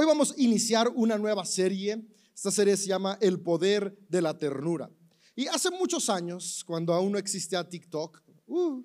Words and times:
Hoy 0.00 0.06
vamos 0.06 0.30
a 0.30 0.34
iniciar 0.38 0.88
una 0.94 1.18
nueva 1.18 1.44
serie. 1.44 2.02
Esta 2.34 2.50
serie 2.50 2.74
se 2.74 2.86
llama 2.86 3.18
El 3.20 3.38
Poder 3.38 3.94
de 4.08 4.22
la 4.22 4.38
Ternura. 4.38 4.90
Y 5.36 5.46
hace 5.48 5.70
muchos 5.70 6.08
años, 6.08 6.64
cuando 6.64 6.94
aún 6.94 7.12
no 7.12 7.18
existía 7.18 7.68
TikTok, 7.68 8.22
uh, 8.46 8.82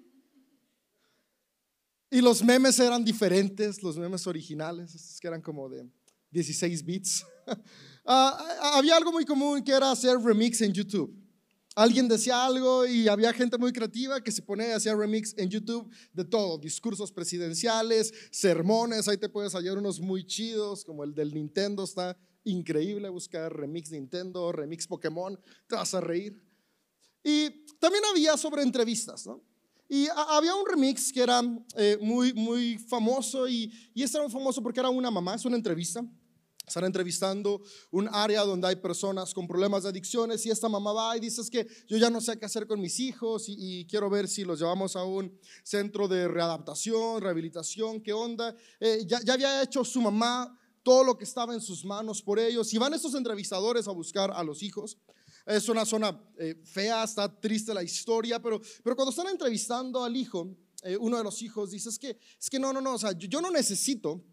y 2.12 2.20
los 2.20 2.44
memes 2.44 2.78
eran 2.80 3.06
diferentes, 3.06 3.82
los 3.82 3.98
memes 3.98 4.28
originales, 4.28 4.94
estos 4.94 5.18
que 5.22 5.30
eran 5.30 5.42
como 5.42 5.70
de 5.70 5.90
16 6.32 6.84
bits, 6.84 7.26
ah, 8.06 8.74
había 8.74 8.98
algo 8.98 9.14
muy 9.14 9.24
común 9.24 9.64
que 9.64 9.72
era 9.72 9.92
hacer 9.92 10.18
remix 10.18 10.60
en 10.60 10.74
YouTube. 10.74 11.18
Alguien 11.78 12.08
decía 12.08 12.46
algo 12.46 12.86
y 12.86 13.10
había 13.10 13.34
gente 13.34 13.58
muy 13.58 13.74
creativa 13.74 14.24
que 14.24 14.32
se 14.32 14.42
ponía 14.42 14.74
a 14.74 14.78
hacer 14.78 14.96
remix 14.96 15.36
en 15.38 15.50
YouTube 15.50 15.94
de 16.14 16.24
todo, 16.24 16.58
discursos 16.58 17.12
presidenciales, 17.12 18.14
sermones, 18.32 19.10
ahí 19.10 19.18
te 19.18 19.28
puedes 19.28 19.54
hallar 19.54 19.78
unos 19.78 20.00
muy 20.00 20.26
chidos, 20.26 20.86
como 20.86 21.04
el 21.04 21.14
del 21.14 21.34
Nintendo, 21.34 21.84
está 21.84 22.18
increíble 22.46 23.10
buscar 23.10 23.54
remix 23.54 23.92
Nintendo, 23.92 24.54
remix 24.54 24.88
Pokémon, 24.88 25.38
te 25.68 25.76
vas 25.76 25.94
a 25.94 26.00
reír. 26.00 26.42
Y 27.22 27.66
también 27.78 28.06
había 28.10 28.38
sobre 28.38 28.62
entrevistas, 28.62 29.28
¿no? 29.28 29.44
Y 29.90 30.08
había 30.30 30.56
un 30.56 30.66
remix 30.66 31.12
que 31.12 31.22
era 31.22 31.42
eh, 31.76 31.98
muy, 32.02 32.34
muy 32.34 32.78
famoso 32.78 33.50
y, 33.50 33.70
y 33.94 34.02
este 34.02 34.18
era 34.18 34.24
muy 34.24 34.32
famoso 34.32 34.64
porque 34.64 34.80
era 34.80 34.90
una 34.90 35.12
mamá, 35.12 35.36
es 35.36 35.44
una 35.44 35.58
entrevista. 35.58 36.02
Están 36.68 36.86
entrevistando 36.86 37.62
un 37.92 38.10
área 38.12 38.44
donde 38.44 38.68
hay 38.68 38.76
personas 38.76 39.34
con 39.34 39.48
problemas 39.48 39.84
de 39.84 39.90
adicciones 39.90 40.46
y 40.46 40.50
esta 40.50 40.68
mamá 40.68 40.94
va 40.94 41.18
y 41.18 41.20
dice 41.20 41.42
que 41.52 41.68
yo 41.88 41.98
ya 41.98 42.10
no 42.10 42.22
sé 42.22 42.38
qué 42.40 42.46
hacer 42.46 42.68
con 42.68 42.80
mis 42.82 43.00
hijos 43.00 43.46
y, 43.48 43.86
quiero 43.86 44.10
ver 44.10 44.28
si 44.28 44.44
los 44.44 44.60
llevamos 44.60 44.96
a 44.96 45.04
un 45.04 45.38
centro 45.64 46.08
de 46.08 46.28
readaptación, 46.28 47.22
rehabilitación, 47.22 48.02
qué 48.02 48.14
onda. 48.14 48.56
Eh, 48.80 49.04
ya, 49.06 49.22
ya 49.22 49.34
había 49.34 49.62
hecho 49.62 49.84
su 49.84 50.02
mamá 50.02 50.60
todo 50.82 51.04
lo 51.04 51.18
que 51.18 51.24
estaba 51.24 51.54
en 51.54 51.62
sus 51.62 51.84
manos 51.84 52.22
por 52.22 52.40
ellos 52.40 52.74
y 52.74 52.78
van 52.78 52.94
estos 52.94 53.16
entrevistadores 53.16 53.88
a 53.88 53.92
buscar 53.92 54.32
a 54.32 54.44
los 54.44 54.62
hijos. 54.62 54.98
Es 55.46 55.70
una 55.70 55.86
zona 55.86 56.20
eh, 56.38 56.56
fea, 56.64 57.04
está 57.04 57.40
triste 57.40 57.74
la 57.74 57.84
historia, 57.84 58.42
pero, 58.42 58.60
pero 58.84 58.96
cuando 58.96 59.12
están 59.12 59.28
entrevistando 59.28 60.04
al 60.04 60.16
hijo, 60.16 60.56
eh, 60.84 60.98
uno 60.98 61.18
de 61.18 61.24
los 61.24 61.42
hijos 61.42 61.72
dice, 61.72 61.90
es 61.90 61.98
que, 61.98 62.18
es 62.40 62.50
que 62.50 62.60
no, 62.60 62.72
no, 62.72 62.82
no, 62.82 62.94
o 62.94 63.00
sea, 63.00 63.12
yo, 63.14 63.42
no 63.42 63.50
necesito 63.50 64.24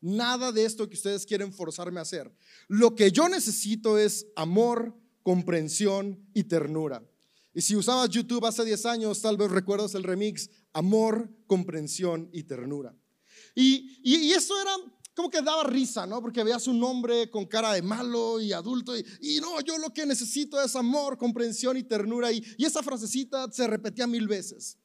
nada 0.00 0.52
de 0.52 0.64
esto 0.64 0.88
que 0.88 0.96
ustedes 0.96 1.26
quieren 1.26 1.52
forzarme 1.52 2.00
a 2.00 2.02
hacer. 2.02 2.32
Lo 2.68 2.94
que 2.94 3.12
yo 3.12 3.28
necesito 3.28 3.98
es 3.98 4.26
amor, 4.36 4.96
comprensión 5.22 6.26
y 6.34 6.44
ternura. 6.44 7.02
Y 7.52 7.62
si 7.62 7.76
usabas 7.76 8.10
YouTube 8.10 8.46
hace 8.46 8.64
10 8.64 8.86
años, 8.86 9.20
tal 9.20 9.36
vez 9.36 9.50
recuerdas 9.50 9.94
el 9.94 10.04
remix, 10.04 10.48
amor, 10.72 11.28
comprensión 11.46 12.30
y 12.32 12.44
ternura. 12.44 12.94
Y, 13.54 14.00
y, 14.02 14.16
y 14.16 14.32
esto 14.32 14.60
era 14.60 14.72
como 15.14 15.30
que 15.30 15.42
daba 15.42 15.64
risa, 15.64 16.06
¿no? 16.06 16.22
Porque 16.22 16.42
veías 16.44 16.66
un 16.66 16.82
hombre 16.82 17.30
con 17.30 17.44
cara 17.46 17.72
de 17.72 17.82
malo 17.82 18.40
y 18.40 18.52
adulto 18.52 18.96
y, 18.96 19.40
no, 19.40 19.60
yo 19.60 19.76
lo 19.78 19.92
que 19.92 20.06
necesito 20.06 20.60
es 20.62 20.76
amor, 20.76 21.18
comprensión 21.18 21.76
y 21.76 21.82
ternura. 21.82 22.32
Y, 22.32 22.42
y 22.56 22.64
esa 22.64 22.82
frasecita 22.82 23.50
se 23.50 23.66
repetía 23.66 24.06
mil 24.06 24.28
veces. 24.28 24.78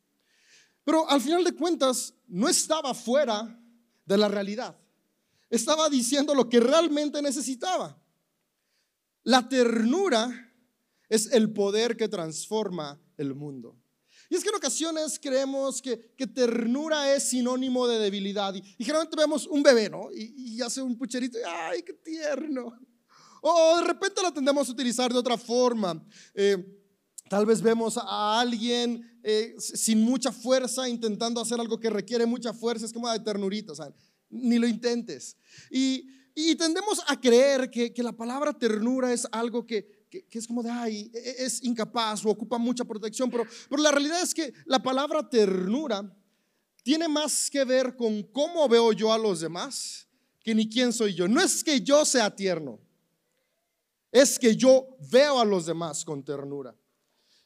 Pero 0.83 1.09
al 1.09 1.21
final 1.21 1.43
de 1.43 1.53
cuentas, 1.53 2.13
no 2.27 2.49
estaba 2.49 2.93
fuera 2.93 3.59
de 4.05 4.17
la 4.17 4.27
realidad. 4.27 4.77
Estaba 5.55 5.89
diciendo 5.89 6.35
lo 6.35 6.49
que 6.49 6.59
realmente 6.59 7.21
necesitaba. 7.21 7.97
La 9.23 9.47
ternura 9.47 10.53
es 11.07 11.31
el 11.31 11.53
poder 11.53 11.95
que 11.95 12.09
transforma 12.09 13.01
el 13.17 13.33
mundo. 13.35 13.77
Y 14.29 14.35
es 14.35 14.43
que 14.43 14.49
en 14.49 14.55
ocasiones 14.55 15.19
creemos 15.19 15.81
que, 15.81 15.97
ternura 16.27 17.13
es 17.13 17.29
sinónimo 17.29 17.87
de 17.87 17.99
debilidad. 17.99 18.53
Y, 18.53 18.83
generalmente 18.83 19.15
vemos 19.15 19.47
un 19.47 19.63
bebé, 19.63 19.89
¿no? 19.89 20.09
Y, 20.11 20.61
hace 20.61 20.81
un 20.81 20.97
pucherito, 20.97 21.37
¡ay, 21.47 21.83
qué 21.83 21.93
tierno! 21.93 22.77
O 23.41 23.77
de 23.77 23.83
repente 23.87 24.21
lo 24.21 24.33
tendemos 24.33 24.67
a 24.67 24.71
utilizar 24.71 25.13
de 25.13 25.19
otra 25.19 25.37
forma. 25.37 26.03
Eh, 26.33 26.57
tal 27.29 27.45
vez 27.45 27.61
vemos 27.61 27.97
a 27.97 28.41
alguien 28.41 29.19
eh, 29.23 29.55
sin 29.59 30.01
mucha 30.01 30.31
fuerza 30.31 30.89
intentando 30.89 31.39
hacer 31.39 31.59
algo 31.59 31.79
que 31.79 31.89
requiere 31.89 32.25
mucha 32.25 32.53
fuerza. 32.53 32.85
Es 32.85 32.93
como 32.93 33.09
de 33.09 33.19
ternurita, 33.19 33.73
sea, 33.75 33.93
ni 34.35 34.59
lo 34.59 34.67
intentes. 34.67 35.37
Y, 35.69 36.13
tendemos 36.57 37.01
a 37.07 37.19
creer 37.19 37.71
que, 37.71 37.93
que 37.93 38.03
la 38.03 38.11
palabra 38.11 38.51
ternura 38.51 39.13
es 39.13 39.25
algo 39.31 39.65
que, 39.65 40.05
que, 40.09 40.37
es 40.37 40.47
como 40.47 40.61
de, 40.61 40.69
ay, 40.69 41.11
e, 41.13 41.17
e, 41.17 41.45
es 41.45 41.63
incapaz 41.63 42.25
o 42.25 42.29
ocupa 42.29 42.57
mucha 42.57 42.83
protección, 42.83 43.29
pero, 43.29 43.45
pero 43.69 43.81
la 43.81 43.91
realidad 43.91 44.21
es 44.21 44.33
que 44.33 44.53
la 44.65 44.81
palabra 44.81 45.29
ternura 45.29 46.13
tiene 46.83 47.07
más 47.07 47.49
que 47.49 47.63
ver 47.63 47.95
con 47.95 48.23
cómo 48.23 48.67
veo 48.69 48.91
yo 48.93 49.11
a 49.11 49.17
los 49.17 49.39
demás 49.39 50.07
que 50.43 50.53
ni 50.53 50.69
quién 50.69 50.93
soy 50.93 51.15
yo. 51.15 51.27
No 51.27 51.41
es 51.41 51.63
que 51.63 51.81
yo 51.81 52.05
sea 52.05 52.35
tierno, 52.35 52.79
es 54.11 54.37
que 54.37 54.55
yo 54.55 54.95
veo 55.09 55.39
a 55.39 55.45
los 55.45 55.65
demás 55.65 56.05
con 56.05 56.23
ternura. 56.23 56.75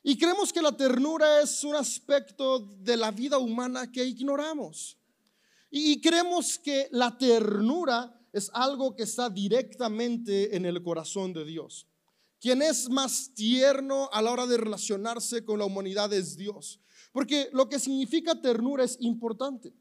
Y 0.03 0.17
creemos 0.17 0.51
que 0.51 0.61
la 0.61 0.75
ternura 0.75 1.41
es 1.41 1.63
un 1.63 1.75
aspecto 1.75 2.59
de 2.59 2.97
la 2.97 3.11
vida 3.11 3.37
humana 3.37 3.91
que 3.91 4.03
ignoramos. 4.03 4.98
Y 5.69 6.01
creemos 6.01 6.57
que 6.57 6.87
la 6.91 7.17
ternura 7.17 8.13
es 8.33 8.49
algo 8.53 8.95
que 8.95 9.03
está 9.03 9.29
directamente 9.29 10.55
en 10.55 10.65
el 10.65 10.81
corazón 10.81 11.33
de 11.33 11.45
Dios. 11.45 11.87
Quien 12.39 12.61
es 12.61 12.89
más 12.89 13.33
tierno 13.33 14.09
a 14.11 14.21
la 14.21 14.31
hora 14.31 14.47
de 14.47 14.57
relacionarse 14.57 15.43
con 15.43 15.59
la 15.59 15.65
humanidad 15.65 16.11
es 16.13 16.37
Dios. 16.37 16.79
Porque 17.11 17.49
lo 17.51 17.67
que 17.69 17.79
significa 17.79 18.41
ternura 18.41 18.83
es 18.83 18.97
importante. 19.01 19.73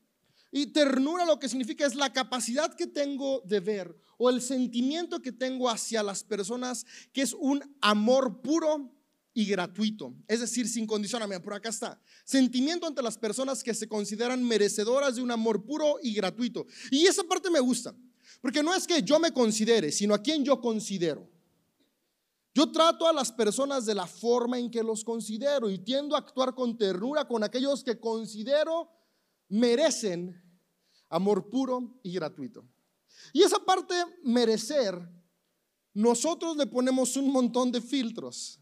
Y 0.51 0.73
ternura 0.73 1.27
lo 1.27 1.39
que 1.39 1.49
significa 1.49 1.87
es 1.87 1.95
la 1.95 2.13
capacidad 2.13 2.75
que 2.75 2.87
tengo 2.87 3.43
de 3.45 3.61
ver 3.61 3.97
o 4.17 4.31
el 4.31 4.41
sentimiento 4.41 5.21
que 5.21 5.31
tengo 5.31 5.69
hacia 5.69 6.03
las 6.03 6.25
personas, 6.25 6.85
que 7.13 7.23
es 7.23 7.35
un 7.35 7.63
amor 7.81 8.41
puro 8.41 8.98
y 9.39 9.45
gratuito, 9.45 10.13
es 10.27 10.41
decir, 10.41 10.67
sin 10.67 10.85
condicionamiento. 10.85 11.45
Por 11.45 11.55
acá 11.55 11.69
está. 11.69 12.03
Sentimiento 12.25 12.89
ante 12.89 13.01
las 13.01 13.17
personas 13.17 13.63
que 13.63 13.73
se 13.73 13.87
consideran 13.87 14.43
merecedoras 14.43 15.15
de 15.15 15.23
un 15.23 15.31
amor 15.31 15.65
puro 15.65 16.01
y 16.03 16.13
gratuito. 16.13 16.67
Y 16.91 17.07
esa 17.07 17.23
parte 17.23 17.49
me 17.49 17.61
gusta, 17.61 17.95
porque 18.41 18.65
no 18.65 18.75
es 18.75 18.85
que 18.85 19.01
yo 19.01 19.21
me 19.21 19.31
considere, 19.31 19.93
sino 19.93 20.13
a 20.13 20.21
quien 20.21 20.45
yo 20.45 20.61
considero. 20.61 21.31
Yo 22.53 22.73
trato 22.73 23.07
a 23.07 23.13
las 23.13 23.31
personas 23.31 23.87
de 23.87 23.95
la 23.95 24.09
forma 24.09 24.59
en 24.59 24.73
que 24.73 24.83
los 24.83 25.05
considero 25.05 25.71
y 25.71 25.79
tiendo 25.79 26.17
a 26.17 26.19
actuar 26.19 26.53
con 26.53 26.77
ternura 26.77 27.29
con 27.29 27.45
aquellos 27.45 27.85
que 27.85 28.01
considero 28.01 28.91
merecen 29.49 30.35
amor 31.11 31.49
puro 31.49 32.01
y 32.03 32.13
gratuito. 32.13 32.67
Y 33.33 33.45
esa 33.45 33.61
parte 33.61 33.95
merecer, 34.25 34.99
nosotros 35.95 36.57
le 36.57 36.67
ponemos 36.67 37.17
un 37.17 37.31
montón 37.31 37.71
de 37.71 37.81
filtros. 37.81 38.59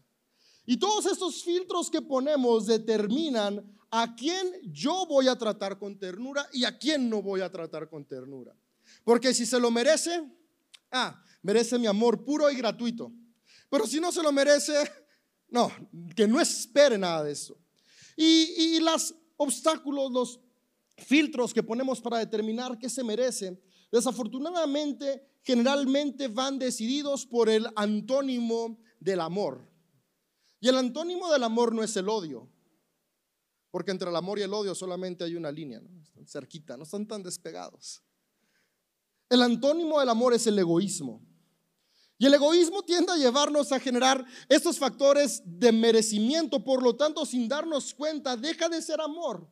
Y 0.69 0.75
todos 0.75 1.05
estos 1.05 1.43
filtros 1.45 1.89
que 1.89 2.01
ponemos 2.01 2.65
determinan 2.65 3.65
a 3.89 4.13
quién 4.15 4.51
yo 4.63 5.05
voy 5.05 5.29
a 5.29 5.37
tratar 5.37 5.79
con 5.79 5.97
ternura 5.97 6.45
y 6.51 6.65
a 6.65 6.77
quién 6.77 7.09
no 7.09 7.21
voy 7.21 7.39
a 7.39 7.49
tratar 7.49 7.89
con 7.89 8.03
ternura. 8.05 8.53
Porque 9.05 9.33
si 9.33 9.45
se 9.45 9.61
lo 9.61 9.71
merece, 9.71 10.29
ah, 10.91 11.23
merece 11.41 11.79
mi 11.79 11.87
amor 11.87 12.25
puro 12.25 12.51
y 12.51 12.55
gratuito. 12.55 13.13
Pero 13.69 13.87
si 13.87 14.01
no 14.01 14.11
se 14.11 14.21
lo 14.21 14.33
merece, 14.33 14.73
no, 15.47 15.71
que 16.13 16.27
no 16.27 16.41
espere 16.41 16.97
nada 16.97 17.23
de 17.23 17.31
eso. 17.31 17.57
Y, 18.17 18.75
y 18.75 18.79
los 18.81 19.15
obstáculos, 19.37 20.11
los 20.11 20.41
filtros 20.97 21.53
que 21.53 21.63
ponemos 21.63 22.01
para 22.01 22.17
determinar 22.17 22.77
qué 22.77 22.89
se 22.89 23.05
merece, 23.05 23.57
desafortunadamente 23.89 25.25
generalmente 25.43 26.27
van 26.27 26.59
decididos 26.59 27.25
por 27.25 27.47
el 27.47 27.67
antónimo 27.77 28.77
del 28.99 29.21
amor. 29.21 29.66
Y 30.59 30.69
el 30.69 30.77
antónimo 30.77 31.31
del 31.31 31.43
amor 31.43 31.73
no 31.73 31.83
es 31.83 31.95
el 31.97 32.09
odio, 32.09 32.49
porque 33.69 33.91
entre 33.91 34.09
el 34.09 34.15
amor 34.15 34.39
y 34.39 34.41
el 34.41 34.53
odio 34.53 34.73
solamente 34.73 35.23
hay 35.23 35.35
una 35.35 35.51
línea, 35.51 35.79
¿no? 35.79 36.01
están 36.01 36.25
cerquita, 36.25 36.77
no 36.77 36.83
están 36.83 37.07
tan 37.07 37.21
despegados. 37.21 38.01
El 39.29 39.41
antónimo 39.41 39.99
del 39.99 40.09
amor 40.09 40.33
es 40.33 40.47
el 40.47 40.57
egoísmo. 40.57 41.21
Y 42.17 42.25
el 42.25 42.33
egoísmo 42.33 42.81
tiende 42.81 43.11
a 43.11 43.17
llevarnos 43.17 43.71
a 43.71 43.79
generar 43.79 44.25
estos 44.49 44.79
factores 44.79 45.43
de 45.45 45.71
merecimiento, 45.71 46.63
por 46.63 46.81
lo 46.81 46.95
tanto, 46.95 47.25
sin 47.25 47.47
darnos 47.47 47.93
cuenta, 47.93 48.35
deja 48.35 48.67
de 48.69 48.81
ser 48.81 48.99
amor, 48.99 49.47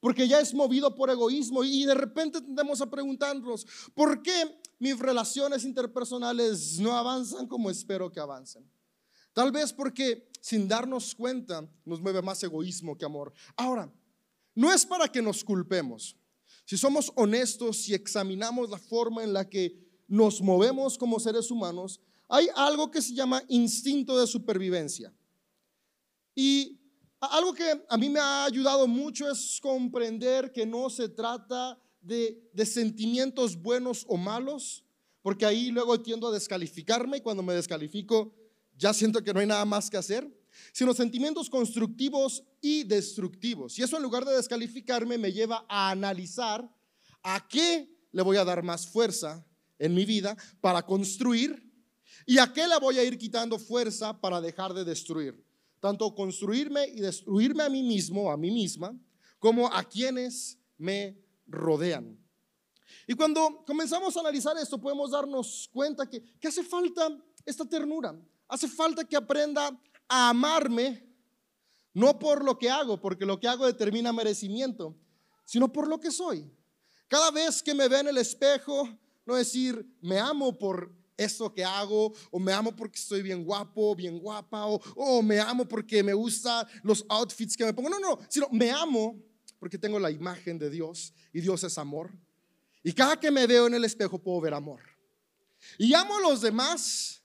porque 0.00 0.26
ya 0.26 0.40
es 0.40 0.52
movido 0.52 0.92
por 0.96 1.10
egoísmo 1.10 1.62
y 1.62 1.84
de 1.84 1.94
repente 1.94 2.40
tendemos 2.40 2.80
a 2.80 2.90
preguntarnos, 2.90 3.64
¿por 3.94 4.22
qué 4.22 4.60
mis 4.80 4.98
relaciones 4.98 5.64
interpersonales 5.64 6.80
no 6.80 6.96
avanzan 6.96 7.46
como 7.46 7.70
espero 7.70 8.10
que 8.10 8.18
avancen? 8.18 8.68
Tal 9.32 9.52
vez 9.52 9.72
porque 9.72 10.28
sin 10.40 10.66
darnos 10.66 11.14
cuenta 11.14 11.68
nos 11.84 12.00
mueve 12.00 12.22
más 12.22 12.42
egoísmo 12.42 12.96
que 12.96 13.04
amor. 13.04 13.32
Ahora, 13.56 13.92
no 14.54 14.72
es 14.72 14.84
para 14.84 15.08
que 15.08 15.22
nos 15.22 15.44
culpemos. 15.44 16.16
Si 16.64 16.76
somos 16.76 17.12
honestos 17.14 17.88
y 17.88 17.94
examinamos 17.94 18.70
la 18.70 18.78
forma 18.78 19.22
en 19.22 19.32
la 19.32 19.48
que 19.48 19.76
nos 20.08 20.40
movemos 20.40 20.98
como 20.98 21.20
seres 21.20 21.50
humanos, 21.50 22.00
hay 22.28 22.48
algo 22.54 22.90
que 22.90 23.02
se 23.02 23.14
llama 23.14 23.42
instinto 23.48 24.18
de 24.18 24.26
supervivencia. 24.26 25.12
Y 26.34 26.78
algo 27.20 27.52
que 27.52 27.84
a 27.88 27.96
mí 27.98 28.08
me 28.08 28.20
ha 28.20 28.44
ayudado 28.44 28.86
mucho 28.86 29.30
es 29.30 29.58
comprender 29.60 30.52
que 30.52 30.64
no 30.64 30.88
se 30.90 31.08
trata 31.08 31.78
de, 32.00 32.40
de 32.52 32.66
sentimientos 32.66 33.60
buenos 33.60 34.04
o 34.08 34.16
malos, 34.16 34.84
porque 35.22 35.44
ahí 35.44 35.70
luego 35.70 36.00
tiendo 36.00 36.28
a 36.28 36.32
descalificarme 36.32 37.18
y 37.18 37.20
cuando 37.20 37.42
me 37.42 37.52
descalifico 37.52 38.32
ya 38.80 38.94
siento 38.94 39.22
que 39.22 39.34
no 39.34 39.40
hay 39.40 39.46
nada 39.46 39.64
más 39.66 39.90
que 39.90 39.98
hacer, 39.98 40.26
sino 40.72 40.94
sentimientos 40.94 41.50
constructivos 41.50 42.42
y 42.62 42.84
destructivos. 42.84 43.78
Y 43.78 43.82
eso 43.82 43.96
en 43.96 44.02
lugar 44.02 44.24
de 44.24 44.34
descalificarme 44.34 45.18
me 45.18 45.32
lleva 45.32 45.66
a 45.68 45.90
analizar 45.90 46.68
a 47.22 47.46
qué 47.46 47.94
le 48.10 48.22
voy 48.22 48.38
a 48.38 48.44
dar 48.44 48.62
más 48.62 48.86
fuerza 48.86 49.46
en 49.78 49.94
mi 49.94 50.06
vida 50.06 50.34
para 50.62 50.84
construir 50.84 51.70
y 52.24 52.38
a 52.38 52.52
qué 52.52 52.66
le 52.66 52.78
voy 52.78 52.98
a 52.98 53.04
ir 53.04 53.18
quitando 53.18 53.58
fuerza 53.58 54.18
para 54.18 54.40
dejar 54.40 54.72
de 54.72 54.84
destruir. 54.84 55.44
Tanto 55.78 56.14
construirme 56.14 56.86
y 56.88 57.00
destruirme 57.00 57.62
a 57.62 57.68
mí 57.68 57.82
mismo, 57.82 58.32
a 58.32 58.36
mí 58.38 58.50
misma, 58.50 58.98
como 59.38 59.66
a 59.66 59.84
quienes 59.84 60.58
me 60.78 61.18
rodean. 61.46 62.18
Y 63.06 63.12
cuando 63.12 63.62
comenzamos 63.66 64.16
a 64.16 64.20
analizar 64.20 64.56
esto, 64.56 64.80
podemos 64.80 65.10
darnos 65.10 65.68
cuenta 65.70 66.08
que, 66.08 66.22
que 66.38 66.48
hace 66.48 66.62
falta 66.62 67.08
esta 67.44 67.64
ternura, 67.64 68.18
hace 68.50 68.68
falta 68.68 69.04
que 69.04 69.16
aprenda 69.16 69.70
a 70.08 70.28
amarme, 70.28 71.06
no 71.94 72.18
por 72.18 72.44
lo 72.44 72.58
que 72.58 72.68
hago, 72.68 73.00
porque 73.00 73.24
lo 73.24 73.38
que 73.38 73.48
hago 73.48 73.64
determina 73.64 74.12
merecimiento, 74.12 74.96
sino 75.44 75.72
por 75.72 75.88
lo 75.88 75.98
que 75.98 76.10
soy. 76.10 76.50
Cada 77.08 77.30
vez 77.30 77.62
que 77.62 77.74
me 77.74 77.88
ve 77.88 78.00
en 78.00 78.08
el 78.08 78.18
espejo, 78.18 78.88
no 79.24 79.36
decir, 79.36 79.86
me 80.00 80.18
amo 80.18 80.56
por 80.58 80.92
eso 81.16 81.52
que 81.52 81.64
hago, 81.64 82.12
o 82.30 82.38
me 82.38 82.52
amo 82.52 82.74
porque 82.74 82.98
estoy 82.98 83.22
bien 83.22 83.44
guapo, 83.44 83.94
bien 83.94 84.18
guapa, 84.18 84.64
o, 84.66 85.22
me 85.22 85.38
amo 85.38 85.66
porque 85.66 86.02
me 86.02 86.14
gustan 86.14 86.66
los 86.82 87.04
outfits 87.08 87.56
que 87.56 87.64
me 87.64 87.72
pongo. 87.72 87.90
No, 87.90 88.00
no, 88.00 88.18
sino 88.28 88.48
me 88.50 88.70
amo 88.70 89.16
porque 89.58 89.78
tengo 89.78 89.98
la 89.98 90.10
imagen 90.10 90.58
de 90.58 90.70
Dios 90.70 91.12
y 91.32 91.40
Dios 91.40 91.62
es 91.62 91.78
amor. 91.78 92.10
Y 92.82 92.92
cada 92.92 93.20
que 93.20 93.30
me 93.30 93.46
veo 93.46 93.66
en 93.66 93.74
el 93.74 93.84
espejo 93.84 94.18
puedo 94.18 94.40
ver 94.40 94.54
amor. 94.54 94.80
Y 95.78 95.92
amo 95.92 96.16
a 96.16 96.20
los 96.20 96.40
demás, 96.40 97.19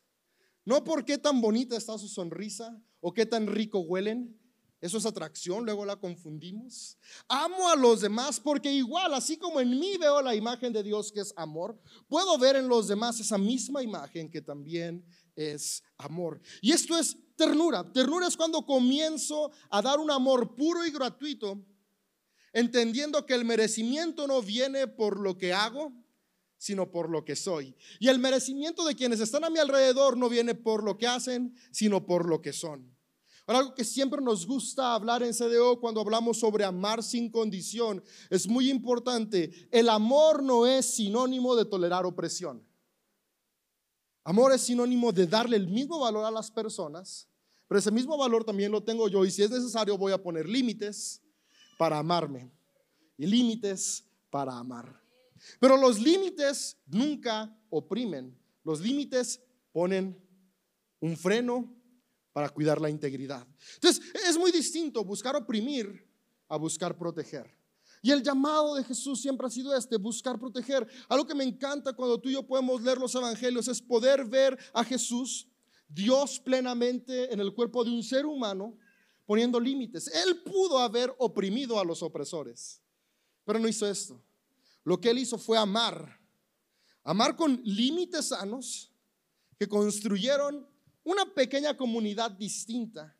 no 0.65 0.83
por 0.83 1.05
qué 1.05 1.17
tan 1.17 1.39
bonita 1.41 1.77
está 1.77 1.97
su 1.97 2.07
sonrisa 2.07 2.77
o 2.99 3.13
qué 3.13 3.25
tan 3.25 3.47
rico 3.47 3.79
huelen. 3.79 4.39
Eso 4.81 4.97
es 4.97 5.05
atracción, 5.05 5.65
luego 5.65 5.85
la 5.85 5.95
confundimos. 5.95 6.97
Amo 7.27 7.69
a 7.69 7.75
los 7.75 8.01
demás 8.01 8.39
porque 8.39 8.71
igual, 8.71 9.13
así 9.13 9.37
como 9.37 9.59
en 9.59 9.79
mí 9.79 9.97
veo 9.97 10.21
la 10.21 10.35
imagen 10.35 10.73
de 10.73 10.83
Dios 10.83 11.11
que 11.11 11.21
es 11.21 11.33
amor, 11.37 11.79
puedo 12.07 12.37
ver 12.37 12.55
en 12.55 12.67
los 12.67 12.87
demás 12.87 13.19
esa 13.19 13.37
misma 13.37 13.81
imagen 13.81 14.29
que 14.29 14.41
también 14.41 15.03
es 15.35 15.81
amor. 15.97 16.41
Y 16.61 16.71
esto 16.71 16.97
es 16.97 17.17
ternura. 17.35 17.91
Ternura 17.91 18.27
es 18.27 18.37
cuando 18.37 18.65
comienzo 18.65 19.51
a 19.69 19.81
dar 19.81 19.99
un 19.99 20.11
amor 20.11 20.55
puro 20.55 20.85
y 20.85 20.91
gratuito 20.91 21.65
entendiendo 22.55 23.25
que 23.25 23.33
el 23.33 23.43
merecimiento 23.43 24.27
no 24.27 24.41
viene 24.41 24.87
por 24.87 25.19
lo 25.19 25.37
que 25.37 25.51
hago, 25.51 25.91
sino 26.57 26.91
por 26.91 27.09
lo 27.09 27.25
que 27.25 27.35
soy. 27.35 27.75
Y 27.99 28.07
el 28.07 28.19
merecimiento 28.19 28.85
de 28.85 28.95
quienes 28.95 29.19
están 29.19 29.43
a 29.43 29.49
mi 29.49 29.59
alrededor 29.59 30.17
no 30.17 30.29
viene 30.29 30.55
por 30.55 30.83
lo 30.83 30.97
que 30.97 31.07
hacen, 31.07 31.55
sino 31.71 32.05
por 32.05 32.27
lo 32.27 32.41
que 32.41 32.53
son. 32.53 32.95
Ahora, 33.47 33.59
algo 33.59 33.75
que 33.75 33.83
siempre 33.83 34.21
nos 34.21 34.47
gusta 34.47 34.95
hablar 34.95 35.21
en 35.21 35.33
CDO 35.33 35.79
cuando 35.79 36.01
hablamos 36.01 36.39
sobre 36.39 36.63
amar 36.63 37.03
sin 37.03 37.29
condición 37.29 38.03
es 38.29 38.47
muy 38.47 38.71
importante. 38.71 39.67
El 39.71 39.89
amor 39.89 40.41
no 40.41 40.65
es 40.65 40.95
sinónimo 40.95 41.55
de 41.55 41.65
tolerar 41.65 42.05
opresión. 42.05 42.65
Amor 44.23 44.51
es 44.53 44.61
sinónimo 44.61 45.11
de 45.11 45.27
darle 45.27 45.57
el 45.57 45.67
mismo 45.67 45.99
valor 45.99 46.25
a 46.25 46.31
las 46.31 46.49
personas, 46.49 47.29
pero 47.67 47.77
ese 47.77 47.91
mismo 47.91 48.17
valor 48.17 48.43
también 48.43 48.71
lo 48.71 48.81
tengo 48.81 49.07
yo 49.07 49.23
y 49.23 49.29
si 49.29 49.43
es 49.43 49.51
necesario 49.51 49.95
voy 49.99 50.13
a 50.13 50.21
poner 50.21 50.49
límites 50.49 51.21
para 51.77 51.99
amarme 51.99 52.51
y 53.17 53.27
límites 53.27 54.03
para 54.31 54.57
amar. 54.57 55.04
Pero 55.59 55.77
los 55.77 55.99
límites 55.99 56.77
nunca 56.87 57.55
oprimen. 57.69 58.37
Los 58.63 58.79
límites 58.81 59.41
ponen 59.71 60.17
un 60.99 61.17
freno 61.17 61.73
para 62.33 62.49
cuidar 62.49 62.81
la 62.81 62.89
integridad. 62.89 63.47
Entonces, 63.75 64.03
es 64.27 64.37
muy 64.37 64.51
distinto 64.51 65.03
buscar 65.03 65.35
oprimir 65.35 66.05
a 66.47 66.57
buscar 66.57 66.97
proteger. 66.97 67.49
Y 68.01 68.11
el 68.11 68.21
llamado 68.21 68.75
de 68.75 68.83
Jesús 68.83 69.21
siempre 69.21 69.47
ha 69.47 69.49
sido 69.49 69.75
este, 69.75 69.97
buscar 69.97 70.39
proteger. 70.39 70.87
Algo 71.07 71.25
que 71.25 71.33
me 71.33 71.43
encanta 71.43 71.93
cuando 71.93 72.19
tú 72.19 72.29
y 72.29 72.33
yo 72.33 72.43
podemos 72.43 72.81
leer 72.81 72.97
los 72.97 73.15
evangelios 73.15 73.67
es 73.67 73.81
poder 73.81 74.25
ver 74.25 74.57
a 74.73 74.83
Jesús, 74.83 75.47
Dios 75.87 76.39
plenamente 76.39 77.33
en 77.33 77.39
el 77.39 77.53
cuerpo 77.53 77.83
de 77.83 77.91
un 77.91 78.03
ser 78.03 78.25
humano, 78.25 78.77
poniendo 79.25 79.59
límites. 79.59 80.07
Él 80.07 80.43
pudo 80.43 80.79
haber 80.79 81.15
oprimido 81.17 81.79
a 81.79 81.85
los 81.85 82.03
opresores, 82.03 82.81
pero 83.43 83.59
no 83.59 83.67
hizo 83.67 83.87
esto. 83.87 84.21
Lo 84.85 85.01
que 85.01 85.09
él 85.09 85.17
hizo 85.17 85.37
fue 85.37 85.57
amar, 85.57 86.19
amar 87.03 87.35
con 87.35 87.59
límites 87.63 88.29
sanos 88.29 88.93
que 89.59 89.67
construyeron 89.67 90.65
una 91.03 91.25
pequeña 91.33 91.75
comunidad 91.75 92.31
distinta, 92.31 93.15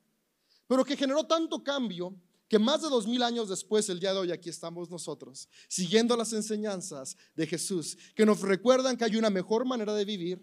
pero 0.68 0.86
que 0.86 0.96
generó 0.96 1.26
tanto 1.26 1.64
cambio 1.64 2.16
que 2.48 2.60
más 2.60 2.82
de 2.82 2.90
dos 2.90 3.08
mil 3.08 3.24
años 3.24 3.50
después, 3.50 3.90
el 3.90 4.00
día 4.00 4.14
de 4.14 4.20
hoy, 4.20 4.32
aquí 4.32 4.50
estamos 4.50 4.90
nosotros, 4.90 5.50
siguiendo 5.68 6.16
las 6.16 6.32
enseñanzas 6.34 7.18
de 7.36 7.48
Jesús, 7.48 7.98
que 8.16 8.26
nos 8.26 8.42
recuerdan 8.42 8.96
que 8.96 9.04
hay 9.04 9.16
una 9.16 9.30
mejor 9.30 9.66
manera 9.66 9.94
de 9.94 10.06
vivir 10.06 10.40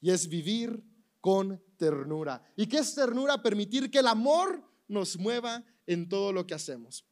y 0.00 0.10
es 0.10 0.28
vivir 0.28 0.82
con 1.20 1.62
ternura. 1.76 2.42
¿Y 2.56 2.66
qué 2.66 2.78
es 2.78 2.94
ternura? 2.94 3.42
Permitir 3.42 3.90
que 3.90 3.98
el 3.98 4.06
amor 4.06 4.62
nos 4.86 5.16
mueva 5.16 5.64
en 5.86 6.08
todo 6.08 6.32
lo 6.32 6.46
que 6.46 6.54
hacemos. 6.54 7.06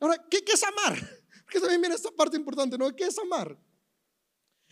Ahora, 0.00 0.24
¿qué, 0.30 0.44
es 0.46 0.62
amar? 0.62 0.96
Porque 1.48 1.60
también 1.60 1.80
viene 1.80 1.96
esta 1.96 2.10
parte 2.10 2.36
importante, 2.36 2.76
¿no? 2.76 2.94
¿Qué 2.94 3.04
es 3.04 3.18
amar? 3.18 3.58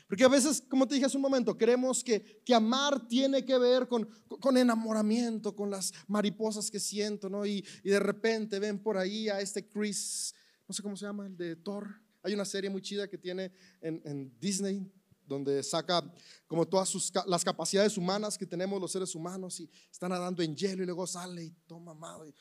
Porque 0.07 0.25
a 0.25 0.29
veces, 0.29 0.63
como 0.69 0.87
te 0.87 0.95
dije 0.95 1.07
hace 1.07 1.17
un 1.17 1.23
momento, 1.23 1.57
creemos 1.57 2.05
que, 2.05 2.43
que 2.45 2.55
amar 2.55 3.09
tiene 3.09 3.47
que 3.47 3.57
ver 3.57 3.89
con, 3.89 4.05
con, 4.29 4.59
enamoramiento, 4.59 5.57
con 5.57 5.71
las 5.71 5.91
mariposas 6.07 6.71
que 6.71 6.79
siento, 6.79 7.31
¿no? 7.31 7.47
Y, 7.47 7.65
y, 7.83 7.89
de 7.89 7.99
repente 7.99 8.59
ven 8.59 8.79
por 8.79 8.99
ahí 8.99 9.31
a 9.31 9.41
este 9.41 9.67
Chris, 9.67 10.35
no 10.69 10.75
sé 10.75 10.83
cómo 10.83 10.99
se 10.99 11.07
llama, 11.07 11.27
el 11.27 11.35
de 11.35 11.57
Thor. 11.57 11.89
Hay 12.23 12.35
una 12.35 12.45
serie 12.45 12.69
muy 12.69 12.83
chida 12.83 13.09
que 13.09 13.17
tiene 13.17 13.51
en, 13.81 14.03
en 14.05 14.39
Disney, 14.39 14.87
donde 15.27 15.63
saca 15.63 16.05
como 16.47 16.69
todas 16.69 16.91
sus, 16.91 17.11
las 17.25 17.43
capacidades 17.43 17.97
humanas 17.97 18.37
que 18.37 18.45
tenemos 18.45 18.79
los 18.79 18.93
seres 18.93 19.15
humanos 19.15 19.59
y 19.61 19.71
está 19.91 20.11
nadando 20.11 20.43
en 20.43 20.55
hielo 20.55 20.83
y 20.83 20.87
luego 20.87 21.07
sale 21.07 21.43
y 21.43 21.51
toma 21.67 21.93
amado. 21.93 22.29
Y, 22.29 22.35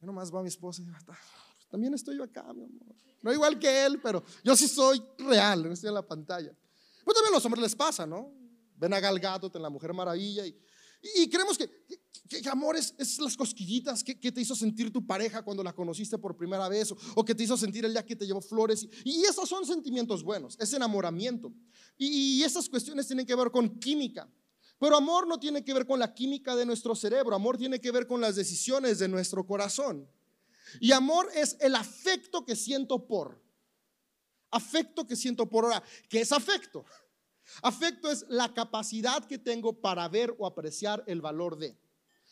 nomás 0.00 0.32
va 0.32 0.42
mi 0.42 0.48
esposa 0.48 0.82
y 0.82 0.96
está, 0.96 1.18
también 1.68 1.94
estoy 1.94 2.16
yo 2.16 2.24
acá, 2.24 2.52
mi 2.52 2.64
amor. 2.64 2.96
No 3.22 3.32
igual 3.32 3.58
que 3.58 3.84
él, 3.84 4.00
pero 4.00 4.22
yo 4.44 4.56
sí 4.56 4.68
soy 4.68 5.02
real, 5.18 5.64
no 5.64 5.72
estoy 5.72 5.88
en 5.88 5.94
la 5.94 6.06
pantalla. 6.06 6.56
Pues 7.04 7.14
también 7.14 7.34
a 7.34 7.36
los 7.36 7.44
hombres 7.44 7.62
les 7.62 7.74
pasa, 7.74 8.06
¿no? 8.06 8.32
Ven 8.76 8.92
a 8.92 9.00
Gal 9.00 9.20
en 9.54 9.62
La 9.62 9.70
Mujer 9.70 9.92
Maravilla 9.94 10.46
y, 10.46 10.56
y 11.16 11.28
creemos 11.28 11.56
que, 11.56 11.70
que, 12.28 12.48
amor 12.48 12.76
es, 12.76 13.18
las 13.18 13.36
cosquillitas 13.36 14.02
que, 14.02 14.14
te 14.14 14.40
hizo 14.40 14.54
sentir 14.54 14.92
tu 14.92 15.06
pareja 15.06 15.42
cuando 15.42 15.62
la 15.62 15.72
conociste 15.72 16.18
por 16.18 16.36
primera 16.36 16.68
vez 16.68 16.92
o, 17.14 17.24
que 17.24 17.34
te 17.34 17.44
hizo 17.44 17.56
sentir 17.56 17.84
el 17.84 17.92
día 17.92 18.04
que 18.04 18.16
te 18.16 18.26
llevó 18.26 18.40
flores. 18.40 18.86
Y, 19.04 19.20
y 19.20 19.22
esos 19.22 19.48
son 19.48 19.64
sentimientos 19.64 20.22
buenos, 20.22 20.56
es 20.58 20.72
enamoramiento. 20.72 21.52
Y, 21.96 22.38
y 22.38 22.42
esas 22.44 22.68
cuestiones 22.68 23.06
tienen 23.06 23.26
que 23.26 23.34
ver 23.34 23.50
con 23.50 23.78
química. 23.78 24.28
Pero 24.78 24.96
amor 24.96 25.26
no 25.26 25.38
tiene 25.38 25.64
que 25.64 25.72
ver 25.72 25.86
con 25.86 25.98
la 25.98 26.12
química 26.12 26.54
de 26.54 26.66
nuestro 26.66 26.94
cerebro, 26.94 27.34
amor 27.34 27.56
tiene 27.56 27.80
que 27.80 27.90
ver 27.90 28.06
con 28.06 28.20
las 28.20 28.36
decisiones 28.36 28.98
de 28.98 29.08
nuestro 29.08 29.46
corazón. 29.46 30.06
Y 30.80 30.92
amor 30.92 31.28
es 31.34 31.56
el 31.60 31.74
afecto 31.74 32.44
que 32.44 32.56
siento 32.56 33.06
por. 33.06 33.42
Afecto 34.50 35.06
que 35.06 35.16
siento 35.16 35.48
por 35.48 35.64
ahora. 35.64 35.82
¿Qué 36.08 36.20
es 36.20 36.32
afecto? 36.32 36.84
Afecto 37.62 38.10
es 38.10 38.24
la 38.28 38.52
capacidad 38.52 39.24
que 39.24 39.38
tengo 39.38 39.80
para 39.80 40.08
ver 40.08 40.34
o 40.38 40.46
apreciar 40.46 41.04
el 41.06 41.20
valor 41.20 41.56
de. 41.56 41.78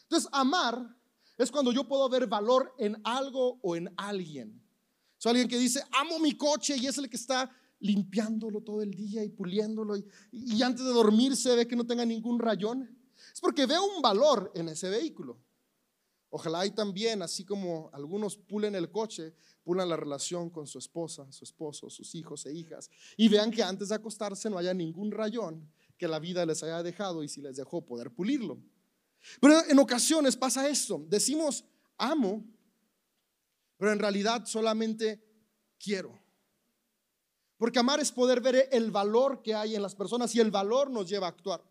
Entonces, 0.03 0.29
amar 0.33 0.97
es 1.37 1.51
cuando 1.51 1.73
yo 1.73 1.87
puedo 1.87 2.09
ver 2.09 2.27
valor 2.27 2.75
en 2.79 3.01
algo 3.05 3.59
o 3.63 3.77
en 3.77 3.93
alguien. 3.97 4.63
Es 5.19 5.27
alguien 5.27 5.49
que 5.49 5.59
dice, 5.59 5.83
amo 5.93 6.19
mi 6.19 6.37
coche 6.37 6.77
y 6.77 6.87
es 6.87 6.99
el 6.99 7.09
que 7.09 7.17
está 7.17 7.51
limpiándolo 7.81 8.63
todo 8.63 8.83
el 8.83 8.93
día 8.93 9.25
y 9.25 9.29
puliéndolo 9.29 9.97
y, 10.33 10.63
antes 10.63 10.85
de 10.85 10.91
dormir 10.91 11.37
se 11.37 11.55
ve 11.55 11.69
que 11.69 11.77
no 11.77 11.87
tenga 11.87 12.05
ningún 12.05 12.39
rayón. 12.39 12.89
Es 13.33 13.41
porque 13.41 13.67
veo 13.67 13.85
un 13.97 14.03
valor 14.03 14.53
en 14.55 14.69
ese 14.69 14.89
vehículo. 14.89 15.39
Ojalá 16.37 16.67
y 16.67 16.73
también, 16.73 17.23
así 17.23 17.45
como 17.45 17.91
algunos 17.93 18.37
pulen 18.37 18.75
el 18.75 18.91
coche, 18.91 19.33
pulan 19.63 19.89
la 19.89 19.97
relación 19.97 20.51
con 20.51 20.67
su 20.67 20.81
esposa, 20.81 21.31
su 21.31 21.45
esposo, 21.45 21.89
sus 21.89 22.13
hijos 22.17 22.45
e 22.47 22.53
hijas, 22.53 22.91
y 23.17 23.29
vean 23.29 23.53
que 23.53 23.63
antes 23.63 23.91
de 23.91 23.95
acostarse 23.95 24.51
no 24.51 24.59
haya 24.59 24.75
ningún 24.75 25.13
rayón 25.13 25.71
que 25.97 26.09
la 26.09 26.19
vida 26.19 26.45
les 26.45 26.61
haya 26.65 26.83
dejado 26.83 27.23
y 27.23 27.29
si 27.29 27.41
les 27.41 27.55
dejó 27.55 27.87
poder 27.87 28.11
pulirlo. 28.11 28.59
Pero 29.41 29.63
en 29.69 29.79
ocasiones 29.79 30.35
pasa 30.37 30.69
esto, 30.69 31.07
decimos 31.09 31.65
amo, 31.99 32.45
pero 33.77 33.93
en 33.93 34.01
realidad 34.01 34.45
solamente 34.45 35.23
quiero. 35.79 36.21
Porque 37.57 37.79
amar 37.79 38.01
es 38.01 38.11
poder 38.11 38.41
ver 38.41 38.69
el 38.73 38.91
valor 38.91 39.41
que 39.41 39.55
hay 39.55 39.77
en 39.77 39.83
las 39.83 39.95
personas 39.95 40.35
y 40.35 40.41
el 40.41 40.51
valor 40.51 40.91
nos 40.91 41.09
lleva 41.09 41.29
a 41.29 41.31
actuar. 41.31 41.63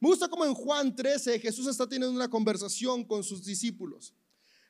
Me 0.00 0.08
gusta 0.08 0.28
como 0.28 0.46
en 0.46 0.54
Juan 0.54 0.96
13 0.96 1.38
Jesús 1.38 1.66
está 1.66 1.86
teniendo 1.86 2.16
una 2.16 2.30
conversación 2.30 3.04
con 3.04 3.22
sus 3.22 3.44
discípulos. 3.44 4.14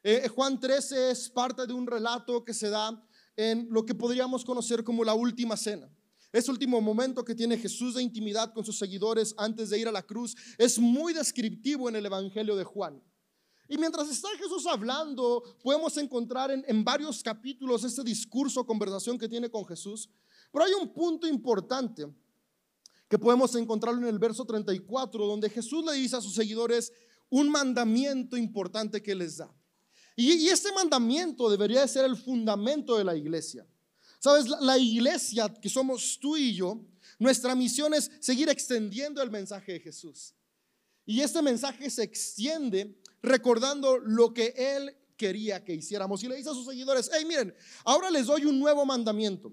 Eh, 0.03 0.27
Juan 0.27 0.59
13 0.59 1.13
es 1.13 1.31
parte 1.31 1.69
de 1.69 1.73
un 1.73 1.87
relato 1.87 2.45
que 2.45 2.53
se 2.53 2.69
da 2.69 3.01
en 3.37 3.69
lo 3.71 3.87
que 3.87 3.95
podríamos 3.95 4.45
conocer 4.45 4.83
como 4.83 5.05
la 5.05 5.15
última 5.15 5.57
cena. 5.57 5.89
Ese 6.33 6.51
último 6.51 6.81
momento 6.81 7.25
que 7.25 7.37
tiene 7.37 7.57
Jesús 7.57 7.95
de 7.95 8.03
intimidad 8.03 8.53
con 8.53 8.65
sus 8.65 8.77
seguidores 8.77 9.33
antes 9.39 9.71
de 9.71 9.79
ir 9.79 9.87
a 9.87 9.93
la 9.93 10.03
cruz 10.03 10.35
es 10.59 10.81
muy 10.81 11.13
descriptivo 11.13 11.89
en 11.89 11.95
el 11.95 12.07
Evangelio 12.07 12.57
de 12.57 12.65
Juan. 12.65 13.01
Y 13.69 13.79
mientras 13.79 14.11
está 14.11 14.29
Jesús 14.37 14.67
hablando, 14.67 15.45
podemos 15.63 15.97
encontrar 15.97 16.51
en, 16.51 16.65
en 16.67 16.83
varios 16.83 17.23
capítulos 17.23 17.85
este 17.85 18.03
discurso, 18.03 18.67
conversación 18.67 19.17
que 19.17 19.29
tiene 19.29 19.49
con 19.49 19.65
Jesús. 19.65 20.11
Pero 20.53 20.65
hay 20.65 20.73
un 20.73 20.93
punto 20.93 21.29
importante 21.29 22.13
que 23.11 23.19
podemos 23.19 23.53
encontrarlo 23.57 24.01
en 24.01 24.07
el 24.07 24.21
verso 24.21 24.45
34, 24.45 25.27
donde 25.27 25.51
Jesús 25.51 25.85
le 25.85 25.95
dice 25.95 26.15
a 26.15 26.21
sus 26.21 26.33
seguidores 26.33 26.93
un 27.29 27.51
mandamiento 27.51 28.37
importante 28.37 29.03
que 29.03 29.17
les 29.17 29.39
da. 29.39 29.53
Y, 30.15 30.49
este 30.49 30.73
mandamiento 30.73 31.51
debería 31.51 31.81
de 31.81 31.89
ser 31.89 32.05
el 32.05 32.17
fundamento 32.17 32.97
de 32.97 33.03
la 33.03 33.17
iglesia. 33.17 33.67
Sabes, 34.21 34.47
la, 34.49 34.79
iglesia 34.79 35.53
que 35.61 35.69
somos 35.69 36.19
tú 36.21 36.37
y 36.37 36.55
yo, 36.55 36.81
nuestra 37.19 37.57
misión 37.57 37.95
es 37.95 38.13
seguir 38.21 38.49
extendiendo 38.49 39.21
el 39.23 39.31
mensaje 39.31 39.73
de 39.73 39.81
Jesús. 39.81 40.35
Y 41.05 41.21
este 41.21 41.43
mensaje 41.43 41.91
se 41.91 42.05
extiende 42.05 42.97
recordando 43.23 43.99
lo 43.99 44.33
que 44.33 44.55
Él 44.57 44.95
quería 45.17 45.65
que 45.65 45.75
hiciéramos. 45.75 46.23
Y 46.23 46.29
le 46.29 46.37
dice 46.37 46.51
a 46.51 46.55
sus 46.55 46.67
seguidores, 46.67 47.11
hey, 47.13 47.25
miren, 47.27 47.53
ahora 47.85 48.09
les 48.09 48.27
doy 48.27 48.45
un 48.45 48.61
nuevo 48.61 48.87
mandamiento. 48.87 49.53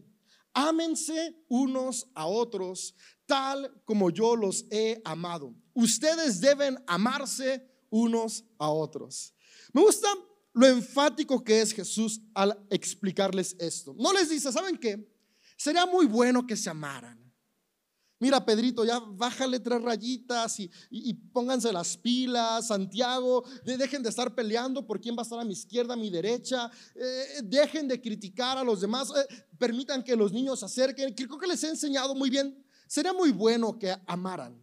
Ámense 0.53 1.35
unos 1.49 2.07
a 2.13 2.25
otros 2.25 2.95
tal 3.27 3.72
como 3.86 4.10
yo 4.10 4.36
los 4.36 4.65
he 4.72 5.00
amado. 5.05 5.53
Ustedes 5.75 6.41
deben 6.41 6.84
amarse 6.88 7.69
unos 7.91 8.43
a 8.57 8.69
otros. 8.69 9.36
Me 9.74 9.81
gusta 9.81 10.07
lo 10.53 10.65
enfático 10.65 11.43
que 11.43 11.62
es 11.62 11.72
Jesús 11.72 12.19
al 12.34 12.57
explicarles 12.72 13.55
esto. 13.60 13.96
No 14.00 14.12
les 14.12 14.29
dice, 14.29 14.51
¿saben 14.51 14.77
qué? 14.77 15.07
Sería 15.55 15.86
muy 15.86 16.07
bueno 16.07 16.48
que 16.48 16.55
se 16.57 16.69
amaran. 16.69 17.27
Mira, 18.19 18.43
Pedrito, 18.43 18.84
ya 18.84 19.00
bájale 19.00 19.60
tres 19.60 19.79
rayitas 19.79 20.60
y, 20.60 21.13
pónganse 21.31 21.72
las 21.72 21.96
pilas. 21.96 22.67
Santiago, 22.67 23.43
dejen 23.63 24.01
de 24.01 24.10
estar 24.10 24.34
peleando 24.34 24.88
por 24.88 25.00
quién 25.00 25.15
va 25.15 25.19
a 25.19 25.24
estar 25.24 25.39
a 25.39 25.46
mi 25.46 25.53
izquierda, 25.53 25.93
a 25.93 25.98
mi 25.98 26.10
derecha. 26.10 26.72
Eh, 26.96 27.41
dejen 27.43 27.88
de 27.88 28.01
criticar 28.01 28.57
a 28.57 28.63
los 28.63 28.81
demás. 28.81 29.12
Eh, 29.12 29.46
permitan 29.60 30.03
que 30.03 30.15
los 30.15 30.31
niños 30.31 30.60
se 30.60 30.65
acerquen. 30.65 31.13
Creo 31.13 31.38
que 31.38 31.46
les 31.46 31.63
he 31.63 31.69
enseñado 31.69 32.15
muy 32.15 32.31
bien. 32.31 32.65
Sería 32.88 33.13
muy 33.13 33.32
bueno 33.32 33.77
que 33.77 33.96
amaran. 34.06 34.62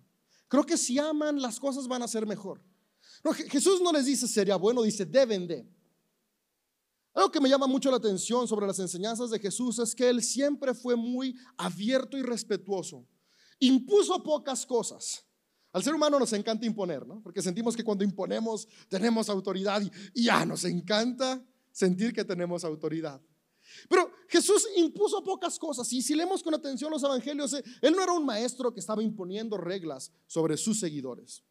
Creo 0.48 0.64
que 0.64 0.76
si 0.76 0.98
aman, 0.98 1.40
las 1.40 1.58
cosas 1.58 1.86
van 1.86 2.02
a 2.02 2.08
ser 2.08 2.26
mejor. 2.26 2.60
Jesús 3.48 3.80
no 3.80 3.92
les 3.92 4.06
dice 4.06 4.28
sería 4.28 4.56
bueno, 4.56 4.82
dice 4.82 5.04
deben 5.04 5.46
de. 5.46 5.66
Algo 7.14 7.30
que 7.30 7.40
me 7.40 7.48
llama 7.48 7.66
mucho 7.66 7.90
la 7.90 7.96
atención 7.96 8.46
sobre 8.48 8.66
las 8.66 8.78
enseñanzas 8.80 9.30
de 9.30 9.38
Jesús 9.38 9.78
es 9.78 9.94
que 9.94 10.08
él 10.08 10.22
siempre 10.22 10.74
fue 10.74 10.96
muy 10.96 11.36
abierto 11.56 12.18
y 12.18 12.22
respetuoso. 12.22 13.06
Impuso 13.60 14.22
pocas 14.22 14.66
cosas. 14.66 15.24
Al 15.72 15.82
ser 15.82 15.94
humano 15.94 16.18
nos 16.18 16.32
encanta 16.32 16.66
imponer, 16.66 17.06
¿no? 17.06 17.20
Porque 17.22 17.42
sentimos 17.42 17.76
que 17.76 17.84
cuando 17.84 18.04
imponemos 18.04 18.68
tenemos 18.88 19.28
autoridad 19.28 19.82
y, 20.14 20.24
ya 20.24 20.44
nos 20.44 20.64
encanta 20.64 21.44
sentir 21.72 22.12
que 22.12 22.24
tenemos 22.24 22.64
autoridad. 22.64 23.20
Pero 23.88 24.10
Jesús 24.34 24.66
impuso 24.74 25.22
pocas 25.22 25.56
cosas 25.60 25.92
y 25.92 26.02
si 26.02 26.12
leemos 26.12 26.42
con 26.42 26.52
atención 26.54 26.90
los 26.90 27.04
evangelios, 27.04 27.52
eh, 27.52 27.62
él 27.80 27.94
no 27.94 28.02
era 28.02 28.12
un 28.12 28.26
maestro 28.26 28.74
que 28.74 28.80
estaba 28.80 29.00
imponiendo 29.00 29.56
reglas 29.56 30.10
sobre 30.26 30.56
sus 30.56 30.80
seguidores. 30.80 31.44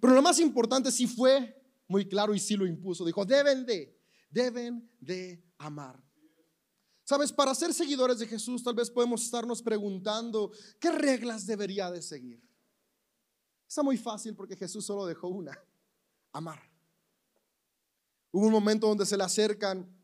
Pero 0.00 0.12
lo 0.12 0.20
más 0.20 0.40
importante 0.40 0.90
sí 0.90 1.06
fue 1.06 1.62
muy 1.86 2.08
claro 2.08 2.34
y 2.34 2.40
sí 2.40 2.56
lo 2.56 2.66
impuso. 2.66 3.04
Dijo, 3.04 3.24
deben 3.24 3.64
de 3.64 3.96
deben 4.30 4.90
de 5.00 5.42
amar. 5.58 6.02
Sabes, 7.04 7.32
para 7.32 7.54
ser 7.54 7.72
seguidores 7.72 8.18
de 8.18 8.26
Jesús 8.26 8.64
tal 8.64 8.74
vez 8.74 8.90
podemos 8.90 9.22
estarnos 9.22 9.62
preguntando, 9.62 10.50
¿qué 10.80 10.90
reglas 10.90 11.46
debería 11.46 11.88
de 11.92 12.02
seguir? 12.02 12.42
Está 13.68 13.84
muy 13.84 13.96
fácil 13.96 14.34
porque 14.34 14.56
Jesús 14.56 14.84
solo 14.84 15.06
dejó 15.06 15.28
una, 15.28 15.56
amar. 16.32 16.60
Hubo 18.32 18.46
un 18.46 18.52
momento 18.52 18.88
donde 18.88 19.06
se 19.06 19.16
le 19.16 19.22
acercan 19.22 19.95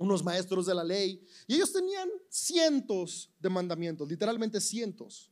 unos 0.00 0.24
maestros 0.24 0.64
de 0.64 0.74
la 0.74 0.82
ley 0.82 1.22
y 1.46 1.54
ellos 1.54 1.72
tenían 1.72 2.08
cientos 2.30 3.30
de 3.38 3.50
mandamientos, 3.50 4.08
literalmente 4.08 4.60
cientos. 4.60 5.30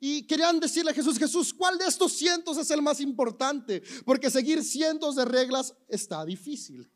Y 0.00 0.26
querían 0.26 0.58
decirle 0.58 0.90
a 0.90 0.94
Jesús, 0.94 1.16
Jesús, 1.16 1.54
¿cuál 1.54 1.78
de 1.78 1.86
estos 1.86 2.12
cientos 2.12 2.58
es 2.58 2.70
el 2.72 2.82
más 2.82 3.00
importante? 3.00 3.82
Porque 4.04 4.30
seguir 4.30 4.64
cientos 4.64 5.14
de 5.14 5.24
reglas 5.24 5.74
está 5.88 6.24
difícil 6.24 6.90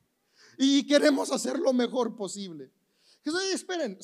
y 0.59 0.85
queremos 0.87 1.31
hacer 1.31 1.59
lo 1.59 1.73
mejor 1.73 2.17
posible. 2.17 2.73
Jesús, 3.25 3.43
esperen, 3.55 3.97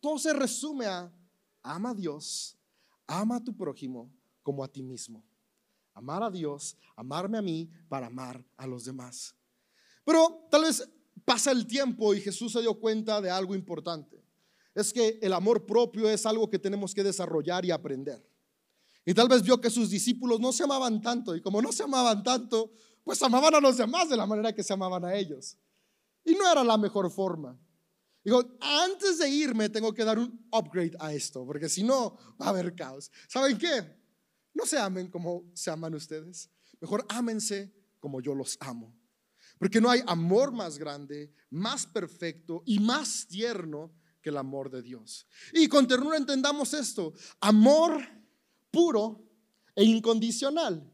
todo 0.00 0.18
se 0.18 0.32
resume 0.32 0.86
a 0.86 1.12
ama 1.60 1.90
a 1.90 1.94
Dios, 1.94 2.56
ama 3.08 3.36
a 3.36 3.44
tu 3.44 3.54
prójimo 3.56 4.14
como 4.44 4.62
a 4.62 4.68
ti 4.68 4.80
mismo. 4.80 5.24
Amar 5.92 6.22
a 6.22 6.30
Dios, 6.30 6.76
amarme 6.94 7.38
a 7.38 7.42
mí 7.42 7.68
para 7.88 8.06
amar 8.06 8.44
a 8.56 8.66
los 8.66 8.84
demás. 8.84 9.34
Pero 10.04 10.46
tal 10.50 10.62
vez 10.62 10.88
pasa 11.24 11.50
el 11.50 11.66
tiempo 11.66 12.14
y 12.14 12.20
Jesús 12.20 12.52
se 12.52 12.60
dio 12.60 12.74
cuenta 12.74 13.20
de 13.20 13.30
algo 13.30 13.54
importante. 13.54 14.22
Es 14.74 14.92
que 14.92 15.18
el 15.22 15.32
amor 15.32 15.64
propio 15.64 16.08
es 16.08 16.26
algo 16.26 16.50
que 16.50 16.58
tenemos 16.58 16.94
que 16.94 17.02
desarrollar 17.02 17.64
y 17.64 17.70
aprender. 17.70 18.24
Y 19.04 19.14
tal 19.14 19.28
vez 19.28 19.42
vio 19.42 19.60
que 19.60 19.70
sus 19.70 19.88
discípulos 19.88 20.40
no 20.40 20.52
se 20.52 20.64
amaban 20.64 21.00
tanto 21.00 21.34
y 21.34 21.40
como 21.40 21.62
no 21.62 21.72
se 21.72 21.84
amaban 21.84 22.22
tanto, 22.22 22.72
pues 23.04 23.22
amaban 23.22 23.54
a 23.54 23.60
los 23.60 23.76
demás 23.76 24.08
de 24.08 24.16
la 24.16 24.26
manera 24.26 24.52
que 24.52 24.62
se 24.62 24.72
amaban 24.72 25.04
a 25.04 25.14
ellos. 25.14 25.56
Y 26.24 26.34
no 26.34 26.50
era 26.50 26.64
la 26.64 26.76
mejor 26.76 27.10
forma. 27.10 27.58
Digo, 28.24 28.42
antes 28.60 29.18
de 29.18 29.28
irme 29.30 29.68
tengo 29.68 29.94
que 29.94 30.04
dar 30.04 30.18
un 30.18 30.48
upgrade 30.50 30.96
a 30.98 31.12
esto, 31.12 31.46
porque 31.46 31.68
si 31.68 31.84
no 31.84 32.18
va 32.40 32.46
a 32.46 32.48
haber 32.48 32.74
caos. 32.74 33.12
¿Saben 33.28 33.56
qué? 33.56 33.96
No 34.52 34.66
se 34.66 34.76
amen 34.76 35.08
como 35.08 35.44
se 35.54 35.70
aman 35.70 35.94
ustedes. 35.94 36.50
Mejor 36.80 37.06
ámense 37.08 37.72
como 38.00 38.20
yo 38.20 38.34
los 38.34 38.56
amo. 38.58 38.92
Porque 39.58 39.80
no 39.80 39.90
hay 39.90 40.02
amor 40.06 40.52
más 40.52 40.78
grande, 40.78 41.32
más 41.50 41.86
perfecto 41.86 42.62
y 42.66 42.78
más 42.78 43.26
tierno 43.26 43.92
que 44.20 44.30
el 44.30 44.36
amor 44.36 44.70
de 44.70 44.82
Dios. 44.82 45.26
Y 45.52 45.68
con 45.68 45.86
ternura 45.86 46.16
entendamos 46.16 46.74
esto. 46.74 47.14
Amor 47.40 48.02
puro 48.70 49.24
e 49.74 49.84
incondicional. 49.84 50.92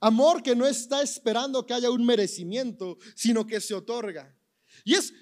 Amor 0.00 0.42
que 0.42 0.54
no 0.54 0.66
está 0.66 1.02
esperando 1.02 1.66
que 1.66 1.74
haya 1.74 1.90
un 1.90 2.06
merecimiento, 2.06 2.98
sino 3.14 3.46
que 3.46 3.60
se 3.60 3.74
otorga. 3.74 4.34
Y 4.84 4.94
es 4.94 5.12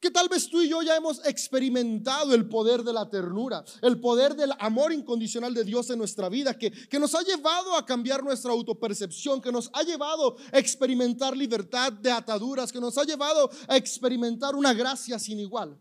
que 0.00 0.10
tal 0.10 0.28
vez 0.28 0.48
tú 0.48 0.60
y 0.60 0.68
yo 0.68 0.80
ya 0.82 0.96
hemos 0.96 1.24
experimentado 1.26 2.34
el 2.34 2.48
poder 2.48 2.84
de 2.84 2.92
la 2.92 3.08
ternura, 3.10 3.64
el 3.82 4.00
poder 4.00 4.36
del 4.36 4.52
amor 4.60 4.92
incondicional 4.92 5.52
de 5.54 5.64
Dios 5.64 5.90
en 5.90 5.98
nuestra 5.98 6.28
vida, 6.28 6.56
que, 6.56 6.70
que 6.70 6.98
nos 6.98 7.14
ha 7.14 7.22
llevado 7.22 7.74
a 7.74 7.84
cambiar 7.84 8.22
nuestra 8.22 8.52
autopercepción, 8.52 9.40
que 9.40 9.50
nos 9.50 9.70
ha 9.72 9.82
llevado 9.82 10.36
a 10.52 10.58
experimentar 10.58 11.36
libertad 11.36 11.92
de 11.92 12.12
ataduras, 12.12 12.70
que 12.70 12.80
nos 12.80 12.96
ha 12.96 13.04
llevado 13.04 13.50
a 13.66 13.76
experimentar 13.76 14.54
una 14.54 14.72
gracia 14.72 15.18
sin 15.18 15.40
igual. 15.40 15.80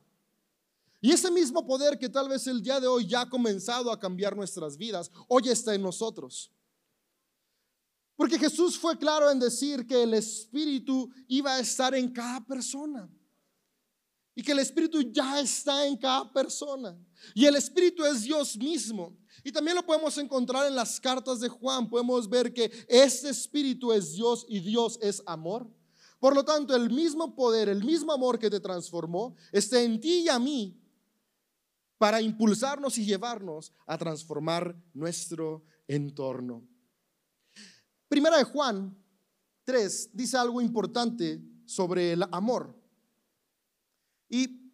Y 1.00 1.12
ese 1.12 1.30
mismo 1.30 1.66
poder 1.66 2.00
que 2.00 2.10
tal 2.10 2.28
vez 2.28 2.48
el 2.48 2.62
día 2.64 2.80
de 2.80 2.88
hoy 2.88 3.06
ya 3.06 3.22
ha 3.22 3.30
comenzado 3.30 3.92
a 3.92 4.00
cambiar 4.00 4.36
nuestras 4.36 4.78
vidas, 4.78 5.12
hoy 5.28 5.50
está 5.50 5.76
en 5.76 5.84
nosotros. 5.84 6.52
Porque 8.16 8.40
Jesús 8.40 8.80
fue 8.80 8.98
claro 8.98 9.30
en 9.30 9.40
decir 9.40 9.86
que 9.86 10.02
el 10.02 10.16
Espíritu 10.16 11.08
iba 11.28 11.54
a 11.54 11.60
estar 11.60 11.94
en 11.94 12.12
cada 12.12 12.44
persona. 12.44 13.08
Y 14.38 14.44
que 14.44 14.52
el 14.52 14.60
Espíritu 14.60 15.02
ya 15.02 15.40
está 15.40 15.88
en 15.88 15.98
cada 15.98 16.32
persona. 16.32 16.96
Y 17.34 17.46
el 17.46 17.56
Espíritu 17.56 18.06
es 18.06 18.22
Dios 18.22 18.56
mismo. 18.56 19.18
Y 19.44 19.52
también 19.52 19.76
lo 19.76 19.84
podemos 19.84 20.16
encontrar 20.20 20.68
en 20.68 20.76
las 20.76 21.00
cartas 21.00 21.40
de 21.40 21.50
Juan. 21.50 21.90
Podemos 21.90 22.30
ver 22.30 22.54
que 22.54 22.72
este 22.88 23.30
Espíritu 23.30 23.92
es 23.92 24.14
Dios 24.14 24.46
y 24.48 24.60
Dios 24.60 25.00
es 25.02 25.24
amor. 25.26 25.68
Por 26.20 26.36
lo 26.36 26.46
tanto, 26.46 26.76
el 26.76 26.92
mismo 26.92 27.36
poder, 27.36 27.68
el 27.68 27.84
mismo 27.84 28.14
amor 28.14 28.38
que 28.38 28.52
te 28.52 28.60
transformó, 28.60 29.36
está 29.52 29.82
en 29.82 30.00
ti 30.00 30.20
y 30.20 30.30
a 30.30 30.38
mí 30.38 30.80
para 31.98 32.22
impulsarnos 32.22 32.96
y 33.00 33.06
llevarnos 33.06 33.74
a 33.88 33.98
transformar 33.98 34.80
nuestro 34.94 35.66
entorno. 35.88 36.64
Primera 38.08 38.38
de 38.38 38.44
Juan 38.44 38.96
3 39.64 40.12
dice 40.14 40.38
algo 40.38 40.62
importante 40.62 41.42
sobre 41.66 42.14
el 42.14 42.22
amor. 42.32 42.77
Y 44.30 44.68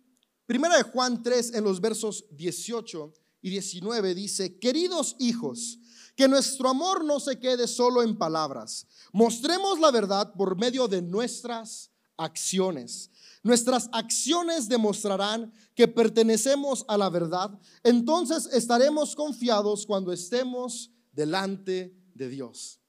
Primera 0.46 0.78
de 0.78 0.84
Juan 0.84 1.24
3 1.24 1.54
en 1.56 1.64
los 1.64 1.80
versos 1.80 2.26
18 2.32 3.14
y 3.42 3.50
19 3.50 4.14
dice, 4.14 4.60
queridos 4.60 5.16
hijos, 5.20 5.80
que 6.16 6.28
nuestro 6.28 6.70
amor 6.70 7.04
no 7.04 7.20
se 7.20 7.40
quede 7.40 7.68
solo 7.68 8.04
en 8.04 8.18
palabras. 8.18 8.86
Mostremos 9.14 9.80
la 9.80 9.90
verdad 9.90 10.34
por 10.34 10.58
medio 10.58 10.88
de 10.88 11.02
nuestras 11.02 11.92
acciones. 12.18 13.10
Nuestras 13.42 13.90
acciones 13.94 14.68
demostrarán 14.68 15.52
que 15.76 15.88
pertenecemos 15.88 16.86
a 16.88 16.98
la 16.98 17.10
verdad. 17.10 17.58
Entonces 17.84 18.48
estaremos 18.52 19.16
confiados 19.16 19.86
cuando 19.86 20.12
estemos 20.12 20.92
delante 21.14 21.98
de 22.14 22.30
Dios. 22.30 22.80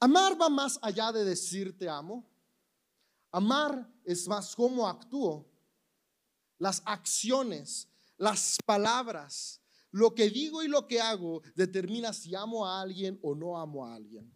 Amar 0.00 0.40
va 0.40 0.48
más 0.50 0.78
allá 0.82 1.12
de 1.12 1.24
decir 1.24 1.76
te 1.76 1.88
amo. 1.88 2.30
Amar 3.34 3.92
es 4.04 4.28
más 4.28 4.54
cómo 4.54 4.86
actúo, 4.86 5.44
las 6.56 6.80
acciones, 6.84 7.88
las 8.16 8.58
palabras, 8.64 9.60
lo 9.90 10.14
que 10.14 10.30
digo 10.30 10.62
y 10.62 10.68
lo 10.68 10.86
que 10.86 11.00
hago 11.00 11.42
determina 11.56 12.12
si 12.12 12.32
amo 12.36 12.64
a 12.64 12.80
alguien 12.80 13.18
o 13.22 13.34
no 13.34 13.58
amo 13.58 13.84
a 13.84 13.96
alguien. 13.96 14.32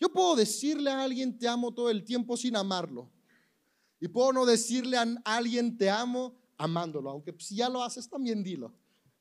Yo 0.00 0.10
puedo 0.10 0.34
decirle 0.34 0.90
a 0.90 1.02
alguien 1.02 1.38
te 1.38 1.46
amo 1.46 1.74
todo 1.74 1.90
el 1.90 2.04
tiempo 2.04 2.34
sin 2.38 2.56
amarlo. 2.56 3.12
Y 4.00 4.08
puedo 4.08 4.32
no 4.32 4.46
decirle 4.46 4.96
a 4.96 5.14
alguien 5.26 5.76
te 5.76 5.90
amo 5.90 6.34
amándolo, 6.56 7.10
aunque 7.10 7.34
si 7.38 7.56
ya 7.56 7.68
lo 7.68 7.82
haces 7.82 8.08
también 8.08 8.42
dilo. 8.42 8.74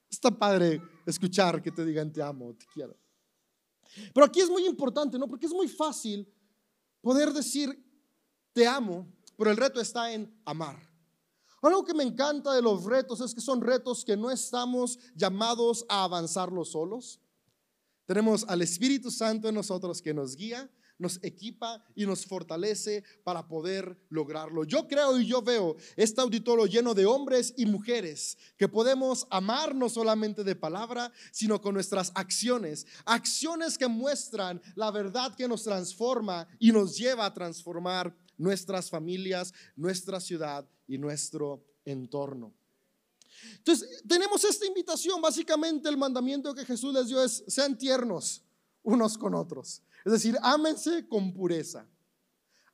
Está 0.09 0.31
padre 0.31 0.81
escuchar 1.05 1.61
que 1.61 1.71
te 1.71 1.83
digan 1.83 2.13
te 2.13 2.21
amo, 2.21 2.55
te 2.55 2.65
quiero. 2.73 2.97
Pero 4.13 4.25
aquí 4.25 4.39
es 4.39 4.49
muy 4.49 4.65
importante, 4.65 5.19
¿no? 5.19 5.27
Porque 5.27 5.47
es 5.47 5.53
muy 5.53 5.67
fácil 5.67 6.33
poder 7.01 7.33
decir 7.33 7.90
te 8.53 8.67
amo, 8.67 9.07
pero 9.37 9.51
el 9.51 9.57
reto 9.57 9.81
está 9.81 10.11
en 10.11 10.33
amar. 10.45 10.91
Algo 11.61 11.85
que 11.85 11.93
me 11.93 12.03
encanta 12.03 12.53
de 12.53 12.61
los 12.61 12.85
retos 12.85 13.21
es 13.21 13.35
que 13.35 13.41
son 13.41 13.61
retos 13.61 14.03
que 14.03 14.17
no 14.17 14.31
estamos 14.31 14.97
llamados 15.15 15.85
a 15.87 16.03
avanzarlos 16.03 16.71
solos. 16.71 17.19
Tenemos 18.05 18.43
al 18.47 18.61
Espíritu 18.61 19.11
Santo 19.11 19.47
en 19.47 19.55
nosotros 19.55 20.01
que 20.01 20.13
nos 20.13 20.35
guía, 20.35 20.69
nos 20.97 21.19
equipa 21.23 21.83
y 21.95 22.05
nos 22.05 22.25
fortalece 22.25 23.03
para 23.23 23.47
poder 23.47 23.97
lograrlo. 24.09 24.63
Yo 24.63 24.87
creo 24.87 25.19
y 25.19 25.25
yo 25.25 25.41
veo 25.41 25.75
este 25.95 26.21
auditorio 26.21 26.65
lleno 26.65 26.93
de 26.93 27.05
hombres 27.05 27.53
y 27.57 27.65
mujeres 27.65 28.37
que 28.57 28.67
podemos 28.67 29.25
amar 29.29 29.73
no 29.75 29.89
solamente 29.89 30.43
de 30.43 30.55
palabra, 30.55 31.11
sino 31.31 31.61
con 31.61 31.73
nuestras 31.73 32.11
acciones. 32.15 32.85
Acciones 33.05 33.77
que 33.77 33.87
muestran 33.87 34.61
la 34.75 34.91
verdad 34.91 35.35
que 35.35 35.47
nos 35.47 35.63
transforma 35.63 36.47
y 36.59 36.71
nos 36.71 36.97
lleva 36.97 37.25
a 37.25 37.33
transformar 37.33 38.15
nuestras 38.41 38.89
familias, 38.89 39.53
nuestra 39.75 40.19
ciudad 40.19 40.67
y 40.87 40.97
nuestro 40.97 41.63
entorno. 41.85 42.51
Entonces, 43.57 44.03
tenemos 44.07 44.43
esta 44.43 44.65
invitación, 44.65 45.21
básicamente 45.21 45.87
el 45.87 45.97
mandamiento 45.97 46.53
que 46.53 46.65
Jesús 46.65 46.93
les 46.93 47.07
dio 47.07 47.23
es, 47.23 47.43
sean 47.47 47.77
tiernos 47.77 48.43
unos 48.83 49.17
con 49.17 49.35
otros. 49.35 49.83
Es 50.03 50.11
decir, 50.11 50.37
ámense 50.41 51.07
con 51.07 51.31
pureza. 51.33 51.87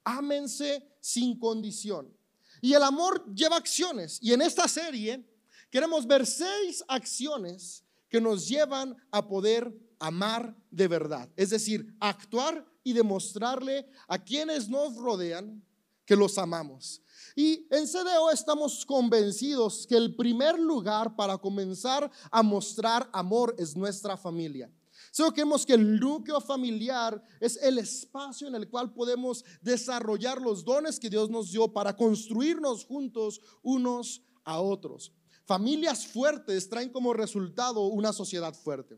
Ámense 0.05 0.87
sin 1.01 1.37
condición. 1.37 2.15
Y 2.61 2.73
el 2.73 2.83
amor 2.83 3.25
lleva 3.33 3.57
acciones. 3.57 4.19
Y 4.21 4.31
en 4.31 4.41
esta 4.41 4.69
serie 4.69 5.25
queremos 5.69 6.07
ver 6.07 6.25
seis 6.25 6.83
acciones 6.87 7.83
que 8.07 8.21
nos 8.21 8.47
llevan 8.47 8.95
a 9.11 9.27
poder 9.27 9.77
amar 9.99 10.55
de 10.71 10.87
verdad. 10.87 11.29
Es 11.35 11.49
decir, 11.49 11.93
actuar 11.99 12.65
y 12.87 12.93
demostrarle 12.93 13.85
a 14.07 14.17
quienes 14.17 14.69
nos 14.69 14.95
rodean 14.95 15.61
que 16.05 16.15
los 16.15 16.37
amamos. 16.37 17.01
Y 17.35 17.67
en 17.69 17.85
CDO 17.85 18.31
estamos 18.31 18.85
convencidos 18.85 19.85
que 19.85 19.97
el 19.97 20.15
primer 20.15 20.57
lugar 20.57 21.13
para 21.17 21.37
comenzar 21.37 22.09
a 22.31 22.41
mostrar 22.41 23.09
amor 23.11 23.53
es 23.57 23.75
nuestra 23.75 24.15
familia. 24.15 24.71
Solo 25.11 25.33
creemos 25.33 25.65
que 25.65 25.73
el 25.73 25.99
núcleo 25.99 26.39
familiar 26.39 27.21
es 27.41 27.57
el 27.57 27.77
espacio 27.77 28.47
en 28.47 28.55
el 28.55 28.69
cual 28.69 28.93
podemos 28.93 29.43
desarrollar 29.61 30.41
los 30.41 30.63
dones 30.63 30.97
que 30.97 31.09
Dios 31.09 31.29
nos 31.29 31.51
dio 31.51 31.67
para 31.67 31.93
construirnos 31.93 32.85
juntos 32.85 33.41
unos 33.63 34.21
a 34.45 34.61
otros. 34.61 35.11
Familias 35.43 36.07
fuertes 36.07 36.69
traen 36.69 36.89
como 36.89 37.13
resultado 37.13 37.81
una 37.87 38.13
sociedad 38.13 38.53
fuerte. 38.53 38.97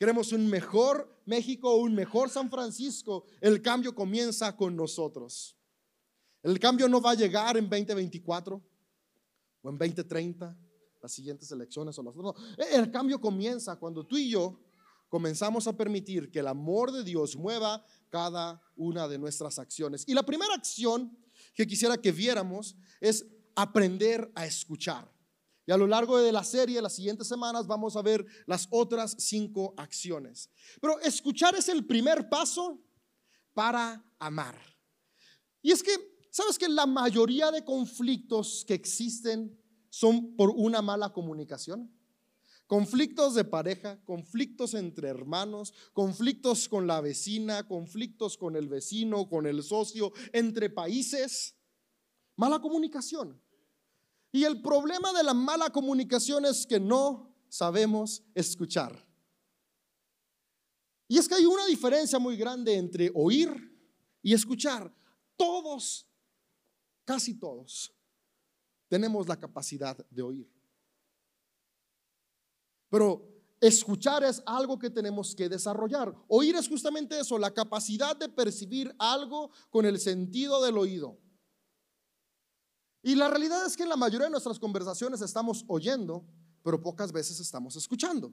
Queremos 0.00 0.32
un 0.32 0.48
mejor 0.48 1.14
México, 1.26 1.76
un 1.76 1.94
mejor 1.94 2.30
San 2.30 2.48
Francisco. 2.48 3.26
El 3.38 3.60
cambio 3.60 3.94
comienza 3.94 4.56
con 4.56 4.74
nosotros. 4.74 5.58
El 6.42 6.58
cambio 6.58 6.88
no 6.88 7.02
va 7.02 7.10
a 7.10 7.14
llegar 7.14 7.58
en 7.58 7.68
2024 7.68 8.62
o 9.60 9.68
en 9.68 9.76
2030, 9.76 10.58
las 11.02 11.12
siguientes 11.12 11.52
elecciones 11.52 11.98
o 11.98 12.02
las 12.02 12.16
otras. 12.16 12.42
El 12.72 12.90
cambio 12.90 13.20
comienza 13.20 13.76
cuando 13.76 14.06
tú 14.06 14.16
y 14.16 14.30
yo 14.30 14.58
comenzamos 15.10 15.66
a 15.66 15.76
permitir 15.76 16.30
que 16.30 16.38
el 16.38 16.46
amor 16.46 16.92
de 16.92 17.04
Dios 17.04 17.36
mueva 17.36 17.84
cada 18.08 18.62
una 18.76 19.06
de 19.06 19.18
nuestras 19.18 19.58
acciones. 19.58 20.04
Y 20.08 20.14
la 20.14 20.22
primera 20.22 20.54
acción 20.54 21.14
que 21.54 21.66
quisiera 21.66 21.98
que 21.98 22.10
viéramos 22.10 22.74
es 23.02 23.26
aprender 23.54 24.32
a 24.34 24.46
escuchar. 24.46 25.12
Y 25.66 25.72
a 25.72 25.76
lo 25.76 25.86
largo 25.86 26.18
de 26.18 26.32
la 26.32 26.42
serie, 26.42 26.82
las 26.82 26.94
siguientes 26.94 27.28
semanas, 27.28 27.66
vamos 27.66 27.96
a 27.96 28.02
ver 28.02 28.24
las 28.46 28.66
otras 28.70 29.16
cinco 29.18 29.74
acciones. 29.76 30.50
Pero 30.80 30.98
escuchar 31.00 31.54
es 31.54 31.68
el 31.68 31.86
primer 31.86 32.28
paso 32.28 32.82
para 33.54 34.04
amar. 34.18 34.58
Y 35.62 35.72
es 35.72 35.82
que, 35.82 35.92
¿sabes 36.30 36.58
que 36.58 36.68
la 36.68 36.86
mayoría 36.86 37.50
de 37.50 37.64
conflictos 37.64 38.64
que 38.66 38.74
existen 38.74 39.58
son 39.90 40.34
por 40.36 40.50
una 40.50 40.80
mala 40.82 41.12
comunicación? 41.12 41.94
Conflictos 42.66 43.34
de 43.34 43.44
pareja, 43.44 44.00
conflictos 44.04 44.74
entre 44.74 45.08
hermanos, 45.08 45.74
conflictos 45.92 46.68
con 46.68 46.86
la 46.86 47.00
vecina, 47.00 47.66
conflictos 47.66 48.38
con 48.38 48.54
el 48.54 48.68
vecino, 48.68 49.28
con 49.28 49.46
el 49.46 49.62
socio, 49.64 50.12
entre 50.32 50.70
países. 50.70 51.56
Mala 52.36 52.60
comunicación. 52.60 53.42
Y 54.32 54.44
el 54.44 54.62
problema 54.62 55.12
de 55.12 55.24
la 55.24 55.34
mala 55.34 55.70
comunicación 55.70 56.44
es 56.44 56.66
que 56.66 56.78
no 56.78 57.34
sabemos 57.48 58.22
escuchar. 58.34 59.06
Y 61.08 61.18
es 61.18 61.28
que 61.28 61.34
hay 61.34 61.46
una 61.46 61.66
diferencia 61.66 62.18
muy 62.20 62.36
grande 62.36 62.74
entre 62.76 63.10
oír 63.14 63.50
y 64.22 64.32
escuchar. 64.32 64.94
Todos, 65.36 66.06
casi 67.04 67.34
todos, 67.34 67.92
tenemos 68.88 69.26
la 69.26 69.36
capacidad 69.36 69.96
de 70.08 70.22
oír. 70.22 70.48
Pero 72.88 73.28
escuchar 73.60 74.22
es 74.22 74.42
algo 74.46 74.78
que 74.78 74.90
tenemos 74.90 75.34
que 75.34 75.48
desarrollar. 75.48 76.14
Oír 76.28 76.54
es 76.54 76.68
justamente 76.68 77.18
eso, 77.18 77.38
la 77.38 77.52
capacidad 77.52 78.16
de 78.16 78.28
percibir 78.28 78.94
algo 78.98 79.50
con 79.70 79.86
el 79.86 79.98
sentido 79.98 80.62
del 80.62 80.78
oído. 80.78 81.18
Y 83.02 83.14
la 83.14 83.28
realidad 83.28 83.64
es 83.66 83.76
que 83.76 83.82
en 83.82 83.88
la 83.88 83.96
mayoría 83.96 84.26
de 84.26 84.32
nuestras 84.32 84.58
conversaciones 84.58 85.20
estamos 85.20 85.64
oyendo, 85.68 86.24
pero 86.62 86.80
pocas 86.80 87.12
veces 87.12 87.40
estamos 87.40 87.76
escuchando. 87.76 88.32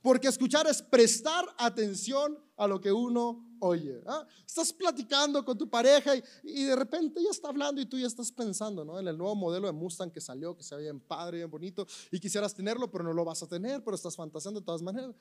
Porque 0.00 0.28
escuchar 0.28 0.66
es 0.66 0.82
prestar 0.82 1.44
atención 1.58 2.38
a 2.56 2.66
lo 2.66 2.80
que 2.80 2.92
uno 2.92 3.56
oye. 3.60 4.02
¿ah? 4.06 4.26
Estás 4.46 4.72
platicando 4.72 5.44
con 5.44 5.56
tu 5.56 5.68
pareja 5.68 6.12
y, 6.42 6.64
de 6.64 6.76
repente 6.76 7.22
ya 7.22 7.30
está 7.30 7.48
hablando 7.48 7.80
y 7.80 7.86
tú 7.86 7.98
ya 7.98 8.06
estás 8.06 8.30
pensando 8.30 8.84
¿no? 8.84 8.98
en 8.98 9.08
el 9.08 9.16
nuevo 9.16 9.34
modelo 9.34 9.66
de 9.66 9.72
Mustang 9.72 10.10
que 10.10 10.20
salió, 10.20 10.56
que 10.56 10.62
se 10.62 10.74
ve 10.76 10.82
bien 10.82 11.00
padre, 11.00 11.38
bien 11.38 11.50
bonito, 11.50 11.86
y 12.10 12.20
quisieras 12.20 12.54
tenerlo, 12.54 12.90
pero 12.90 13.04
no 13.04 13.12
lo 13.12 13.24
vas 13.24 13.42
a 13.42 13.48
tener, 13.48 13.82
pero 13.82 13.94
estás 13.94 14.16
fantaseando 14.16 14.60
de 14.60 14.66
todas 14.66 14.82
maneras. 14.82 15.14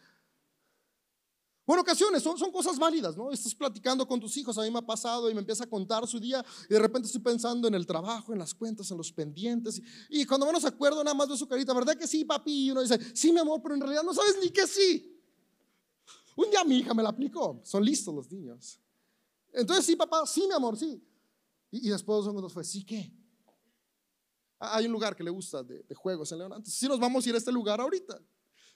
Bueno, 1.66 1.84
ocasiones 1.84 2.24
son, 2.24 2.38
son 2.38 2.52
cosas 2.52 2.80
válidas, 2.80 3.16
¿no? 3.16 3.32
Estás 3.32 3.54
platicando 3.54 4.08
con 4.08 4.20
tus 4.20 4.36
hijos, 4.38 4.58
a 4.58 4.64
mí 4.64 4.72
me 4.72 4.80
ha 4.80 4.86
pasado 4.86 5.30
y 5.30 5.34
me 5.34 5.42
empieza 5.42 5.64
a 5.64 5.68
contar 5.68 6.08
su 6.08 6.20
día 6.20 6.44
y 6.68 6.74
de 6.74 6.80
repente 6.80 7.06
estoy 7.06 7.22
pensando 7.22 7.68
en 7.68 7.76
el 7.76 7.86
trabajo, 7.86 8.34
en 8.34 8.40
las 8.40 8.54
cuentas, 8.54 8.90
en 8.90 8.98
los 8.98 9.12
pendientes 9.12 9.82
y, 10.10 10.26
cuando 10.26 10.48
menos 10.48 10.66
acuerdo 10.66 11.04
nada 11.04 11.14
más 11.14 11.30
de 11.30 11.38
su 11.38 11.48
carita, 11.48 11.74
¿verdad 11.74 11.96
que 11.96 12.08
sí, 12.08 12.26
papi? 12.26 12.66
Y 12.66 12.72
uno 12.72 12.82
dice, 12.82 13.00
sí, 13.14 13.32
mi 13.32 13.40
amor, 13.40 13.62
pero 13.62 13.76
en 13.76 13.82
realidad 13.82 14.04
no 14.04 14.14
sabes 14.14 14.38
ni 14.42 14.50
que 14.50 14.66
sí. 14.66 15.22
Un 16.36 16.50
día 16.50 16.64
mi 16.64 16.80
hija 16.80 16.94
me 16.96 17.04
la 17.04 17.10
aplicó, 17.10 17.62
son 17.64 17.86
listos 17.86 18.14
los 18.14 18.32
niños. 18.32 18.80
Entonces, 19.54 19.86
sí, 19.86 19.96
papá, 19.96 20.26
sí, 20.26 20.46
mi 20.48 20.54
amor, 20.54 20.78
sí. 20.78 21.00
Y, 21.70 21.90
después 21.90 22.16
de 22.16 22.18
dos 22.18 22.26
segundos 22.26 22.54
fue, 22.54 22.64
¿sí 22.64 22.84
qué? 22.84 23.14
Hay 24.58 24.86
un 24.88 24.92
lugar 24.92 25.16
que 25.16 25.24
le 25.24 25.30
gusta 25.30 25.62
de, 25.62 25.86
juegos 25.94 26.32
en 26.32 26.40
León. 26.40 26.54
Entonces, 26.54 26.74
sí 26.74 26.88
nos 26.88 27.00
vamos 27.00 27.26
a 27.26 27.30
ir 27.30 27.36
a 27.36 27.38
este 27.38 27.52
lugar 27.52 27.80
ahorita. 27.80 28.20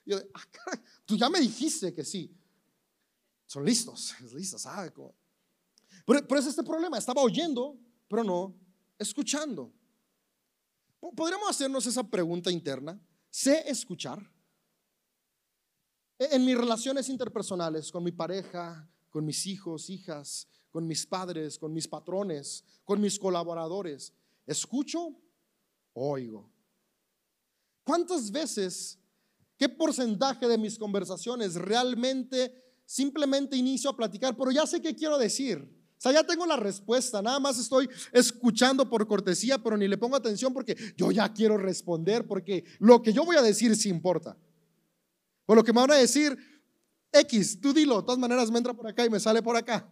Y 0.06 0.12
yo, 0.12 0.18
ah, 0.34 0.44
caray, 0.52 0.80
tú 1.06 1.16
ya 1.16 1.30
me 1.30 1.40
dijiste 1.40 1.92
que 1.94 2.04
sí 2.04 2.32
son 3.46 3.66
listos, 3.66 4.16
listos, 4.34 4.62
¿sabe? 4.62 4.92
Pero, 4.92 6.28
pero 6.28 6.40
es 6.40 6.48
este 6.48 6.64
problema, 6.64 6.98
estaba 6.98 7.22
oyendo, 7.22 7.78
pero 8.08 8.24
no 8.24 8.56
escuchando. 8.98 9.74
Podríamos 11.16 11.50
hacernos 11.50 11.86
esa 11.86 12.04
pregunta 12.04 12.52
interna, 12.52 13.00
¿sé 13.30 13.70
escuchar? 13.70 14.20
E, 16.18 16.36
en 16.36 16.46
mis 16.46 16.58
relaciones 16.58 17.10
interpersonales, 17.10 17.92
con 17.92 18.04
mi 18.04 18.12
pareja, 18.12 18.90
con 19.10 19.26
mis 19.26 19.46
hijos, 19.46 19.90
hijas, 19.90 20.48
con 20.72 20.88
mis 20.88 21.06
padres, 21.06 21.58
con 21.58 21.74
mis 21.74 21.88
patrones, 21.88 22.64
con 22.84 23.00
mis 23.00 23.20
colaboradores, 23.20 24.14
¿escucho 24.46 25.16
oigo? 25.94 26.52
¿Cuántas 27.84 28.32
veces, 28.32 29.00
qué 29.58 29.70
porcentaje 29.70 30.48
de 30.48 30.58
mis 30.58 30.78
conversaciones 30.78 31.56
realmente 31.56 32.64
simplemente 32.86 33.58
inicio 33.58 33.90
a 33.90 33.96
platicar, 33.98 34.36
pero 34.38 34.52
ya 34.52 34.66
sé 34.66 34.82
qué 34.82 34.96
quiero 34.96 35.18
decir. 35.18 35.58
O 35.98 36.02
sea, 36.02 36.12
ya 36.12 36.24
tengo 36.24 36.46
la 36.46 36.58
respuesta, 36.58 37.22
nada 37.22 37.40
más 37.40 37.58
estoy 37.58 37.90
escuchando 38.12 38.90
por 38.90 39.08
cortesía, 39.08 39.58
pero 39.58 39.78
ni 39.78 39.88
le 39.88 39.98
pongo 39.98 40.16
atención 40.16 40.54
porque 40.54 40.76
yo 40.98 41.12
ya 41.12 41.34
quiero 41.34 41.58
responder, 41.58 42.28
porque 42.28 42.66
lo 42.80 43.02
que 43.02 43.14
yo 43.14 43.26
voy 43.26 43.38
a 43.38 43.42
decir 43.42 43.76
sí 43.76 43.90
importa. 43.90 44.38
O 45.46 45.56
lo 45.56 45.64
que 45.64 45.74
me 45.74 45.82
van 45.82 45.92
a 45.92 45.96
decir, 45.96 46.38
X, 47.12 47.60
tú 47.62 47.74
dilo, 47.74 47.98
de 47.98 48.04
todas 48.04 48.20
maneras 48.20 48.52
me 48.52 48.58
entra 48.58 48.74
por 48.74 48.88
acá 48.88 49.06
y 49.06 49.10
me 49.10 49.20
sale 49.20 49.42
por 49.42 49.56
acá. 49.56 49.92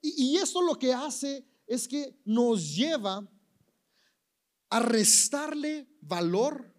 Y, 0.00 0.34
y 0.34 0.36
eso 0.36 0.60
lo 0.60 0.78
que 0.78 0.92
hace 0.92 1.46
es 1.66 1.88
que 1.88 2.14
nos 2.24 2.74
lleva 2.74 3.26
a 4.68 4.80
restarle 4.80 5.88
valor 6.00 6.71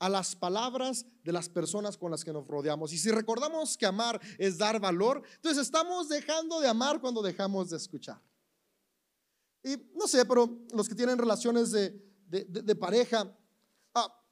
a 0.00 0.08
las 0.08 0.34
palabras 0.34 1.04
de 1.22 1.30
las 1.30 1.48
personas 1.48 1.96
con 1.96 2.10
las 2.10 2.24
que 2.24 2.32
nos 2.32 2.46
rodeamos. 2.48 2.92
Y 2.92 2.98
si 2.98 3.10
recordamos 3.10 3.76
que 3.76 3.84
amar 3.84 4.18
es 4.38 4.56
dar 4.56 4.80
valor, 4.80 5.22
entonces 5.36 5.62
estamos 5.62 6.08
dejando 6.08 6.58
de 6.58 6.68
amar 6.68 7.00
cuando 7.00 7.20
dejamos 7.20 7.68
de 7.68 7.76
escuchar. 7.76 8.20
Y 9.62 9.76
no 9.94 10.08
sé, 10.08 10.24
pero 10.24 10.58
los 10.72 10.88
que 10.88 10.94
tienen 10.94 11.18
relaciones 11.18 11.70
de, 11.70 12.76
pareja, 12.76 13.30
ah, 13.94 14.24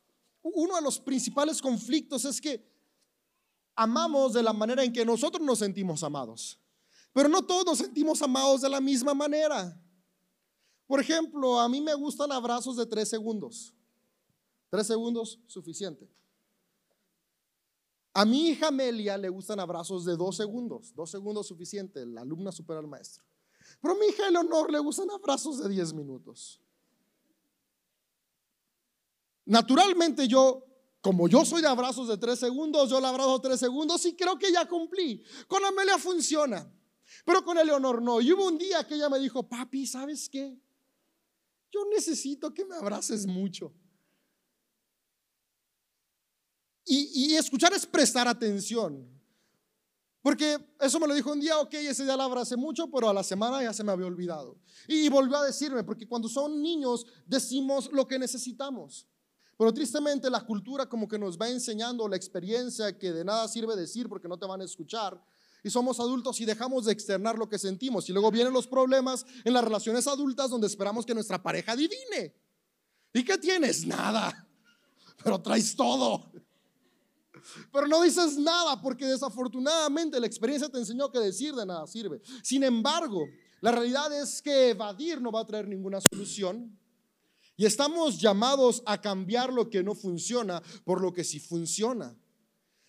uno 0.43 0.75
de 0.75 0.81
los 0.81 0.99
principales 0.99 1.61
conflictos 1.61 2.25
es 2.25 2.41
que 2.41 2.67
amamos 3.77 4.33
de 4.33 4.43
la 4.43 4.55
manera 4.55 4.83
en 4.83 4.93
que 4.93 5.05
nosotros 5.05 5.45
nos 5.45 5.59
sentimos 5.59 6.03
amados. 6.03 6.59
Pero 7.13 7.29
no 7.29 7.45
todos 7.45 7.67
nos 7.67 7.79
sentimos 7.79 8.23
amados 8.23 8.63
de 8.63 8.71
la 8.71 8.81
misma 8.81 9.13
manera. 9.13 9.79
Por 10.87 10.99
ejemplo, 10.99 11.61
a 11.61 11.69
mí 11.69 11.83
me 11.83 11.93
gustan 11.93 12.33
abrazos 12.33 12.75
de 12.79 12.87
tres 12.87 13.11
segundos. 13.11 13.75
Tres 14.71 14.87
segundos, 14.87 15.39
suficiente. 15.47 16.09
A 18.13 18.25
mi 18.25 18.49
hija 18.49 18.69
Amelia 18.69 19.17
le 19.17 19.29
gustan 19.29 19.61
abrazos 19.61 20.05
de 20.05 20.17
dos 20.17 20.37
segundos. 20.37 20.95
Dos 20.95 21.11
segundos, 21.11 21.47
suficiente. 21.47 22.05
La 22.05 22.23
alumna 22.23 22.53
supera 22.53 22.81
al 22.81 22.89
maestro. 22.89 23.25
Pero 23.81 23.95
a 23.95 23.99
mi 23.99 24.07
hija 24.07 24.29
Eleonor 24.29 24.73
le 24.73 24.79
gustan 24.79 25.11
abrazos 25.11 25.63
de 25.63 25.69
diez 25.69 25.93
minutos. 25.93 26.61
Naturalmente 29.45 30.27
yo 30.29 30.69
como 31.01 31.29
yo 31.29 31.45
soy 31.45 31.63
de 31.63 31.69
abrazos 31.69 32.09
de 32.09 32.19
tres 32.19 32.41
segundos, 32.41 32.91
yo 32.91 33.01
la 33.01 33.11
abrazo 33.11 33.41
tres 33.41 33.61
segundos 33.61 34.05
y 34.05 34.17
creo 34.17 34.37
que 34.37 34.53
ya 34.53 34.69
cumplí. 34.69 35.23
Con 35.47 35.65
Amelia 35.65 35.97
funciona, 35.97 36.71
pero 37.25 37.45
con 37.45 37.57
Eleonor 37.57 38.03
no. 38.03 38.21
Y 38.21 38.33
hubo 38.33 38.47
un 38.47 38.59
día 38.59 38.85
que 38.87 38.97
ella 38.97 39.09
me 39.09 39.19
dijo, 39.19 39.49
papi, 39.49 39.87
¿sabes 39.87 40.29
qué? 40.29 40.59
Yo 41.71 41.85
necesito 41.95 42.53
que 42.53 42.65
me 42.65 42.75
abraces 42.75 43.27
mucho. 43.27 43.73
Y, 46.91 47.35
escuchar 47.35 47.75
es 47.75 47.85
prestar 47.85 48.27
atención. 48.27 49.07
Porque 50.23 50.57
eso 50.81 50.99
me 50.99 51.07
lo 51.07 51.15
dijo 51.15 51.31
un 51.31 51.41
día, 51.41 51.59
ok, 51.59 51.75
ese 51.75 52.05
día 52.05 52.17
la 52.17 52.25
abracé 52.25 52.57
mucho, 52.57 52.91
pero 52.91 53.11
a 53.11 53.15
la 53.15 53.23
semana 53.23 53.63
ya 53.63 53.75
se 53.75 53.85
me 53.85 53.93
había 53.93 54.07
olvidado. 54.07 54.59
Y 54.87 55.09
volvió 55.11 55.37
a 55.37 55.45
decirme, 55.45 55.85
porque 55.85 56.09
cuando 56.09 56.29
son 56.29 56.63
niños 56.63 57.07
decimos 57.27 57.91
lo 57.93 58.09
que 58.09 58.19
necesitamos. 58.19 59.07
Pero 59.59 59.75
tristemente 59.75 60.31
la 60.31 60.41
cultura 60.47 60.89
como 60.89 61.07
que 61.07 61.19
nos 61.19 61.39
va 61.39 61.51
enseñando 61.51 62.09
la 62.09 62.17
experiencia 62.17 62.97
que 62.97 63.13
de 63.13 63.25
nada 63.25 63.47
sirve 63.49 63.77
decir 63.77 64.09
porque 64.09 64.29
no 64.29 64.39
te 64.39 64.47
van 64.47 64.63
a 64.63 64.65
escuchar. 64.65 65.23
Y 65.63 65.71
somos 65.71 66.01
adultos 66.01 66.41
y 66.41 66.47
dejamos 66.47 66.87
de 66.87 66.93
externar 66.93 67.37
lo 67.37 67.49
que 67.49 67.59
sentimos. 67.59 68.09
Y 68.09 68.13
luego 68.13 68.31
vienen 68.31 68.53
los 68.53 68.67
problemas 68.67 69.27
en 69.45 69.53
las 69.53 69.65
relaciones 69.65 70.07
adultas 70.07 70.49
donde 70.49 70.69
esperamos 70.69 71.05
que 71.05 71.15
nuestra 71.15 71.43
pareja 71.43 71.73
adivine. 71.73 72.35
¿Y 73.13 73.25
qué 73.25 73.37
tienes? 73.37 73.87
Nada. 73.87 74.49
Pero 75.23 75.43
traes 75.43 75.77
todo. 75.77 76.31
Pero 77.73 77.87
no 77.87 78.03
dices 78.03 78.37
nada 78.39 78.81
porque 78.81 79.07
desafortunadamente 79.07 80.19
la 80.21 80.27
experiencia 80.27 80.69
te 80.69 80.79
enseñó 80.79 81.11
que 81.11 81.19
decir 81.19 81.55
de 81.55 81.67
nada 81.67 81.87
sirve. 81.87 82.21
Sin 82.43 82.63
embargo, 82.65 83.27
la 83.61 83.73
realidad 83.73 84.13
es 84.13 84.41
que 84.41 84.71
evadir 84.71 85.21
no 85.21 85.33
va 85.33 85.41
a 85.41 85.47
traer 85.47 85.69
ninguna 85.69 85.99
solución. 86.01 86.79
Y 87.57 87.67
estamos 87.67 88.21
llamados 88.21 88.83
a 88.87 89.01
cambiar 89.01 89.53
lo 89.53 89.69
que 89.69 89.83
no 89.83 89.95
funciona 89.95 90.63
por 90.85 91.01
lo 91.01 91.13
que 91.13 91.25
sí 91.25 91.41
funciona. 91.41 92.17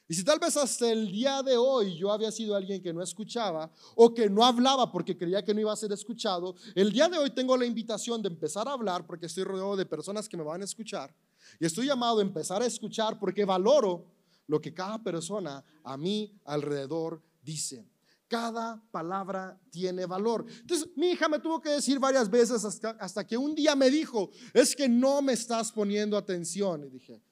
Y 0.08 0.16
si 0.16 0.24
tal 0.24 0.40
vez 0.40 0.58
hasta 0.58 0.92
el 0.92 1.12
día 1.12 1.44
de 1.44 1.56
hoy 1.56 1.96
yo 1.96 2.12
había 2.12 2.32
sido 2.32 2.56
alguien 2.56 2.82
que 2.82 2.92
no 2.92 3.04
escuchaba 3.04 3.72
o 3.96 4.12
que 4.12 4.28
no 4.28 4.44
hablaba 4.44 4.92
porque 4.92 5.16
creía 5.16 5.46
que 5.46 5.54
no 5.54 5.62
iba 5.62 5.72
a 5.72 5.76
ser 5.76 5.92
escuchado, 5.92 6.56
el 6.74 6.92
día 6.92 7.08
de 7.10 7.20
hoy 7.20 7.30
tengo 7.30 7.56
la 7.56 7.66
invitación 7.66 8.20
de 8.24 8.30
empezar 8.30 8.68
a 8.68 8.72
hablar 8.72 9.06
porque 9.06 9.28
estoy 9.28 9.44
rodeado 9.44 9.76
de 9.76 9.86
personas 9.86 10.28
que 10.28 10.36
me 10.36 10.44
van 10.44 10.62
a 10.62 10.66
escuchar. 10.66 11.16
Y 11.60 11.66
estoy 11.68 11.86
llamado 11.86 12.20
a 12.20 12.22
empezar 12.24 12.64
a 12.64 12.66
escuchar 12.66 13.20
porque 13.20 13.46
valoro 13.46 14.06
lo 14.50 14.60
que 14.60 14.74
cada 14.74 15.02
persona 15.02 15.64
a 15.84 15.96
mí 15.96 16.36
alrededor 16.44 17.22
dice. 17.44 17.88
Cada 18.28 18.84
palabra 18.92 19.62
tiene 19.70 20.08
valor. 20.08 20.44
Entonces, 20.62 20.90
mi 20.96 21.12
hija 21.12 21.30
me 21.30 21.38
tuvo 21.38 21.62
que 21.62 21.70
decir 21.70 22.00
varias 22.00 22.30
veces 22.30 22.66
hasta, 22.66 23.28
que 23.28 23.38
un 23.38 23.54
día 23.54 23.76
me 23.76 23.92
dijo, 23.92 24.32
es 24.54 24.76
que 24.76 24.90
no 24.90 25.22
me 25.22 25.34
estás 25.34 25.72
poniendo 25.72 26.18
atención. 26.18 26.84
Y 26.84 26.90
dije, 26.90 27.24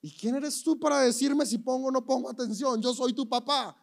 ¿y 0.00 0.10
quién 0.16 0.36
eres 0.36 0.62
tú 0.62 0.80
para 0.80 1.00
decirme 1.00 1.44
si 1.44 1.58
pongo 1.58 1.88
o 1.88 1.90
no 1.90 2.04
pongo 2.04 2.30
atención? 2.30 2.80
Yo 2.80 2.94
soy 2.94 3.12
tu 3.12 3.28
papá. 3.28 3.76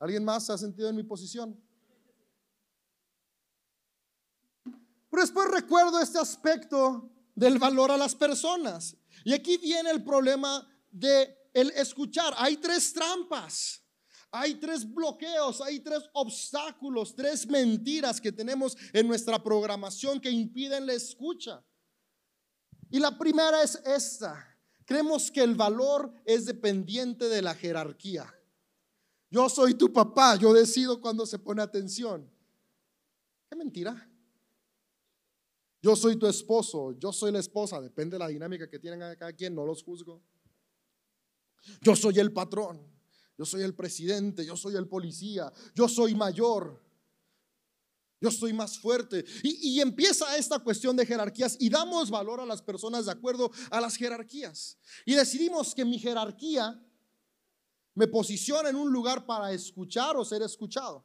¿Alguien 0.00 0.24
más 0.24 0.46
se 0.46 0.52
ha 0.52 0.58
sentido 0.58 0.88
en 0.88 0.96
mi 0.96 1.04
posición? 1.04 1.56
Pero 4.64 5.22
después 5.22 5.48
recuerdo 5.48 6.00
este 6.00 6.18
aspecto 6.18 7.12
del 7.36 7.60
valor 7.60 7.92
a 7.92 7.96
las 7.96 8.16
personas. 8.16 8.96
Y 9.24 9.34
aquí 9.34 9.56
viene 9.58 9.90
el 9.90 10.02
problema 10.02 10.66
de 10.90 11.41
el 11.52 11.70
escuchar. 11.70 12.34
Hay 12.36 12.56
tres 12.56 12.92
trampas. 12.92 13.82
Hay 14.34 14.54
tres 14.54 14.90
bloqueos, 14.90 15.60
hay 15.60 15.80
tres 15.80 16.04
obstáculos, 16.14 17.14
tres 17.14 17.46
mentiras 17.46 18.18
que 18.18 18.32
tenemos 18.32 18.74
en 18.94 19.06
nuestra 19.06 19.42
programación 19.42 20.18
que 20.18 20.30
impiden 20.30 20.86
la 20.86 20.94
escucha. 20.94 21.62
Y 22.88 22.98
la 22.98 23.18
primera 23.18 23.62
es 23.62 23.76
esta. 23.84 24.58
Creemos 24.86 25.30
que 25.30 25.42
el 25.42 25.54
valor 25.54 26.14
es 26.24 26.46
dependiente 26.46 27.28
de 27.28 27.42
la 27.42 27.54
jerarquía. 27.54 28.34
Yo 29.30 29.50
soy 29.50 29.74
tu 29.74 29.92
papá, 29.92 30.36
yo 30.36 30.54
decido 30.54 30.98
cuando 30.98 31.26
se 31.26 31.38
pone 31.38 31.60
atención. 31.60 32.30
¿Qué 33.50 33.56
mentira? 33.56 34.10
Yo 35.82 35.94
soy 35.94 36.16
tu 36.16 36.26
esposo, 36.26 36.92
yo 36.98 37.12
soy 37.12 37.32
la 37.32 37.38
esposa, 37.38 37.82
depende 37.82 38.14
de 38.14 38.20
la 38.20 38.28
dinámica 38.28 38.68
que 38.68 38.78
tienen 38.78 39.00
cada 39.18 39.32
quien, 39.34 39.54
no 39.54 39.66
los 39.66 39.82
juzgo. 39.82 40.22
Yo 41.80 41.96
soy 41.96 42.18
el 42.18 42.32
patrón 42.32 42.92
yo 43.42 43.46
soy 43.46 43.62
el 43.62 43.74
presidente, 43.74 44.44
yo 44.44 44.56
soy 44.56 44.76
el 44.76 44.86
policía, 44.86 45.52
yo 45.74 45.88
soy 45.88 46.14
mayor, 46.14 46.80
yo 48.20 48.30
soy 48.30 48.52
más 48.52 48.78
fuerte. 48.78 49.24
Y, 49.42 49.80
empieza 49.80 50.36
esta 50.36 50.60
cuestión 50.60 50.94
de 50.96 51.04
jerarquías 51.04 51.56
y 51.58 51.68
damos 51.68 52.10
valor 52.10 52.40
a 52.40 52.46
las 52.46 52.62
personas 52.62 53.06
de 53.06 53.10
acuerdo 53.10 53.50
a 53.70 53.80
las 53.80 53.96
jerarquías. 53.96 54.78
Y 55.04 55.14
decidimos 55.14 55.74
que 55.74 55.84
mi 55.84 55.98
jerarquía 55.98 56.80
me 57.94 58.06
posiciona 58.06 58.68
en 58.68 58.76
un 58.76 58.92
lugar 58.92 59.26
para 59.26 59.52
escuchar 59.52 60.16
o 60.16 60.24
ser 60.24 60.42
escuchado. 60.42 61.04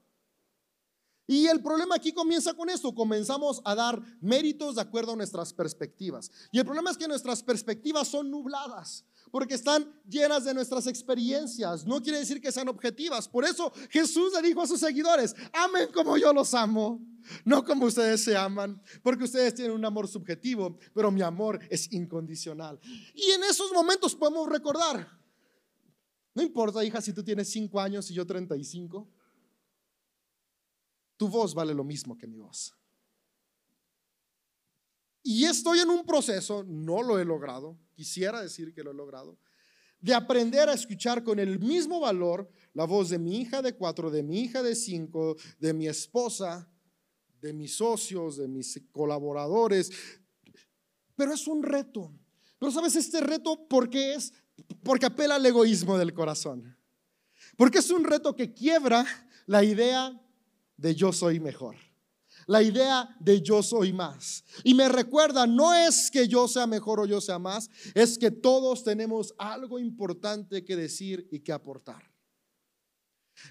Y 1.26 1.48
el 1.48 1.62
problema 1.62 1.96
aquí 1.96 2.14
comienza 2.14 2.54
con 2.54 2.70
esto, 2.70 2.94
comenzamos 2.94 3.62
a 3.66 3.74
dar 3.74 4.02
méritos 4.22 4.76
de 4.76 4.82
acuerdo 4.82 5.14
a 5.14 5.16
nuestras 5.16 5.52
perspectivas. 5.52 6.30
Y 6.52 6.60
el 6.60 6.66
problema 6.66 6.92
es 6.92 6.98
que 6.98 7.08
nuestras 7.08 7.42
perspectivas 7.42 8.08
son 8.08 8.30
nubladas 8.30 9.04
porque 9.32 9.56
están 9.56 9.92
llenas 10.08 10.46
de 10.46 10.54
nuestras 10.54 10.88
experiencias. 10.88 11.86
No 11.86 12.02
quiere 12.02 12.20
decir 12.20 12.42
que 12.42 12.52
sean 12.52 12.70
objetivas. 12.70 13.28
Por 13.28 13.46
eso 13.46 13.72
Jesús 13.90 14.34
le 14.34 14.48
dijo 14.48 14.62
a 14.62 14.68
sus 14.68 14.80
seguidores, 14.80 15.36
amen 15.54 15.90
como 15.94 16.18
yo 16.18 16.34
los 16.34 16.54
amo, 16.54 17.02
no 17.44 17.64
como 17.64 17.86
ustedes 17.86 18.24
se 18.24 18.38
aman, 18.38 18.82
porque 19.04 19.26
ustedes 19.26 19.54
tienen 19.54 19.74
un 19.74 19.86
amor 19.86 20.08
subjetivo, 20.08 20.78
pero 20.94 21.12
mi 21.12 21.22
amor 21.22 21.60
es 21.70 21.92
incondicional. 21.92 22.80
Y 23.14 23.32
en 23.32 23.44
esos 23.44 23.72
momentos 23.74 24.16
podemos 24.16 24.48
recordar, 24.48 25.10
no 26.34 26.44
importa, 26.44 26.84
hija, 26.84 27.02
si 27.02 27.14
tú 27.14 27.24
tienes 27.24 27.50
5 27.50 27.80
años 27.80 28.10
y 28.12 28.14
yo 28.14 28.26
35, 28.26 29.10
tu 31.18 31.28
voz 31.28 31.56
vale 31.56 31.74
lo 31.74 31.84
mismo 31.84 32.16
que 32.16 32.28
mi 32.28 32.38
voz. 32.38 32.77
Y 35.30 35.44
estoy 35.44 35.80
en 35.80 35.90
un 35.90 36.06
proceso, 36.06 36.64
no 36.64 37.04
lo 37.04 37.20
he 37.20 37.26
logrado, 37.26 37.78
quisiera 37.94 38.42
decir 38.42 38.74
que 38.74 38.82
lo 38.82 38.92
he 38.92 38.94
logrado, 38.94 39.38
de 40.00 40.14
aprender 40.14 40.70
a 40.70 40.74
escuchar 40.74 41.22
con 41.22 41.38
el 41.38 41.60
mismo 41.60 42.00
valor 42.00 42.50
la 42.74 42.86
voz 42.86 43.10
de 43.10 43.20
mi 43.20 43.42
hija 43.42 43.62
de 43.62 43.76
cuatro, 43.76 44.10
de 44.10 44.24
mi 44.24 44.40
hija 44.40 44.64
de 44.64 44.74
cinco, 44.74 45.36
de 45.60 45.74
mi 45.74 45.86
esposa, 45.86 46.72
de 47.42 47.52
mis 47.52 47.76
socios, 47.76 48.38
de 48.38 48.48
mis 48.48 48.82
colaboradores. 48.94 49.92
Pero 51.18 51.34
es 51.34 51.46
un 51.46 51.62
reto. 51.62 52.10
Pero 52.58 52.72
sabes, 52.72 52.96
este 52.96 53.20
reto, 53.20 53.68
¿por 53.68 53.90
qué 53.90 54.14
es? 54.14 54.32
Porque 54.82 55.08
apela 55.08 55.36
al 55.36 55.46
egoísmo 55.46 55.98
del 55.98 56.14
corazón. 56.14 56.78
Porque 57.58 57.80
es 57.80 57.92
un 57.92 58.06
reto 58.06 58.34
que 58.34 58.54
quiebra 58.54 59.06
la 59.46 59.62
idea 59.62 60.18
de 60.78 60.96
yo 60.96 61.12
soy 61.12 61.42
mejor 61.42 61.76
la 62.48 62.64
idea 62.64 63.16
de 63.20 63.42
yo 63.42 63.62
soy 63.62 63.94
más. 63.94 64.44
Y 64.64 64.74
me 64.74 64.90
recuerda, 64.90 65.46
no 65.46 65.74
es 65.74 66.10
que 66.10 66.28
yo 66.28 66.48
sea 66.48 66.66
mejor 66.66 67.02
o 67.02 67.06
yo 67.06 67.22
sea 67.22 67.38
más, 67.38 67.70
es 67.94 68.18
que 68.18 68.32
todos 68.32 68.84
tenemos 68.84 69.36
algo 69.38 69.78
importante 69.78 70.66
que 70.66 70.76
decir 70.76 71.28
y 71.32 71.42
que 71.42 71.52
aportar. 71.52 72.12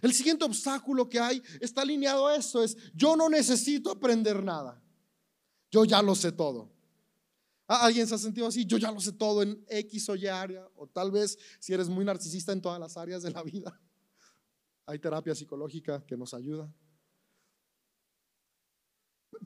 El 0.03 0.13
siguiente 0.13 0.45
obstáculo 0.45 1.09
que 1.09 1.21
hay 1.21 1.43
está 1.61 1.83
alineado 1.83 2.27
a 2.27 2.37
esto, 2.37 2.63
es 2.63 2.77
yo 2.95 3.15
no 3.17 3.29
necesito 3.29 3.91
aprender 3.91 4.43
nada. 4.43 4.83
Yo 5.71 5.85
ya 5.85 6.03
lo 6.03 6.15
sé 6.15 6.33
todo. 6.33 6.73
¿Alguien 7.69 8.07
se 8.07 8.15
ha 8.15 8.19
sentido 8.19 8.47
así? 8.47 8.65
Yo 8.65 8.79
ya 8.79 8.91
lo 8.91 9.01
sé 9.01 9.13
todo 9.13 9.43
en 9.43 9.65
X 9.69 10.09
o 10.09 10.17
Y 10.17 10.27
área, 10.27 10.67
o 10.77 10.87
tal 10.87 11.11
vez 11.11 11.39
si 11.59 11.73
eres 11.73 11.89
muy 11.89 12.05
narcisista 12.05 12.53
en 12.53 12.63
todas 12.63 12.81
las 12.81 12.97
áreas 12.97 13.23
de 13.23 13.31
la 13.31 13.43
vida. 13.43 13.79
Hay 14.87 14.99
terapia 15.01 15.35
psicológica 15.35 16.05
que 16.07 16.17
nos 16.17 16.33
ayuda. 16.33 16.73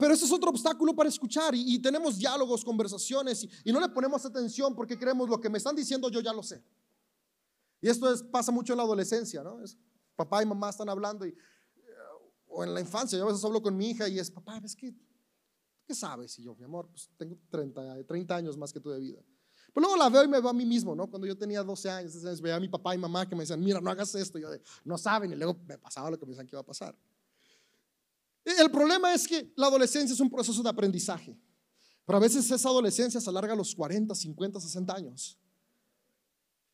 Pero 0.01 0.15
ese 0.15 0.25
es 0.25 0.33
otro 0.33 0.49
obstáculo 0.49 0.97
para 0.97 1.11
escuchar 1.11 1.55
y, 1.55 1.79
tenemos 1.79 2.17
diálogos, 2.17 2.65
conversaciones 2.65 3.47
y, 3.63 3.71
no 3.71 3.79
le 3.79 3.89
ponemos 3.91 4.25
atención 4.25 4.75
porque 4.75 4.99
creemos 4.99 5.29
lo 5.29 5.39
que 5.39 5.51
me 5.51 5.59
están 5.59 5.77
diciendo 5.77 6.09
yo 6.09 6.21
ya 6.21 6.33
lo 6.33 6.43
sé. 6.43 6.65
Y 7.83 7.89
esto 7.89 8.11
es, 8.11 8.23
pasa 8.23 8.51
mucho 8.51 8.73
en 8.73 8.79
la 8.79 8.85
adolescencia, 8.85 9.43
¿no? 9.43 9.63
Es, 9.63 9.77
papá 10.17 10.43
y 10.43 10.47
mamá 10.47 10.71
están 10.71 10.89
hablando 10.89 11.27
y, 11.27 11.37
o 12.47 12.65
en 12.65 12.73
la 12.73 12.81
infancia, 12.81 13.19
yo 13.19 13.25
a 13.25 13.29
veces 13.29 13.45
hablo 13.45 13.61
con 13.61 13.77
mi 13.77 13.91
hija 13.91 14.09
y 14.09 14.19
es, 14.19 14.31
papá, 14.31 14.59
¿ves 14.59 14.75
qué, 14.75 14.95
qué 15.85 15.95
sabes? 15.95 16.39
Y 16.39 16.45
yo, 16.45 16.55
mi 16.57 16.65
amor, 16.65 16.89
pues 16.89 17.11
tengo 17.19 17.37
30, 17.51 18.05
30 18.05 18.35
años 18.35 18.57
más 18.57 18.73
que 18.73 18.81
tú 18.81 18.89
de 18.89 18.99
vida. 18.99 19.23
Pero 19.73 19.87
luego 19.87 19.97
la 19.97 20.09
veo 20.09 20.25
y 20.25 20.29
me 20.29 20.41
veo 20.41 20.49
a 20.49 20.55
mí 20.55 20.65
mismo, 20.65 20.97
¿no? 20.97 21.09
Cuando 21.09 21.29
yo 21.29 21.37
tenía 21.37 21.63
12 21.63 21.91
años, 21.91 22.41
veía 22.41 22.57
a 22.57 22.61
mi 22.61 22.69
papá 22.69 22.95
y 22.95 22.99
mamá 22.99 23.29
que 23.29 23.37
me 23.37 23.43
decían, 23.43 23.61
mira, 23.61 23.81
no 23.81 23.91
hagas 23.91 24.15
esto. 24.15 24.39
Y 24.39 24.43
yo, 24.43 24.49
no 24.85 24.99
saben. 24.99 25.33
Y 25.33 25.37
luego 25.37 25.57
me 25.67 25.79
pasaba 25.79 26.11
lo 26.11 26.19
que 26.19 26.25
me 26.25 26.31
decían 26.31 26.47
que 26.47 26.57
iba 26.57 26.61
a 26.61 26.67
pasar. 26.67 26.97
El 28.44 28.70
problema 28.70 29.12
es 29.14 29.29
que 29.29 29.53
la 29.57 29.66
adolescencia 29.66 30.14
es 30.14 30.20
un 30.20 30.31
proceso 30.31 30.62
de 30.62 30.68
aprendizaje. 30.68 31.38
Pero 32.05 32.16
a 32.16 32.20
veces 32.20 32.50
esa 32.50 32.68
adolescencia 32.68 33.20
se 33.20 33.31
alarga 33.31 33.53
a 33.53 33.57
los 33.57 33.74
40, 33.74 34.14
50, 34.14 34.61
60 34.61 34.94
años. 34.94 35.38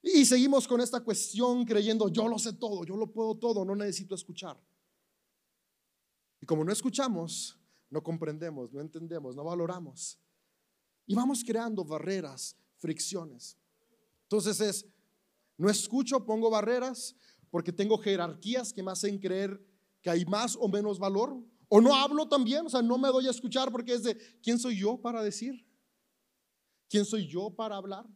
Y 0.02 0.24
seguimos 0.24 0.68
con 0.68 0.80
esta 0.80 1.00
cuestión 1.00 1.64
creyendo, 1.64 2.08
yo 2.08 2.28
lo 2.28 2.38
sé 2.38 2.52
todo, 2.52 2.84
yo 2.84 2.96
lo 2.96 3.10
puedo 3.10 3.34
todo, 3.36 3.64
no 3.64 3.74
necesito 3.74 4.14
escuchar. 4.14 4.56
Y 6.40 6.46
como 6.46 6.64
no 6.64 6.72
escuchamos, 6.72 7.58
no 7.90 8.02
comprendemos, 8.02 8.72
no 8.72 8.80
entendemos, 8.80 9.34
no 9.34 9.42
valoramos. 9.42 10.18
Y 11.06 11.14
vamos 11.14 11.42
creando 11.44 11.84
barreras, 11.84 12.56
fricciones. 12.76 13.56
Entonces 14.22 14.60
es, 14.60 14.86
no 15.56 15.68
escucho, 15.68 16.24
pongo 16.24 16.50
barreras 16.50 17.16
porque 17.50 17.72
tengo 17.72 17.98
jerarquías 17.98 18.72
que 18.72 18.82
me 18.82 18.92
hacen 18.92 19.18
creer 19.18 19.60
que 20.02 20.10
hay 20.10 20.24
más 20.24 20.56
o 20.56 20.68
menos 20.68 20.98
valor. 20.98 21.36
O 21.68 21.80
no 21.80 21.94
hablo 21.94 22.28
también, 22.28 22.66
o 22.66 22.70
sea, 22.70 22.82
no 22.82 22.96
me 22.98 23.08
doy 23.08 23.26
a 23.26 23.30
escuchar 23.30 23.72
porque 23.72 23.94
es 23.94 24.02
de, 24.04 24.16
¿quién 24.42 24.58
soy 24.58 24.78
yo 24.78 25.00
para 25.00 25.22
decir? 25.22 25.66
¿Quién 26.88 27.04
soy 27.04 27.26
yo 27.26 27.50
para 27.50 27.76
hablar? 27.76 28.06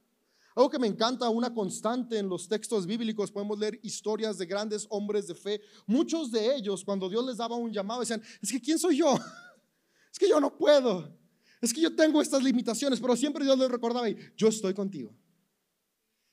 Algo 0.55 0.71
que 0.71 0.79
me 0.79 0.87
encanta, 0.87 1.29
una 1.29 1.53
constante 1.53 2.19
en 2.19 2.29
los 2.29 2.49
textos 2.49 2.87
bíblicos, 2.87 3.31
podemos 3.31 3.59
leer 3.59 3.79
historias 3.83 4.37
de 4.39 4.47
grandes 4.47 4.87
hombres 4.91 5.27
de 5.27 5.35
fe. 5.35 5.61
Muchos 5.87 6.31
de 6.31 6.55
ellos, 6.55 6.85
cuando 6.85 7.09
Dios 7.09 7.25
les 7.25 7.37
daba 7.37 7.57
un 7.57 7.73
llamado, 7.73 8.01
decían, 8.01 8.23
es 8.43 8.51
que 8.51 8.61
¿quién 8.61 8.79
soy 8.79 8.99
yo? 8.99 9.15
Es 10.13 10.19
que 10.19 10.29
yo 10.29 10.41
no 10.41 10.59
puedo. 10.59 11.17
Es 11.61 11.73
que 11.73 11.81
yo 11.81 11.95
tengo 11.95 12.21
estas 12.21 12.43
limitaciones, 12.43 12.99
pero 12.99 13.15
siempre 13.15 13.45
Dios 13.45 13.57
les 13.57 13.71
recordaba, 13.71 14.09
yo 14.37 14.49
estoy 14.49 14.75
contigo. 14.75 15.15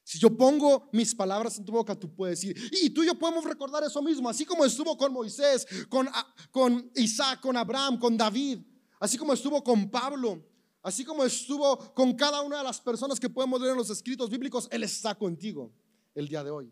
Si 0.08 0.18
yo 0.20 0.30
pongo 0.38 0.88
mis 0.94 1.14
palabras 1.14 1.58
en 1.58 1.66
tu 1.66 1.74
boca, 1.74 1.94
tú 1.94 2.10
puedes 2.16 2.42
ir. 2.42 2.56
Y 2.82 2.92
tú 2.92 3.04
y 3.04 3.08
yo 3.08 3.20
podemos 3.20 3.44
recordar 3.44 3.84
eso 3.84 4.02
mismo, 4.02 4.30
así 4.30 4.46
como 4.46 4.64
estuvo 4.64 4.98
con 4.98 5.12
Moisés, 5.12 5.68
con, 5.90 6.08
con 6.50 6.90
Isaac, 6.96 7.42
con 7.42 7.58
Abraham, 7.58 8.00
con 8.00 8.16
David, 8.16 8.60
así 9.02 9.18
como 9.18 9.34
estuvo 9.34 9.62
con 9.62 9.90
Pablo, 9.90 10.42
así 10.82 11.04
como 11.04 11.26
estuvo 11.26 11.94
con 11.94 12.14
cada 12.14 12.42
una 12.42 12.60
de 12.60 12.64
las 12.64 12.80
personas 12.80 13.20
que 13.20 13.30
podemos 13.30 13.60
leer 13.60 13.74
en 13.74 13.80
los 13.80 13.90
escritos 13.90 14.30
bíblicos, 14.30 14.70
Él 14.72 14.84
está 14.84 15.14
contigo 15.14 15.74
el 16.16 16.30
día 16.30 16.42
de 16.42 16.52
hoy. 16.52 16.72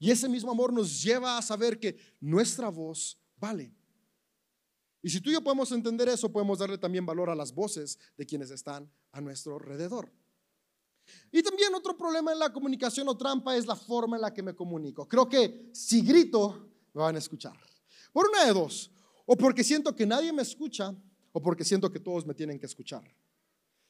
Y 0.00 0.10
ese 0.10 0.28
mismo 0.28 0.50
amor 0.50 0.72
nos 0.72 1.00
lleva 1.00 1.38
a 1.38 1.42
saber 1.42 1.78
que 1.78 1.96
nuestra 2.18 2.70
voz 2.70 3.20
vale. 3.36 3.72
Y 5.00 5.10
si 5.10 5.20
tú 5.20 5.30
y 5.30 5.34
yo 5.34 5.44
podemos 5.44 5.70
entender 5.70 6.08
eso, 6.08 6.32
podemos 6.32 6.58
darle 6.58 6.78
también 6.78 7.06
valor 7.06 7.30
a 7.30 7.36
las 7.36 7.54
voces 7.54 8.00
de 8.16 8.26
quienes 8.26 8.50
están 8.50 8.90
a 9.12 9.20
nuestro 9.20 9.54
alrededor. 9.54 10.12
Y 11.30 11.42
también 11.42 11.74
otro 11.74 11.96
problema 11.96 12.32
en 12.32 12.38
la 12.38 12.52
comunicación 12.52 13.08
o 13.08 13.16
trampa 13.16 13.56
es 13.56 13.66
la 13.66 13.76
forma 13.76 14.16
en 14.16 14.22
la 14.22 14.32
que 14.32 14.42
me 14.42 14.54
comunico. 14.54 15.06
Creo 15.06 15.28
que 15.28 15.70
si 15.72 16.02
grito, 16.02 16.68
me 16.94 17.02
van 17.02 17.16
a 17.16 17.18
escuchar. 17.18 17.56
Por 18.12 18.28
una 18.28 18.44
de 18.44 18.52
dos, 18.52 18.90
o 19.26 19.36
porque 19.36 19.62
siento 19.62 19.94
que 19.94 20.06
nadie 20.06 20.32
me 20.32 20.42
escucha, 20.42 20.94
o 21.32 21.42
porque 21.42 21.64
siento 21.64 21.92
que 21.92 22.00
todos 22.00 22.26
me 22.26 22.34
tienen 22.34 22.58
que 22.58 22.66
escuchar. 22.66 23.02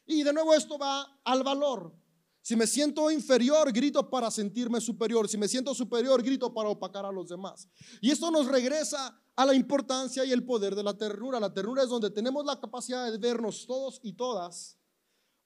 Y 0.06 0.22
de 0.22 0.32
nuevo 0.32 0.54
esto 0.54 0.78
va 0.78 1.20
al 1.24 1.42
valor. 1.42 1.92
Si 2.40 2.56
me 2.56 2.66
siento 2.66 3.10
inferior, 3.10 3.70
grito 3.72 4.08
para 4.08 4.30
sentirme 4.30 4.80
superior. 4.80 5.28
Si 5.28 5.36
me 5.36 5.46
siento 5.46 5.74
superior, 5.74 6.22
grito 6.22 6.52
para 6.52 6.70
opacar 6.70 7.04
a 7.04 7.12
los 7.12 7.28
demás. 7.28 7.68
Y 8.00 8.10
esto 8.10 8.30
nos 8.30 8.46
regresa 8.46 9.20
a 9.36 9.44
la 9.44 9.54
importancia 9.54 10.24
y 10.24 10.32
el 10.32 10.44
poder 10.44 10.74
de 10.74 10.82
la 10.82 10.96
ternura. 10.96 11.38
La 11.38 11.52
ternura 11.52 11.82
es 11.82 11.90
donde 11.90 12.10
tenemos 12.10 12.46
la 12.46 12.58
capacidad 12.58 13.12
de 13.12 13.18
vernos 13.18 13.66
todos 13.66 14.00
y 14.02 14.14
todas, 14.14 14.78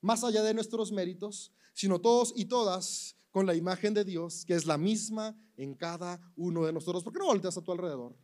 más 0.03 0.23
allá 0.25 0.43
de 0.43 0.53
nuestros 0.53 0.93
méritos, 0.93 1.53
sino 1.73 2.01
todos 2.01 2.35
y 2.37 2.45
todas 2.45 3.17
con 3.31 3.47
la 3.47 3.55
imagen 3.55 3.95
de 3.95 4.05
Dios, 4.05 4.45
que 4.45 4.55
es 4.55 4.67
la 4.67 4.77
misma 4.77 5.35
en 5.57 5.75
cada 5.75 6.21
uno 6.37 6.67
de 6.67 6.73
nosotros. 6.73 7.03
¿Por 7.03 7.15
qué 7.15 7.19
no 7.19 7.27
volteas 7.27 7.57
a 7.57 7.63
tu 7.63 7.73
alrededor? 7.73 8.15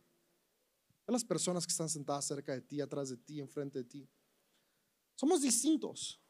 A 1.07 1.11
las 1.11 1.25
personas 1.25 1.65
que 1.65 1.71
están 1.71 1.89
sentadas 1.89 2.25
cerca 2.25 2.53
de 2.53 2.61
ti, 2.61 2.79
atrás 2.79 3.09
de 3.09 3.17
ti, 3.17 3.39
enfrente 3.39 3.79
de 3.79 3.85
ti. 3.85 4.07
Somos 5.15 5.41
distintos, 5.41 6.21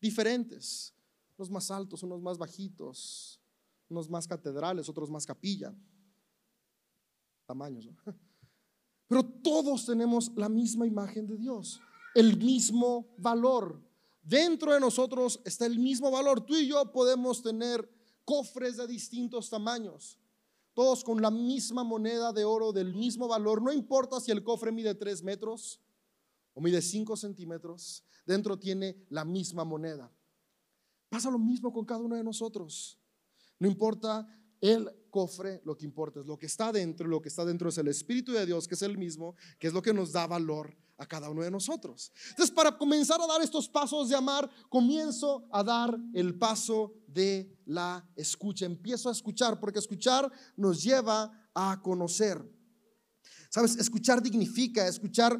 diferentes, 0.00 0.94
unos 1.36 1.50
más 1.50 1.70
altos, 1.70 2.02
unos 2.02 2.22
más 2.22 2.38
bajitos, 2.38 3.38
unos 3.88 4.08
más 4.08 4.26
catedrales, 4.26 4.88
otros 4.88 5.10
más 5.10 5.26
capilla. 5.26 5.74
Tamaños. 7.44 7.88
Pero 9.08 9.24
todos 9.24 9.86
tenemos 9.86 10.32
la 10.34 10.48
misma 10.48 10.86
imagen 10.86 11.26
de 11.26 11.36
Dios, 11.36 11.80
el 12.14 12.36
mismo 12.38 13.14
valor. 13.18 13.86
Dentro 14.26 14.72
de 14.72 14.80
nosotros 14.80 15.40
está 15.44 15.66
el 15.66 15.78
mismo 15.78 16.10
valor. 16.10 16.44
Tú 16.44 16.56
y 16.56 16.66
yo 16.66 16.90
podemos 16.90 17.42
tener 17.42 17.88
cofres 18.24 18.76
de 18.76 18.88
distintos 18.88 19.48
tamaños, 19.48 20.18
todos 20.74 21.04
con 21.04 21.22
la 21.22 21.30
misma 21.30 21.84
moneda 21.84 22.32
de 22.32 22.44
oro 22.44 22.72
del 22.72 22.92
mismo 22.92 23.28
valor. 23.28 23.62
No 23.62 23.72
importa 23.72 24.18
si 24.18 24.32
el 24.32 24.42
cofre 24.42 24.72
mide 24.72 24.96
3 24.96 25.22
metros 25.22 25.80
o 26.54 26.60
mide 26.60 26.82
5 26.82 27.16
centímetros, 27.16 28.02
dentro 28.26 28.58
tiene 28.58 28.96
la 29.10 29.24
misma 29.24 29.64
moneda. 29.64 30.12
Pasa 31.08 31.30
lo 31.30 31.38
mismo 31.38 31.72
con 31.72 31.84
cada 31.84 32.00
uno 32.00 32.16
de 32.16 32.24
nosotros. 32.24 32.98
No 33.60 33.68
importa 33.68 34.26
el 34.60 34.90
cofre, 35.08 35.62
lo 35.64 35.76
que 35.76 35.84
importa 35.84 36.18
es 36.18 36.26
lo 36.26 36.36
que 36.36 36.46
está 36.46 36.72
dentro, 36.72 37.06
lo 37.06 37.22
que 37.22 37.28
está 37.28 37.44
dentro 37.44 37.68
es 37.68 37.78
el 37.78 37.86
Espíritu 37.86 38.32
de 38.32 38.44
Dios, 38.44 38.66
que 38.66 38.74
es 38.74 38.82
el 38.82 38.98
mismo, 38.98 39.36
que 39.60 39.68
es 39.68 39.72
lo 39.72 39.82
que 39.82 39.94
nos 39.94 40.10
da 40.10 40.26
valor 40.26 40.76
a 40.98 41.06
cada 41.06 41.30
uno 41.30 41.42
de 41.42 41.50
nosotros. 41.50 42.12
Entonces, 42.30 42.54
para 42.54 42.76
comenzar 42.76 43.20
a 43.20 43.26
dar 43.26 43.42
estos 43.42 43.68
pasos 43.68 44.08
de 44.08 44.16
amar, 44.16 44.48
comienzo 44.68 45.46
a 45.52 45.62
dar 45.62 45.98
el 46.14 46.38
paso 46.38 46.94
de 47.06 47.54
la 47.66 48.08
escucha. 48.16 48.66
Empiezo 48.66 49.08
a 49.08 49.12
escuchar, 49.12 49.60
porque 49.60 49.78
escuchar 49.78 50.30
nos 50.56 50.82
lleva 50.82 51.30
a 51.54 51.80
conocer. 51.82 52.42
¿Sabes? 53.50 53.76
Escuchar 53.76 54.22
dignifica, 54.22 54.86
escuchar 54.86 55.38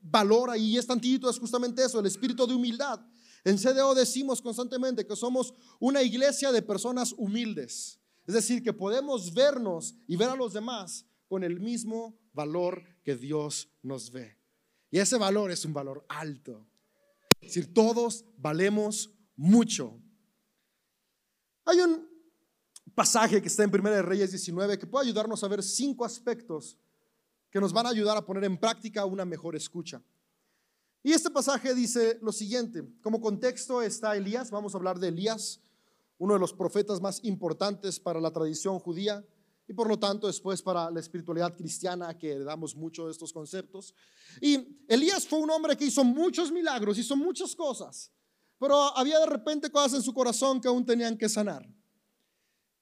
valora 0.00 0.56
y 0.56 0.76
es 0.76 0.86
tantito, 0.86 1.28
es 1.28 1.38
justamente 1.38 1.84
eso, 1.84 2.00
el 2.00 2.06
espíritu 2.06 2.46
de 2.46 2.54
humildad. 2.54 3.00
En 3.44 3.56
CDO 3.56 3.94
decimos 3.94 4.42
constantemente 4.42 5.06
que 5.06 5.16
somos 5.16 5.54
una 5.78 6.02
iglesia 6.02 6.52
de 6.52 6.62
personas 6.62 7.14
humildes. 7.16 8.00
Es 8.26 8.34
decir, 8.34 8.62
que 8.62 8.72
podemos 8.72 9.32
vernos 9.32 9.94
y 10.06 10.16
ver 10.16 10.28
a 10.28 10.36
los 10.36 10.52
demás 10.52 11.06
con 11.28 11.42
el 11.42 11.60
mismo 11.60 12.18
valor 12.32 12.84
que 13.02 13.16
Dios 13.16 13.68
nos 13.82 14.10
ve. 14.10 14.39
Y 14.90 14.98
ese 14.98 15.16
valor 15.16 15.50
es 15.50 15.64
un 15.64 15.72
valor 15.72 16.04
alto. 16.08 16.66
Es 17.40 17.54
decir, 17.54 17.72
todos 17.72 18.24
valemos 18.36 19.10
mucho. 19.36 20.00
Hay 21.64 21.80
un 21.80 22.08
pasaje 22.94 23.40
que 23.40 23.48
está 23.48 23.62
en 23.62 23.70
1 23.74 24.02
Reyes 24.02 24.30
19 24.30 24.78
que 24.78 24.86
puede 24.86 25.06
ayudarnos 25.06 25.42
a 25.44 25.48
ver 25.48 25.62
cinco 25.62 26.04
aspectos 26.04 26.76
que 27.50 27.60
nos 27.60 27.72
van 27.72 27.86
a 27.86 27.90
ayudar 27.90 28.16
a 28.16 28.24
poner 28.24 28.44
en 28.44 28.58
práctica 28.58 29.04
una 29.04 29.24
mejor 29.24 29.56
escucha. 29.56 30.02
Y 31.02 31.12
este 31.12 31.30
pasaje 31.30 31.74
dice 31.74 32.18
lo 32.20 32.32
siguiente, 32.32 32.84
como 33.00 33.20
contexto 33.20 33.80
está 33.80 34.16
Elías, 34.16 34.50
vamos 34.50 34.74
a 34.74 34.78
hablar 34.78 34.98
de 34.98 35.08
Elías, 35.08 35.60
uno 36.18 36.34
de 36.34 36.40
los 36.40 36.52
profetas 36.52 37.00
más 37.00 37.24
importantes 37.24 37.98
para 37.98 38.20
la 38.20 38.32
tradición 38.32 38.78
judía 38.78 39.24
y 39.70 39.72
por 39.72 39.88
lo 39.88 39.96
tanto 39.96 40.26
después 40.26 40.60
para 40.60 40.90
la 40.90 40.98
espiritualidad 40.98 41.56
cristiana 41.56 42.18
que 42.18 42.40
damos 42.40 42.74
mucho 42.74 43.06
de 43.06 43.12
estos 43.12 43.32
conceptos. 43.32 43.94
Y 44.40 44.58
Elías 44.88 45.28
fue 45.28 45.38
un 45.38 45.48
hombre 45.48 45.76
que 45.76 45.84
hizo 45.84 46.02
muchos 46.02 46.50
milagros, 46.50 46.98
hizo 46.98 47.14
muchas 47.14 47.54
cosas, 47.54 48.10
pero 48.58 48.74
había 48.98 49.20
de 49.20 49.26
repente 49.26 49.70
cosas 49.70 49.94
en 49.94 50.02
su 50.02 50.12
corazón 50.12 50.60
que 50.60 50.66
aún 50.66 50.84
tenían 50.84 51.16
que 51.16 51.28
sanar. 51.28 51.72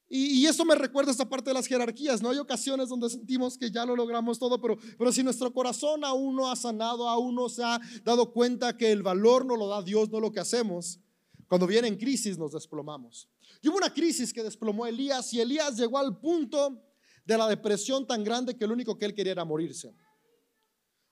Y, 0.09 0.47
eso 0.47 0.65
me 0.65 0.75
recuerda 0.75 1.11
esta 1.11 1.29
parte 1.29 1.51
de 1.51 1.55
las 1.55 1.67
jerarquías, 1.67 2.23
¿no? 2.23 2.31
Hay 2.31 2.39
ocasiones 2.39 2.89
donde 2.89 3.11
sentimos 3.11 3.59
que 3.59 3.71
ya 3.71 3.85
lo 3.85 3.95
logramos 3.95 4.39
todo, 4.39 4.59
pero, 4.59 4.79
pero 4.97 5.13
si 5.13 5.23
nuestro 5.23 5.53
corazón 5.53 6.03
aún 6.03 6.37
no 6.37 6.51
ha 6.51 6.57
sanado, 6.57 7.07
aún 7.07 7.35
no 7.35 7.51
se 7.51 7.63
ha 7.63 7.79
dado 8.03 8.33
cuenta 8.33 8.79
que 8.79 8.91
el 8.91 9.03
valor 9.03 9.45
no 9.45 9.57
lo 9.57 9.69
da 9.69 9.83
Dios, 9.83 10.09
no 10.09 10.21
lo 10.21 10.33
que 10.33 10.41
hacemos, 10.41 11.01
cuando 11.49 11.67
viene 11.67 11.89
en 11.89 11.97
crisis 11.97 12.39
nos 12.39 12.53
desplomamos. 12.53 13.29
Y 13.63 13.69
hubo 13.69 13.79
una 13.79 13.93
crisis 13.93 14.33
que 14.33 14.43
desplomó 14.43 14.87
Elías 14.87 15.33
y 15.33 15.41
Elías 15.41 15.77
llegó 15.77 15.99
al 15.99 16.19
punto 16.19 16.85
de 17.25 17.37
la 17.37 17.49
depresión 17.49 18.07
tan 18.07 18.23
grande 18.23 18.57
que 18.57 18.67
lo 18.67 18.75
único 18.75 18.97
que 18.97 19.07
él 19.07 19.15
quería 19.15 19.33
era 19.33 19.45
morirse. 19.45 19.95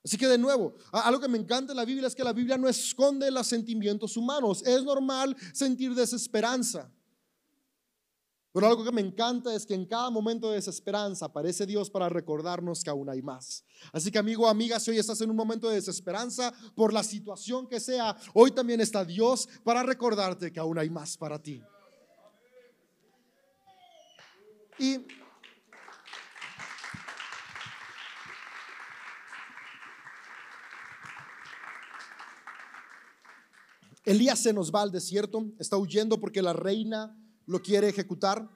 Así 0.05 0.17
que 0.17 0.29
de 0.29 0.39
nuevo, 0.39 0.77
algo 0.93 1.21
que 1.21 1.27
me 1.27 1.37
encanta 1.37 1.73
en 1.73 1.77
la 1.77 1.85
Biblia 1.85 2.07
es 2.07 2.15
que 2.15 2.23
la 2.23 2.33
Biblia 2.33 2.57
no 2.57 2.69
esconde 2.69 3.29
los 3.31 3.47
sentimientos 3.47 4.17
humanos. 4.17 4.63
Es 4.65 4.85
normal 4.85 5.37
sentir 5.53 5.95
desesperanza. 5.95 6.93
Pero 8.57 8.69
algo 8.69 8.85
que 8.85 8.91
me 8.91 9.03
encanta 9.03 9.55
es 9.55 9.67
que 9.67 9.75
en 9.75 9.85
cada 9.85 10.09
momento 10.09 10.49
de 10.49 10.55
desesperanza 10.55 11.27
aparece 11.27 11.67
Dios 11.67 11.91
para 11.91 12.09
recordarnos 12.09 12.83
que 12.83 12.89
aún 12.89 13.07
hay 13.11 13.21
más. 13.21 13.63
Así 13.93 14.11
que 14.11 14.19
amigo, 14.19 14.49
amiga, 14.49 14.81
si 14.81 14.91
hoy 14.91 14.99
estás 14.99 15.21
en 15.21 15.29
un 15.29 15.37
momento 15.37 15.69
de 15.69 15.75
desesperanza 15.75 16.55
por 16.75 16.91
la 16.91 17.03
situación 17.03 17.67
que 17.67 17.79
sea, 17.81 18.17
hoy 18.33 18.53
también 18.53 18.81
está 18.81 19.05
Dios 19.05 19.47
para 19.63 19.83
recordarte 19.83 20.51
que 20.51 20.59
aún 20.59 20.79
hay 20.79 20.89
más 20.89 21.19
para 21.19 21.39
ti. 21.39 21.63
Y 24.79 25.05
Elías 34.03 34.39
se 34.39 34.55
nos 34.55 34.75
va 34.75 34.81
al 34.81 34.91
desierto, 34.91 35.45
está 35.59 35.77
huyendo 35.77 36.19
porque 36.19 36.41
la 36.41 36.55
reina 36.55 37.15
lo 37.47 37.63
quiere 37.63 37.89
ejecutar. 37.89 38.49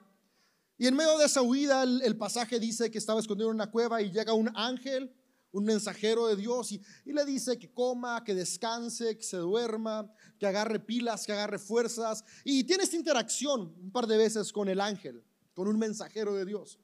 Y 0.77 0.87
en 0.87 0.95
medio 0.95 1.17
de 1.17 1.25
esa 1.25 1.41
huida, 1.41 1.83
el, 1.83 2.17
pasaje 2.17 2.59
dice 2.59 2.89
que 2.89 2.97
estaba 2.97 3.19
escondido 3.19 3.49
en 3.49 3.55
una 3.55 3.69
cueva 3.69 4.01
y 4.01 4.11
llega 4.11 4.33
un 4.33 4.51
ángel, 4.55 5.13
un 5.51 5.63
mensajero 5.63 6.27
de 6.27 6.35
Dios, 6.35 6.71
y, 6.71 6.81
le 7.05 7.25
dice 7.25 7.59
que 7.59 7.71
coma, 7.71 8.23
que 8.23 8.33
descanse, 8.33 9.17
que 9.17 9.23
se 9.23 9.37
duerma, 9.37 10.11
que 10.39 10.47
agarre 10.47 10.79
pilas, 10.79 11.25
que 11.25 11.33
agarre 11.33 11.59
fuerzas. 11.59 12.23
Y 12.43 12.63
tiene 12.63 12.83
esta 12.83 12.95
interacción 12.95 13.75
un 13.79 13.91
par 13.91 14.07
de 14.07 14.17
veces 14.17 14.51
con 14.51 14.69
el 14.69 14.79
ángel, 14.79 15.23
con 15.53 15.67
un 15.67 15.77
mensajero 15.77 16.33
de 16.33 16.45
Dios. 16.45 16.79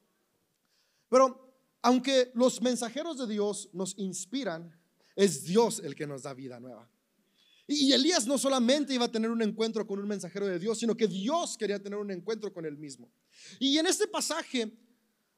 Pero 1.09 1.47
aunque 1.81 2.31
los 2.35 2.61
mensajeros 2.61 3.17
de 3.17 3.27
Dios 3.27 3.69
nos 3.73 3.97
inspiran, 3.97 4.77
es 5.15 5.43
Dios 5.45 5.81
el 5.83 5.95
que 5.95 6.05
nos 6.05 6.23
da 6.23 6.33
vida 6.33 6.59
nueva. 6.59 6.87
Y 7.67 7.91
Elías 7.91 8.25
no 8.25 8.37
solamente 8.37 8.93
iba 8.93 9.05
a 9.05 9.11
tener 9.11 9.29
un 9.29 9.41
encuentro 9.41 9.85
con 9.85 9.99
un 9.99 10.07
mensajero 10.07 10.47
de 10.47 10.57
Dios, 10.57 10.79
sino 10.79 10.95
que 10.95 11.07
Dios 11.07 11.57
quería 11.57 11.83
tener 11.83 11.99
un 11.99 12.09
encuentro 12.11 12.53
con 12.53 12.65
él 12.65 12.77
mismo. 12.77 13.11
Y 13.59 13.77
en 13.77 13.87
este 13.87 14.07
pasaje, 14.07 14.71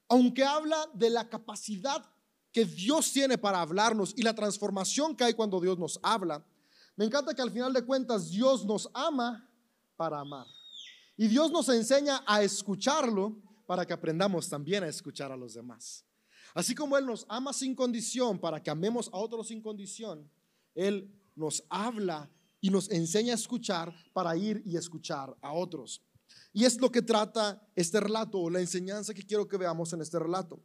aunque 0.08 0.44
habla 0.44 0.88
de 0.94 1.10
la 1.10 1.28
capacidad 1.28 2.06
que 2.52 2.65
Dios 2.65 3.12
tiene 3.12 3.39
para 3.39 3.62
hablarnos 3.62 4.13
y 4.15 4.22
la 4.22 4.36
transformación 4.36 5.15
que 5.15 5.24
hay 5.24 5.34
cuando 5.34 5.60
Dios 5.60 5.80
nos 5.80 6.00
habla, 6.04 6.46
me 6.96 7.06
encanta 7.06 7.34
que 7.34 7.42
al 7.42 7.52
final 7.52 7.74
de 7.74 7.84
cuentas 7.84 8.30
Dios 8.30 8.63
nos 8.63 8.89
ama 8.94 9.50
para 9.96 10.20
amar. 10.20 10.46
Y 11.18 11.28
Dios 11.28 11.52
nos 11.52 11.68
enseña 11.70 12.24
a 12.28 12.44
escucharlo 12.44 13.42
para 13.65 13.86
que 13.86 13.94
aprendamos 13.94 14.48
también 14.50 14.84
a 14.84 14.88
escuchar 14.88 15.32
a 15.32 15.38
los 15.38 15.56
demás. 15.56 16.06
Así 16.54 16.76
como 16.76 16.98
Él 16.98 17.06
nos 17.06 17.26
ama 17.28 17.54
sin 17.54 17.76
condición 17.76 18.39
para 18.39 18.62
que 18.62 18.70
amemos 18.70 19.10
a 19.12 19.18
otros 19.18 19.48
sin 19.48 19.62
condición, 19.62 20.30
Él 20.76 21.18
nos 21.39 21.63
habla 21.69 22.30
y 22.62 22.69
nos 22.69 22.91
enseña 22.91 23.32
a 23.32 23.36
escuchar 23.36 23.93
para 24.13 24.36
ir 24.36 24.62
y 24.65 24.75
escuchar 24.75 25.36
a 25.41 25.54
otros. 25.54 26.04
Y 26.54 26.65
es 26.65 26.80
lo 26.80 26.91
que 26.91 27.02
trata 27.02 27.65
este 27.75 27.99
relato, 27.99 28.39
o 28.39 28.49
la 28.49 28.60
enseñanza 28.60 29.13
que 29.13 29.25
quiero 29.25 29.47
que 29.47 29.58
veamos 29.58 29.93
en 29.93 30.02
este 30.02 30.19
relato. 30.19 30.62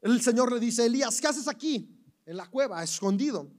El 0.00 0.20
Señor 0.20 0.52
le 0.52 0.60
dice, 0.60 0.86
Elías, 0.86 1.20
¿qué 1.20 1.28
haces 1.28 1.48
aquí? 1.48 1.98
En 2.26 2.36
la 2.36 2.48
cueva, 2.48 2.82
escondido. 2.82 3.50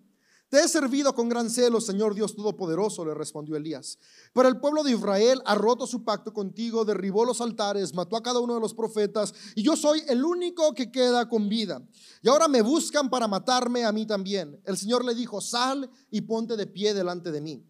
Te 0.54 0.60
he 0.60 0.68
servido 0.68 1.16
con 1.16 1.30
gran 1.30 1.50
celo, 1.50 1.82
Señor 1.82 2.14
Dios 2.14 2.36
Todopoderoso, 2.36 3.04
le 3.04 3.16
respondió 3.16 3.56
Elías. 3.56 3.98
Pero 4.36 4.48
el 4.48 4.60
pueblo 4.60 4.84
de 4.84 4.92
Israel 4.92 5.42
ha 5.46 5.56
roto 5.56 5.88
su 5.88 6.04
pacto 6.04 6.32
contigo, 6.32 6.86
derribó 6.86 7.26
los 7.26 7.42
altares, 7.42 7.96
mató 7.96 8.16
a 8.16 8.22
cada 8.22 8.40
uno 8.40 8.54
de 8.54 8.60
los 8.60 8.76
profetas, 8.76 9.34
y 9.56 9.64
yo 9.64 9.76
soy 9.76 10.04
el 10.08 10.24
único 10.24 10.76
que 10.76 10.92
queda 10.92 11.28
con 11.28 11.50
vida. 11.50 11.82
Y 12.22 12.30
ahora 12.30 12.48
me 12.48 12.62
buscan 12.62 13.10
para 13.10 13.28
matarme 13.28 13.84
a 13.84 13.92
mí 13.92 14.06
también. 14.06 14.62
El 14.64 14.78
Señor 14.78 15.04
le 15.04 15.16
dijo, 15.16 15.42
sal 15.42 15.90
y 16.12 16.22
ponte 16.22 16.56
de 16.56 16.68
pie 16.68 16.94
delante 16.94 17.32
de 17.32 17.42
mí. 17.42 17.66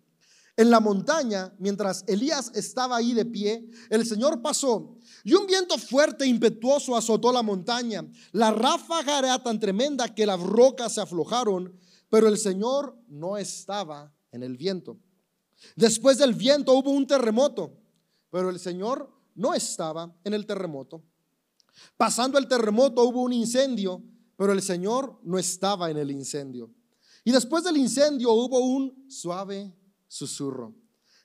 En 0.58 0.70
la 0.70 0.82
montaña, 0.82 1.56
mientras 1.60 2.04
Elías 2.06 2.52
estaba 2.54 2.98
ahí 2.98 3.14
de 3.14 3.24
pie, 3.24 3.66
el 3.92 4.06
Señor 4.06 4.42
pasó 4.42 4.98
y 5.24 5.36
un 5.36 5.48
viento 5.48 5.78
fuerte 5.78 6.26
e 6.26 6.28
impetuoso 6.28 6.98
azotó 6.98 7.32
la 7.32 7.44
montaña. 7.44 8.06
La 8.34 8.52
ráfaga 8.52 9.20
era 9.20 9.42
tan 9.42 9.58
tremenda 9.58 10.14
que 10.14 10.26
las 10.26 10.42
rocas 10.42 10.96
se 10.96 11.02
aflojaron 11.02 11.82
pero 12.14 12.28
el 12.28 12.38
Señor 12.38 12.96
no 13.08 13.38
estaba 13.38 14.14
en 14.32 14.44
el 14.44 14.56
viento. 14.56 15.00
Después 15.76 16.20
del 16.20 16.36
viento 16.36 16.72
hubo 16.76 16.92
un 16.92 17.08
terremoto, 17.08 17.76
pero 18.30 18.52
el 18.52 18.60
Señor 18.60 19.12
no 19.34 19.56
estaba 19.56 20.16
en 20.24 20.36
el 20.36 20.46
terremoto. 20.46 21.02
Pasando 21.98 22.38
el 22.38 22.48
terremoto 22.48 23.04
hubo 23.04 23.24
un 23.24 23.34
incendio, 23.34 24.04
pero 24.38 24.54
el 24.54 24.62
Señor 24.62 25.20
no 25.24 25.40
estaba 25.40 25.90
en 25.90 25.98
el 25.98 26.12
incendio. 26.12 26.70
Y 27.24 27.32
después 27.32 27.64
del 27.64 27.78
incendio 27.78 28.32
hubo 28.32 28.60
un 28.60 29.10
suave 29.10 29.76
susurro. 30.08 30.76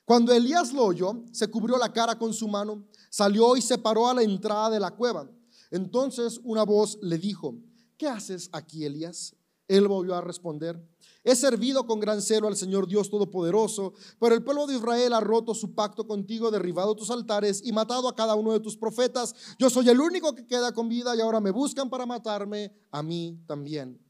Cuando 0.05 0.33
Elías 0.33 0.73
lo 0.73 0.85
oyó, 0.85 1.23
se 1.31 1.49
cubrió 1.49 1.77
la 1.77 1.93
cara 1.93 2.17
con 2.17 2.33
su 2.33 2.47
mano, 2.47 2.83
salió 3.11 3.55
y 3.55 3.61
se 3.61 3.77
paró 3.77 4.07
a 4.07 4.15
la 4.15 4.23
entrada 4.23 4.71
de 4.71 4.79
la 4.79 4.89
cueva. 4.89 5.29
Entonces 5.69 6.41
una 6.43 6.63
voz 6.63 6.97
le 7.03 7.19
dijo, 7.19 7.53
¿qué 7.95 8.07
haces 8.07 8.49
aquí, 8.51 8.85
Elías? 8.85 9.35
Él 9.69 9.87
volvió 9.87 10.15
a 10.15 10.21
responder, 10.21 10.83
he 11.23 11.35
servido 11.35 11.85
con 11.85 11.99
gran 11.99 12.21
celo 12.21 12.47
al 12.47 12.57
Señor 12.57 12.87
Dios 12.87 13.09
Todopoderoso, 13.09 13.93
pero 14.19 14.35
el 14.35 14.43
pueblo 14.43 14.67
de 14.67 14.75
Israel 14.75 15.13
ha 15.13 15.19
roto 15.19 15.53
su 15.53 15.73
pacto 15.75 16.07
contigo, 16.07 16.51
derribado 16.51 16.95
tus 16.95 17.11
altares 17.11 17.61
y 17.63 17.71
matado 17.71 18.09
a 18.09 18.15
cada 18.15 18.35
uno 18.35 18.51
de 18.51 18.59
tus 18.59 18.75
profetas. 18.75 19.35
Yo 19.57 19.69
soy 19.69 19.89
el 19.89 20.01
único 20.01 20.33
que 20.33 20.47
queda 20.47 20.73
con 20.73 20.89
vida 20.89 21.15
y 21.15 21.21
ahora 21.21 21.39
me 21.39 21.51
buscan 21.51 21.89
para 21.89 22.05
matarme 22.05 22.73
a 22.91 23.03
mí 23.03 23.39
también. 23.47 24.01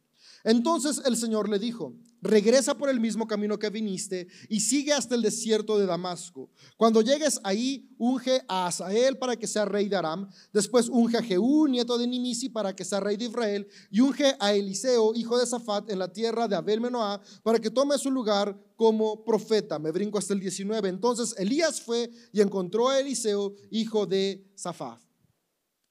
Entonces 0.44 1.02
el 1.06 1.18
Señor 1.18 1.50
le 1.50 1.60
dijo, 1.60 1.94
regresa 2.22 2.78
por 2.78 2.90
el 2.90 3.00
mismo 3.00 3.28
camino 3.28 3.58
que 3.58 3.70
viniste 3.70 4.28
y 4.50 4.60
sigue 4.60 4.94
hasta 4.94 5.16
el 5.16 5.22
desierto 5.22 5.78
de 5.78 5.86
Damasco. 5.86 6.50
Cuando 6.78 7.02
llegues 7.02 7.40
ahí, 7.44 7.90
unge 7.98 8.42
a 8.48 8.68
Asael 8.68 9.18
para 9.18 9.36
que 9.36 9.48
sea 9.48 9.66
rey 9.66 9.88
de 9.88 9.96
Aram, 9.96 10.30
después 10.54 10.90
unge 10.90 11.18
a 11.18 11.24
Jehú, 11.24 11.68
nieto 11.68 11.98
de 11.98 12.08
Nimisi, 12.08 12.50
para 12.50 12.76
que 12.76 12.86
sea 12.86 13.00
rey 13.00 13.18
de 13.18 13.26
Israel, 13.26 13.68
y 13.90 14.02
unge 14.02 14.36
a 14.40 14.54
Eliseo, 14.54 15.14
hijo 15.16 15.38
de 15.38 15.46
Safat, 15.46 15.90
en 15.90 16.00
la 16.00 16.12
tierra 16.12 16.48
de 16.48 16.56
Abel 16.56 16.82
Menoah, 16.82 17.22
para 17.44 17.60
que 17.60 17.70
tome 17.70 17.98
su 17.98 18.12
lugar 18.12 18.58
como 18.76 19.24
profeta. 19.24 19.78
Me 19.80 19.92
brinco 19.92 20.18
hasta 20.18 20.34
el 20.34 20.40
19. 20.40 20.88
Entonces 20.90 21.36
Elías 21.38 21.82
fue 21.82 22.10
y 22.32 22.42
encontró 22.42 22.90
a 22.90 23.00
Eliseo, 23.00 23.54
hijo 23.70 24.06
de 24.06 24.50
Safat. 24.56 25.02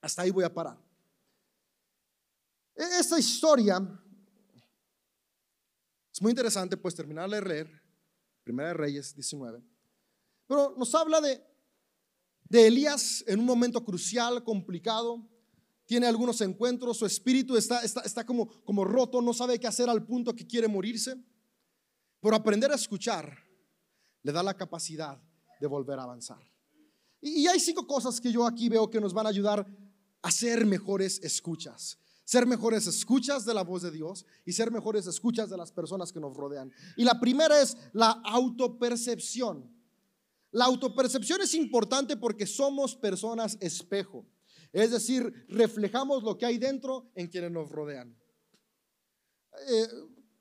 Hasta 0.00 0.22
ahí 0.22 0.30
voy 0.30 0.44
a 0.44 0.52
parar. 0.52 0.78
E-, 2.76 3.00
esta 3.00 3.18
historia 3.18 3.82
es 6.18 6.22
muy 6.22 6.30
interesante 6.30 6.76
pues 6.76 6.96
terminar 6.96 7.30
de 7.30 7.40
leer 7.40 7.82
Primera 8.42 8.70
de 8.70 8.74
Reyes 8.74 9.14
19. 9.14 9.62
Pero 10.48 10.74
nos 10.76 10.92
habla 10.96 11.20
de, 11.20 11.40
de 12.48 12.66
Elías 12.66 13.22
en 13.28 13.38
un 13.38 13.46
momento 13.46 13.84
crucial, 13.84 14.42
complicado. 14.42 15.24
Tiene 15.86 16.08
algunos 16.08 16.40
encuentros, 16.40 16.96
su 16.96 17.06
espíritu 17.06 17.56
está, 17.56 17.82
está, 17.84 18.00
está 18.00 18.26
como, 18.26 18.48
como 18.64 18.84
roto, 18.84 19.22
no 19.22 19.32
sabe 19.32 19.60
qué 19.60 19.68
hacer 19.68 19.88
al 19.88 20.04
punto 20.04 20.34
que 20.34 20.44
quiere 20.44 20.66
morirse. 20.66 21.14
Pero 22.20 22.34
aprender 22.34 22.72
a 22.72 22.74
escuchar 22.74 23.38
le 24.24 24.32
da 24.32 24.42
la 24.42 24.56
capacidad 24.56 25.22
de 25.60 25.66
volver 25.68 26.00
a 26.00 26.02
avanzar. 26.02 26.42
Y, 27.20 27.42
y 27.42 27.46
hay 27.46 27.60
cinco 27.60 27.86
cosas 27.86 28.20
que 28.20 28.32
yo 28.32 28.44
aquí 28.44 28.68
veo 28.68 28.90
que 28.90 29.00
nos 29.00 29.14
van 29.14 29.26
a 29.26 29.28
ayudar 29.28 29.64
a 30.22 30.30
ser 30.32 30.66
mejores 30.66 31.20
escuchas 31.22 31.96
ser 32.28 32.44
mejores 32.44 32.86
escuchas 32.86 33.46
de 33.46 33.54
la 33.54 33.62
voz 33.62 33.80
de 33.80 33.90
Dios 33.90 34.26
y 34.44 34.52
ser 34.52 34.70
mejores 34.70 35.06
escuchas 35.06 35.48
de 35.48 35.56
las 35.56 35.72
personas 35.72 36.12
que 36.12 36.20
nos 36.20 36.36
rodean. 36.36 36.70
Y 36.94 37.04
la 37.04 37.18
primera 37.18 37.58
es 37.58 37.74
la 37.94 38.10
autopercepción. 38.22 39.74
La 40.50 40.66
autopercepción 40.66 41.40
es 41.40 41.54
importante 41.54 42.18
porque 42.18 42.46
somos 42.46 42.94
personas 42.94 43.56
espejo. 43.62 44.26
Es 44.74 44.90
decir, 44.90 45.46
reflejamos 45.48 46.22
lo 46.22 46.36
que 46.36 46.44
hay 46.44 46.58
dentro 46.58 47.10
en 47.14 47.28
quienes 47.28 47.50
nos 47.50 47.70
rodean. 47.70 48.14
Eh, 49.66 49.88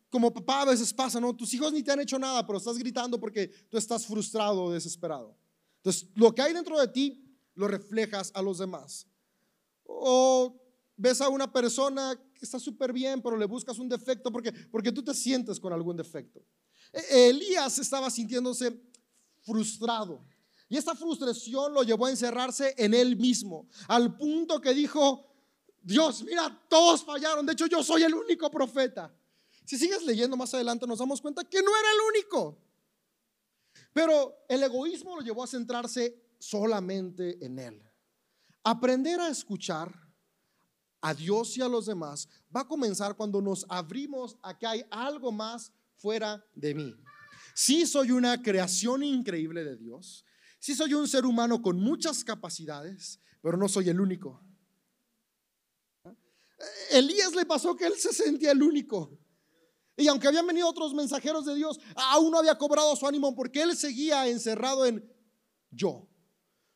como 0.10 0.34
papá 0.34 0.64
a 0.64 0.66
veces 0.66 0.94
pasa, 0.94 1.22
¿no? 1.22 1.38
Tus 1.38 1.54
hijos 1.54 1.72
ni 1.72 1.84
te 1.84 1.94
han 1.94 2.02
hecho 2.02 2.20
nada, 2.20 2.46
pero 2.46 2.58
estás 2.58 2.78
gritando 2.78 3.18
porque 3.18 3.48
tú 3.70 3.78
estás 3.78 4.06
frustrado 4.06 4.62
o 4.66 4.72
desesperado. 4.74 5.38
Entonces, 5.78 6.10
lo 6.16 6.36
que 6.36 6.42
hay 6.42 6.52
dentro 6.52 6.78
de 6.78 6.90
ti 6.90 7.34
lo 7.56 7.66
reflejas 7.70 8.30
a 8.36 8.42
los 8.42 8.58
demás. 8.58 9.08
O 9.86 10.67
ves 10.98 11.22
a 11.22 11.30
una 11.30 11.52
persona 11.52 12.20
que 12.34 12.44
está 12.44 12.60
súper 12.60 12.92
bien, 12.92 13.22
pero 13.22 13.38
le 13.38 13.46
buscas 13.46 13.78
un 13.80 13.88
defecto 13.88 14.32
porque, 14.32 14.52
porque 14.52 14.92
tú 14.92 15.04
te 15.04 15.14
sientes 15.14 15.60
con 15.60 15.72
algún 15.72 15.96
defecto. 15.96 16.44
E, 16.92 17.30
Elías 17.30 17.80
estaba 17.80 18.10
sintiéndose 18.10 18.82
frustrado. 19.44 20.26
Y 20.68 20.76
esta 20.76 20.96
frustración 20.96 21.74
lo 21.74 21.84
llevó 21.84 22.08
a 22.08 22.10
encerrarse 22.10 22.76
en 22.78 22.94
él 22.94 23.16
mismo, 23.16 23.70
al 23.88 24.18
punto 24.18 24.60
que 24.60 24.74
dijo, 24.74 25.26
Dios, 25.82 26.24
mira, 26.24 26.66
todos 26.68 27.06
fallaron, 27.06 27.46
de 27.46 27.54
hecho 27.54 27.68
yo 27.68 27.82
soy 27.82 28.04
el 28.04 28.14
único 28.14 28.52
profeta. 28.52 29.14
Si 29.64 29.78
sigues 29.78 30.04
leyendo 30.04 30.36
más 30.36 30.54
adelante 30.54 30.86
nos 30.88 31.00
damos 31.00 31.22
cuenta 31.22 31.44
que 31.44 31.62
no 31.62 31.72
era 31.78 31.90
el 31.92 32.16
único. 32.16 32.58
Pero 33.94 34.46
el 34.50 34.64
egoísmo 34.64 35.16
lo 35.16 35.22
llevó 35.22 35.44
a 35.44 35.48
centrarse 35.48 36.22
solamente 36.40 37.44
en 37.46 37.60
él. 37.60 37.82
Aprender 38.64 39.20
a 39.20 39.30
escuchar 39.30 40.07
a 41.02 41.14
Dios 41.14 41.58
y 41.58 41.62
a 41.62 41.68
los 41.68 41.86
demás 41.86 42.28
va 42.56 42.62
a 42.62 42.68
comenzar 42.68 43.16
cuando 43.16 43.42
nos 43.42 43.66
abrimos 43.70 44.38
a 44.42 44.58
que 44.58 44.68
hay 44.68 44.86
algo 44.90 45.32
más 45.32 45.72
fuera 45.96 46.44
de 46.54 46.74
mí. 46.74 46.96
Sí 47.54 47.86
soy 47.86 48.12
una 48.12 48.42
creación 48.42 49.04
increíble 49.04 49.64
de 49.64 49.78
Dios. 49.78 50.26
Sí 50.60 50.76
soy 50.76 50.94
un 50.94 51.08
ser 51.08 51.26
humano 51.26 51.62
con 51.62 51.80
muchas 51.80 52.24
capacidades, 52.24 53.20
pero 53.42 53.58
no 53.58 53.68
soy 53.68 53.90
el 53.90 54.00
único. 54.00 54.44
Elías 56.92 57.34
le 57.36 57.46
pasó 57.46 57.76
que 57.76 57.86
él 57.86 57.96
se 57.96 58.14
sentía 58.14 58.52
el 58.52 58.62
único. 58.62 59.18
Y 59.96 60.08
aunque 60.08 60.28
habían 60.28 60.46
venido 60.46 60.68
otros 60.68 60.94
mensajeros 60.94 61.46
de 61.46 61.56
Dios, 61.56 61.80
aún 61.96 62.32
no 62.32 62.38
había 62.38 62.58
cobrado 62.58 62.96
su 62.96 63.08
ánimo 63.08 63.34
porque 63.36 63.64
él 63.64 63.76
seguía 63.76 64.28
encerrado 64.28 64.86
en 64.86 65.04
yo. 65.72 66.08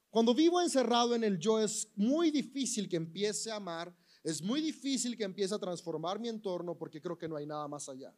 Cuando 0.09 0.33
vivo 0.33 0.59
encerrado 0.59 1.15
en 1.15 1.23
el 1.23 1.37
yo 1.37 1.59
es 1.59 1.89
muy 1.95 2.31
difícil 2.31 2.89
que 2.89 2.97
empiece 2.97 3.51
a 3.51 3.57
amar, 3.57 3.95
es 4.23 4.41
muy 4.41 4.61
difícil 4.61 5.17
que 5.17 5.23
empiece 5.23 5.53
a 5.53 5.59
transformar 5.59 6.19
mi 6.19 6.29
entorno 6.29 6.77
porque 6.77 7.01
creo 7.01 7.17
que 7.17 7.27
no 7.27 7.35
hay 7.35 7.45
nada 7.45 7.67
más 7.67 7.89
allá. 7.89 8.13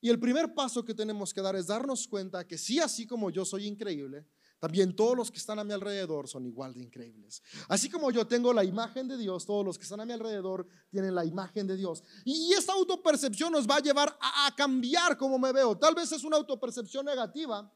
Y 0.00 0.10
el 0.10 0.18
primer 0.18 0.52
paso 0.52 0.84
que 0.84 0.94
tenemos 0.94 1.32
que 1.32 1.40
dar 1.40 1.54
es 1.54 1.68
darnos 1.68 2.08
cuenta 2.08 2.46
que 2.46 2.58
sí, 2.58 2.80
así 2.80 3.06
como 3.06 3.30
yo 3.30 3.44
soy 3.44 3.66
increíble, 3.66 4.26
también 4.58 4.94
todos 4.94 5.16
los 5.16 5.30
que 5.30 5.38
están 5.38 5.58
a 5.58 5.64
mi 5.64 5.72
alrededor 5.72 6.28
son 6.28 6.46
igual 6.46 6.74
de 6.74 6.82
increíbles. 6.82 7.42
Así 7.68 7.90
como 7.90 8.10
yo 8.10 8.26
tengo 8.26 8.52
la 8.52 8.64
imagen 8.64 9.06
de 9.08 9.16
Dios, 9.16 9.44
todos 9.44 9.64
los 9.64 9.76
que 9.76 9.84
están 9.84 10.00
a 10.00 10.06
mi 10.06 10.12
alrededor 10.12 10.66
tienen 10.88 11.14
la 11.14 11.24
imagen 11.24 11.66
de 11.66 11.76
Dios. 11.76 12.02
Y 12.24 12.52
esta 12.52 12.72
autopercepción 12.72 13.52
nos 13.52 13.68
va 13.68 13.76
a 13.76 13.80
llevar 13.80 14.16
a, 14.20 14.54
cambiar 14.56 15.16
cómo 15.16 15.38
me 15.38 15.52
veo. 15.52 15.76
Tal 15.76 15.94
vez 15.94 16.10
es 16.12 16.24
una 16.24 16.36
autopercepción 16.36 17.04
negativa. 17.04 17.72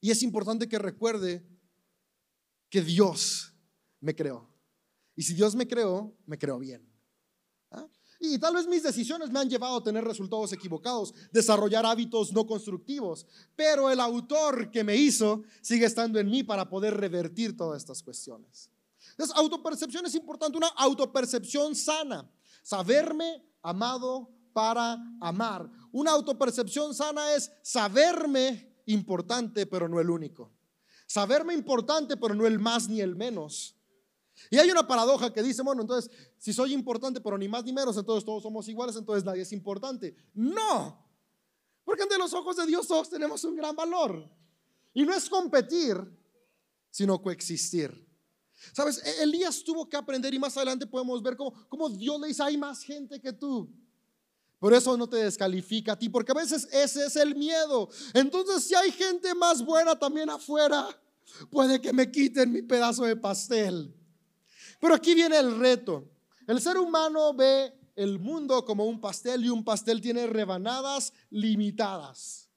Y 0.00 0.10
es 0.10 0.22
importante 0.22 0.66
que 0.66 0.78
recuerde 0.78 1.46
que 2.68 2.82
Dios 2.82 3.54
me 4.00 4.14
creó. 4.14 4.49
Y 5.20 5.22
si 5.22 5.34
Dios 5.34 5.54
me 5.54 5.68
creó, 5.68 6.16
me 6.24 6.38
creó 6.38 6.58
bien. 6.58 6.82
Y 8.20 8.38
tal 8.38 8.54
vez 8.54 8.66
mis 8.66 8.82
decisiones 8.82 9.28
me 9.28 9.38
han 9.38 9.50
llevado 9.50 9.76
a 9.76 9.82
tener 9.82 10.02
resultados 10.02 10.50
equivocados, 10.54 11.12
desarrollar 11.30 11.84
hábitos 11.84 12.32
no 12.32 12.46
constructivos, 12.46 13.26
pero 13.54 13.90
el 13.90 14.00
autor 14.00 14.70
que 14.70 14.82
me 14.82 14.96
hizo 14.96 15.42
sigue 15.60 15.84
estando 15.84 16.18
en 16.18 16.30
mí 16.30 16.42
para 16.42 16.70
poder 16.70 16.96
revertir 16.96 17.54
todas 17.54 17.82
estas 17.82 18.02
cuestiones. 18.02 18.70
Entonces, 19.10 19.36
autopercepción 19.36 20.06
es 20.06 20.14
importante, 20.14 20.56
una 20.56 20.68
autopercepción 20.68 21.74
sana, 21.74 22.32
saberme 22.62 23.44
amado 23.60 24.30
para 24.54 24.96
amar. 25.20 25.70
Una 25.92 26.12
autopercepción 26.12 26.94
sana 26.94 27.34
es 27.34 27.52
saberme 27.62 28.74
importante, 28.86 29.66
pero 29.66 29.86
no 29.86 30.00
el 30.00 30.08
único. 30.08 30.50
Saberme 31.06 31.52
importante, 31.52 32.16
pero 32.16 32.34
no 32.34 32.46
el 32.46 32.58
más 32.58 32.88
ni 32.88 33.02
el 33.02 33.16
menos. 33.16 33.76
Y 34.48 34.58
hay 34.58 34.70
una 34.70 34.86
paradoja 34.86 35.32
que 35.32 35.42
dice, 35.42 35.62
bueno, 35.62 35.82
entonces, 35.82 36.10
si 36.38 36.52
soy 36.52 36.72
importante, 36.72 37.20
pero 37.20 37.36
ni 37.36 37.48
más 37.48 37.64
ni 37.64 37.72
menos, 37.72 37.96
entonces 37.96 38.24
todos 38.24 38.42
somos 38.42 38.66
iguales, 38.68 38.96
entonces 38.96 39.24
nadie 39.24 39.42
es 39.42 39.52
importante. 39.52 40.14
No, 40.32 41.04
porque 41.84 42.04
ante 42.04 42.16
los 42.16 42.32
ojos 42.32 42.56
de 42.56 42.66
Dios 42.66 42.86
todos 42.86 43.10
tenemos 43.10 43.42
un 43.44 43.56
gran 43.56 43.74
valor. 43.74 44.30
Y 44.94 45.02
no 45.04 45.14
es 45.14 45.28
competir, 45.28 45.96
sino 46.90 47.20
coexistir. 47.20 48.08
Sabes, 48.72 49.02
e-, 49.04 49.22
Elías 49.22 49.62
tuvo 49.64 49.88
que 49.88 49.96
aprender 49.96 50.32
y 50.32 50.38
más 50.38 50.56
adelante 50.56 50.86
podemos 50.86 51.22
ver 51.22 51.36
cómo, 51.36 51.52
cómo 51.68 51.88
Dios 51.88 52.20
le 52.20 52.28
dice, 52.28 52.42
hay 52.42 52.56
más 52.56 52.82
gente 52.82 53.20
que 53.20 53.32
tú. 53.32 53.70
Pero 54.60 54.76
eso 54.76 54.96
no 54.96 55.08
te 55.08 55.16
descalifica 55.16 55.92
a 55.92 55.98
ti, 55.98 56.08
porque 56.08 56.32
a 56.32 56.34
veces 56.34 56.68
ese 56.70 57.06
es 57.06 57.16
el 57.16 57.34
miedo. 57.34 57.88
Entonces, 58.12 58.64
si 58.64 58.74
hay 58.74 58.92
gente 58.92 59.34
más 59.34 59.64
buena 59.64 59.98
también 59.98 60.28
afuera, 60.28 60.86
puede 61.50 61.80
que 61.80 61.92
me 61.94 62.10
quiten 62.10 62.52
mi 62.52 62.60
pedazo 62.60 63.04
de 63.04 63.16
pastel. 63.16 63.94
Pero 64.80 64.94
aquí 64.94 65.14
viene 65.14 65.38
el 65.38 65.58
reto. 65.58 66.10
El 66.46 66.60
ser 66.60 66.78
humano 66.78 67.34
ve 67.34 67.72
el 67.94 68.18
mundo 68.18 68.64
como 68.64 68.86
un 68.86 69.00
pastel 69.00 69.44
y 69.44 69.50
un 69.50 69.62
pastel 69.62 70.00
tiene 70.00 70.26
rebanadas 70.26 71.12
limitadas. 71.28 72.48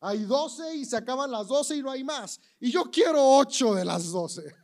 Hay 0.00 0.24
12 0.24 0.76
y 0.76 0.84
se 0.84 0.96
acaban 0.96 1.30
las 1.30 1.48
12 1.48 1.76
y 1.76 1.82
no 1.82 1.90
hay 1.90 2.04
más. 2.04 2.40
Y 2.60 2.70
yo 2.70 2.84
quiero 2.90 3.38
8 3.38 3.74
de 3.74 3.84
las 3.84 4.12
12. 4.12 4.54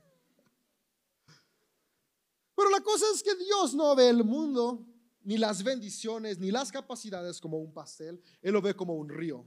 Pero 2.55 2.71
la 2.71 2.81
cosa 2.81 3.07
es 3.13 3.23
que 3.23 3.35
Dios 3.35 3.75
no 3.75 3.97
ve 3.97 4.11
el 4.11 4.23
mundo, 4.23 4.87
ni 5.23 5.39
las 5.39 5.65
bendiciones, 5.65 6.39
ni 6.39 6.53
las 6.53 6.71
capacidades 6.71 7.41
como 7.41 7.59
un 7.59 7.73
pastel. 7.73 8.23
Él 8.43 8.53
lo 8.53 8.63
ve 8.63 8.75
como 8.75 8.95
un 8.95 9.09
río. 9.09 9.45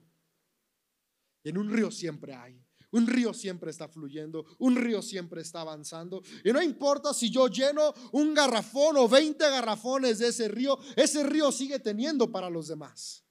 En 1.43 1.57
un 1.57 1.71
río 1.71 1.89
siempre 1.91 2.35
hay 2.35 2.66
un 2.97 3.07
río 3.07 3.33
siempre 3.33 3.71
está 3.71 3.87
fluyendo, 3.87 4.45
un 4.59 4.75
río 4.75 5.01
siempre 5.01 5.41
está 5.41 5.61
avanzando. 5.61 6.21
Y 6.43 6.51
no 6.51 6.61
importa 6.61 7.13
si 7.13 7.29
yo 7.29 7.47
lleno 7.47 7.93
un 8.11 8.33
garrafón 8.33 8.97
o 8.97 9.07
20 9.07 9.49
garrafones 9.49 10.19
de 10.19 10.29
ese 10.29 10.47
río, 10.47 10.77
ese 10.95 11.23
río 11.23 11.51
sigue 11.51 11.79
teniendo 11.79 12.31
para 12.31 12.49
los 12.49 12.67
demás. 12.67 13.23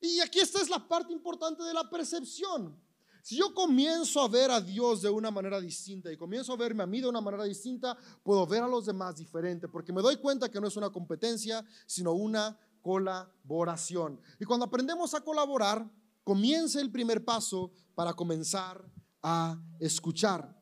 Y 0.00 0.20
aquí 0.20 0.40
esta 0.40 0.60
es 0.60 0.68
la 0.68 0.86
parte 0.88 1.12
importante 1.12 1.62
de 1.62 1.74
la 1.74 1.88
percepción. 1.88 2.80
Si 3.22 3.36
yo 3.36 3.54
comienzo 3.54 4.20
a 4.20 4.28
ver 4.28 4.50
a 4.50 4.60
Dios 4.60 5.02
de 5.02 5.08
una 5.08 5.30
manera 5.30 5.60
distinta 5.60 6.12
y 6.12 6.16
comienzo 6.16 6.52
a 6.52 6.56
verme 6.56 6.82
a 6.82 6.86
mí 6.86 7.00
de 7.00 7.08
una 7.08 7.20
manera 7.20 7.44
distinta, 7.44 7.96
puedo 8.24 8.44
ver 8.46 8.64
a 8.64 8.68
los 8.68 8.86
demás 8.86 9.16
diferente, 9.16 9.68
porque 9.68 9.92
me 9.92 10.02
doy 10.02 10.16
cuenta 10.16 10.50
que 10.50 10.60
no 10.60 10.66
es 10.66 10.76
una 10.76 10.90
competencia, 10.90 11.64
sino 11.86 12.14
una 12.14 12.58
colaboración. 12.80 14.20
Y 14.40 14.44
cuando 14.44 14.66
aprendemos 14.66 15.14
a 15.14 15.20
colaborar, 15.20 15.88
comienza 16.24 16.80
el 16.80 16.90
primer 16.90 17.24
paso 17.24 17.72
para 17.94 18.14
comenzar 18.14 18.84
a 19.22 19.60
escuchar. 19.78 20.60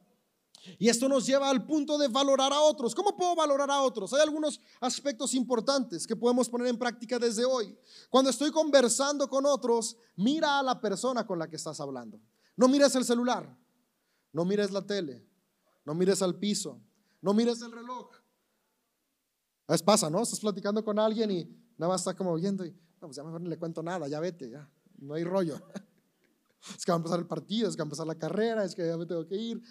Y 0.79 0.89
esto 0.89 1.09
nos 1.09 1.27
lleva 1.27 1.49
al 1.49 1.65
punto 1.65 1.97
de 1.97 2.09
valorar 2.09 2.53
a 2.53 2.61
otros. 2.61 2.95
¿Cómo 2.95 3.17
puedo 3.17 3.35
valorar 3.35 3.71
a 3.71 3.81
otros? 3.81 4.13
Hay 4.13 4.21
algunos 4.21 4.61
aspectos 4.81 5.33
importantes 5.35 6.07
que 6.07 6.15
podemos 6.15 6.49
poner 6.49 6.67
en 6.67 6.79
práctica 6.79 7.19
desde 7.19 7.45
hoy. 7.45 7.77
Cuando 8.11 8.31
estoy 8.31 8.51
conversando 8.51 9.29
con 9.29 9.47
otros, 9.47 9.97
mira 10.17 10.59
a 10.59 10.63
la 10.63 10.79
persona 10.79 11.27
con 11.27 11.39
la 11.39 11.49
que 11.49 11.57
estás 11.57 11.81
hablando. 11.81 12.21
No 12.57 12.69
mires 12.69 12.95
el 12.95 13.05
celular, 13.05 13.57
no 14.33 14.45
mires 14.45 14.71
la 14.71 14.85
tele, 14.87 15.27
no 15.85 15.95
mires 15.95 16.21
al 16.21 16.39
piso, 16.39 16.79
no 17.23 17.33
mires 17.33 17.63
el 17.63 17.73
reloj. 17.73 18.11
A 19.67 19.73
veces 19.73 19.83
pasa, 19.83 20.11
¿no? 20.11 20.21
Estás 20.21 20.41
platicando 20.41 20.85
con 20.85 20.99
alguien 20.99 21.31
y 21.31 21.45
nada 21.79 21.93
más 21.93 22.03
está 22.03 22.15
como 22.15 22.35
viendo 22.35 22.67
y, 22.67 22.71
no, 22.71 23.07
pues 23.07 23.17
ya 23.17 23.25
mejor 23.25 23.41
no 23.41 23.49
le 23.49 23.59
cuento 23.59 23.83
nada, 23.83 24.09
ya 24.09 24.21
vete, 24.21 24.51
ya 24.51 24.69
no 25.01 25.15
hay 25.15 25.25
rollo. 25.25 25.61
Es 26.77 26.85
que 26.85 26.93
va 26.93 26.97
a 26.97 26.99
empezar 26.99 27.19
el 27.19 27.27
partido, 27.27 27.71
es 27.71 27.75
que 27.75 27.81
va 27.81 27.85
a 27.85 27.87
empezar 27.87 28.07
la 28.07 28.19
carrera, 28.19 28.65
es 28.65 28.75
que 28.75 28.87
ya 28.87 28.95
me 28.97 29.07
tengo 29.07 29.27
que 29.27 29.35
ir. 29.35 29.63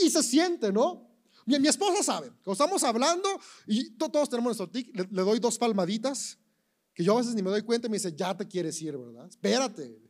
Y 0.00 0.08
se 0.10 0.22
siente, 0.22 0.72
¿no? 0.72 1.10
Mi, 1.46 1.58
mi 1.58 1.68
esposa 1.68 2.02
sabe, 2.02 2.28
cuando 2.28 2.52
estamos 2.52 2.84
hablando 2.84 3.28
y 3.66 3.90
todos 3.96 4.30
tenemos 4.30 4.56
nuestro 4.56 4.70
tic, 4.70 4.94
le, 4.96 5.22
doy 5.22 5.38
dos 5.40 5.58
palmaditas, 5.58 6.38
que 6.94 7.02
yo 7.02 7.14
a 7.14 7.18
veces 7.18 7.34
ni 7.34 7.42
me 7.42 7.50
doy 7.50 7.62
cuenta 7.62 7.88
y 7.88 7.90
me 7.90 7.96
dice, 7.96 8.14
ya 8.14 8.36
te 8.36 8.46
quieres 8.46 8.80
ir, 8.80 8.96
¿verdad? 8.96 9.26
Espérate. 9.28 10.00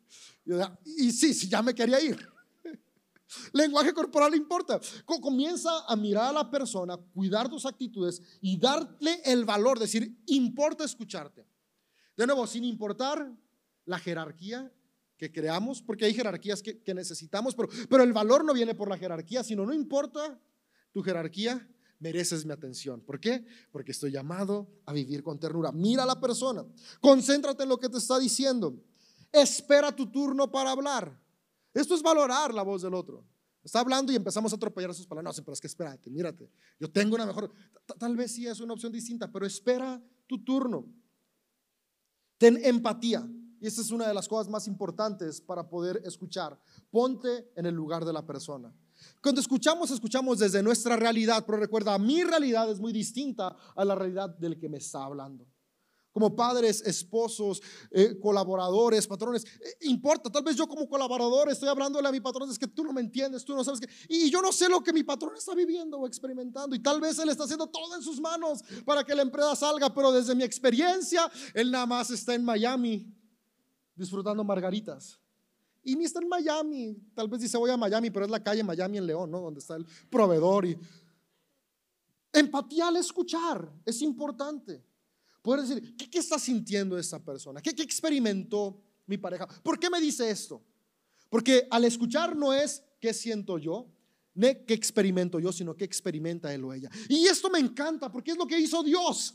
Y, 0.44 1.06
y 1.06 1.12
sí, 1.12 1.32
sí, 1.32 1.48
ya 1.48 1.62
me 1.62 1.74
quería 1.74 2.00
ir. 2.00 2.18
Lenguaje 3.52 3.92
corporal 3.92 4.34
importa. 4.34 4.80
Comienza 5.04 5.86
a 5.88 5.96
mirar 5.96 6.28
a 6.28 6.32
la 6.32 6.50
persona, 6.50 6.96
cuidar 7.14 7.48
tus 7.48 7.64
actitudes 7.66 8.20
y 8.40 8.58
darle 8.58 9.20
el 9.24 9.44
valor, 9.44 9.78
decir, 9.78 10.22
importa 10.26 10.84
escucharte. 10.84 11.46
De 12.16 12.26
nuevo, 12.26 12.46
sin 12.46 12.64
importar 12.64 13.32
la 13.84 13.98
jerarquía 13.98 14.72
que 15.16 15.30
creamos, 15.30 15.80
porque 15.80 16.04
hay 16.04 16.14
jerarquías 16.14 16.62
que, 16.62 16.94
necesitamos, 16.94 17.54
pero, 17.54 17.68
pero 17.88 18.02
el 18.02 18.12
valor 18.12 18.44
no 18.44 18.52
viene 18.52 18.74
por 18.74 18.88
la 18.88 18.98
jerarquía, 18.98 19.44
sino 19.44 19.64
no 19.64 19.72
importa 19.72 20.40
tu 20.92 21.02
jerarquía, 21.02 21.68
mereces 22.00 22.44
mi 22.44 22.52
atención. 22.52 23.00
¿Por 23.00 23.20
qué? 23.20 23.44
Porque 23.70 23.92
estoy 23.92 24.10
llamado 24.10 24.68
a 24.86 24.92
vivir 24.92 25.22
con 25.22 25.38
ternura. 25.38 25.72
Mira 25.72 26.02
a 26.02 26.06
la 26.06 26.20
persona, 26.20 26.64
concéntrate 27.00 27.62
en 27.62 27.68
lo 27.68 27.78
que 27.78 27.88
te 27.88 27.98
está 27.98 28.18
diciendo, 28.18 28.76
espera 29.32 29.94
tu 29.94 30.10
turno 30.10 30.50
para 30.50 30.70
hablar. 30.70 31.20
Esto 31.72 31.94
es 31.94 32.02
valorar 32.02 32.54
la 32.54 32.62
voz 32.62 32.82
del 32.82 32.94
otro. 32.94 33.24
Está 33.64 33.80
hablando 33.80 34.12
y 34.12 34.16
empezamos 34.16 34.52
a 34.52 34.56
atropellar 34.56 34.94
sus 34.94 35.06
palabras. 35.06 35.38
No, 35.38 35.44
pero 35.44 35.54
es 35.54 35.60
que 35.60 35.66
espérate, 35.66 36.10
mírate. 36.10 36.50
Yo 36.78 36.90
tengo 36.90 37.14
una 37.14 37.24
mejor. 37.24 37.50
Tal 37.98 38.14
vez 38.14 38.32
sí 38.32 38.46
es 38.46 38.60
una 38.60 38.74
opción 38.74 38.92
distinta, 38.92 39.32
pero 39.32 39.46
espera 39.46 40.00
tu 40.26 40.44
turno. 40.44 40.86
Ten 42.36 42.60
empatía. 42.62 43.26
Y 43.64 43.66
esa 43.66 43.80
es 43.80 43.90
una 43.90 44.06
de 44.06 44.12
las 44.12 44.28
cosas 44.28 44.50
más 44.50 44.68
importantes 44.68 45.40
para 45.40 45.66
poder 45.66 46.02
escuchar. 46.04 46.60
Ponte 46.90 47.50
en 47.56 47.64
el 47.64 47.74
lugar 47.74 48.04
de 48.04 48.12
la 48.12 48.26
persona. 48.26 48.70
Cuando 49.22 49.40
escuchamos, 49.40 49.90
escuchamos 49.90 50.38
desde 50.38 50.62
nuestra 50.62 50.96
realidad, 50.96 51.44
pero 51.46 51.56
recuerda, 51.56 51.96
mi 51.96 52.22
realidad 52.22 52.70
es 52.70 52.78
muy 52.78 52.92
distinta 52.92 53.56
a 53.74 53.84
la 53.86 53.94
realidad 53.94 54.28
del 54.36 54.58
que 54.58 54.68
me 54.68 54.76
está 54.76 55.04
hablando. 55.04 55.46
Como 56.12 56.36
padres, 56.36 56.82
esposos, 56.82 57.62
eh, 57.90 58.18
colaboradores, 58.20 59.06
patrones, 59.06 59.46
eh, 59.46 59.76
importa, 59.80 60.30
tal 60.30 60.42
vez 60.42 60.56
yo 60.56 60.68
como 60.68 60.86
colaborador 60.86 61.50
estoy 61.50 61.70
hablándole 61.70 62.06
a 62.06 62.12
mi 62.12 62.20
patrón, 62.20 62.50
es 62.50 62.58
que 62.58 62.68
tú 62.68 62.84
no 62.84 62.92
me 62.92 63.00
entiendes, 63.00 63.46
tú 63.46 63.56
no 63.56 63.64
sabes 63.64 63.80
que, 63.80 63.88
y 64.10 64.30
yo 64.30 64.42
no 64.42 64.52
sé 64.52 64.68
lo 64.68 64.82
que 64.82 64.92
mi 64.92 65.04
patrón 65.04 65.32
está 65.38 65.54
viviendo 65.54 65.98
o 65.98 66.06
experimentando, 66.06 66.76
y 66.76 66.82
tal 66.82 67.00
vez 67.00 67.18
él 67.18 67.30
está 67.30 67.44
haciendo 67.44 67.66
todo 67.68 67.96
en 67.96 68.02
sus 68.02 68.20
manos 68.20 68.62
para 68.84 69.04
que 69.04 69.14
la 69.14 69.22
empresa 69.22 69.56
salga, 69.56 69.92
pero 69.94 70.12
desde 70.12 70.34
mi 70.34 70.44
experiencia, 70.44 71.32
él 71.54 71.70
nada 71.70 71.86
más 71.86 72.10
está 72.10 72.34
en 72.34 72.44
Miami 72.44 73.23
disfrutando 73.94 74.42
margaritas. 74.44 75.18
Y 75.82 75.94
ni 75.96 76.04
está 76.04 76.20
en 76.20 76.28
Miami. 76.28 76.96
Tal 77.14 77.28
vez 77.28 77.40
dice 77.40 77.58
voy 77.58 77.70
a 77.70 77.76
Miami, 77.76 78.10
pero 78.10 78.24
es 78.24 78.30
la 78.30 78.42
calle 78.42 78.64
Miami 78.64 78.98
en 78.98 79.06
León, 79.06 79.30
¿no? 79.30 79.40
Donde 79.40 79.60
está 79.60 79.76
el 79.76 79.86
proveedor. 80.10 80.66
Y... 80.66 80.78
Empatía 82.32 82.88
al 82.88 82.96
escuchar 82.96 83.70
es 83.84 84.00
importante. 84.02 84.82
Poder 85.42 85.60
decir, 85.60 85.96
¿qué, 85.96 86.18
está 86.18 86.38
sintiendo 86.38 86.98
esta 86.98 87.22
persona? 87.22 87.60
¿Qué, 87.60 87.74
¿Qué 87.74 87.82
experimentó 87.82 88.82
mi 89.06 89.18
pareja? 89.18 89.46
¿Por 89.62 89.78
qué 89.78 89.90
me 89.90 90.00
dice 90.00 90.30
esto? 90.30 90.62
Porque 91.28 91.66
al 91.70 91.84
escuchar 91.84 92.34
no 92.34 92.54
es 92.54 92.82
qué 92.98 93.12
siento 93.12 93.58
yo, 93.58 93.86
qué 94.34 94.74
experimento 94.74 95.38
yo, 95.38 95.52
sino 95.52 95.76
qué 95.76 95.84
experimenta 95.84 96.52
él 96.52 96.64
o 96.64 96.72
ella. 96.72 96.90
Y 97.08 97.26
esto 97.26 97.50
me 97.50 97.58
encanta 97.58 98.10
porque 98.10 98.32
es 98.32 98.38
lo 98.38 98.46
que 98.46 98.58
hizo 98.58 98.82
Dios. 98.82 99.34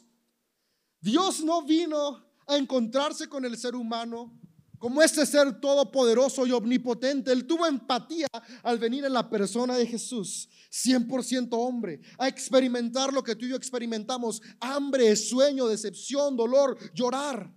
Dios 1.00 1.44
no 1.44 1.64
vino 1.64 2.26
a 2.48 2.58
encontrarse 2.58 3.28
con 3.30 3.46
el 3.46 3.58
ser 3.58 3.76
humano 3.76 4.38
como 4.80 5.02
este 5.02 5.26
ser 5.26 5.60
todopoderoso 5.60 6.48
y 6.48 6.52
omnipotente. 6.52 7.32
Él 7.32 7.46
tuvo 7.46 7.68
empatía 7.68 8.28
al 8.64 8.80
venir 8.80 9.06
en 9.06 9.14
la 9.14 9.30
persona 9.30 9.78
de 9.78 9.86
Jesús, 9.86 10.50
100% 10.72 11.50
hombre, 11.52 12.02
a 12.18 12.28
experimentar 12.28 13.14
lo 13.14 13.22
que 13.22 13.36
tú 13.36 13.46
y 13.46 13.50
yo 13.50 13.56
experimentamos, 13.56 14.42
hambre, 14.60 15.16
sueño, 15.16 15.68
decepción, 15.68 16.36
dolor, 16.36 16.78
llorar. 16.94 17.54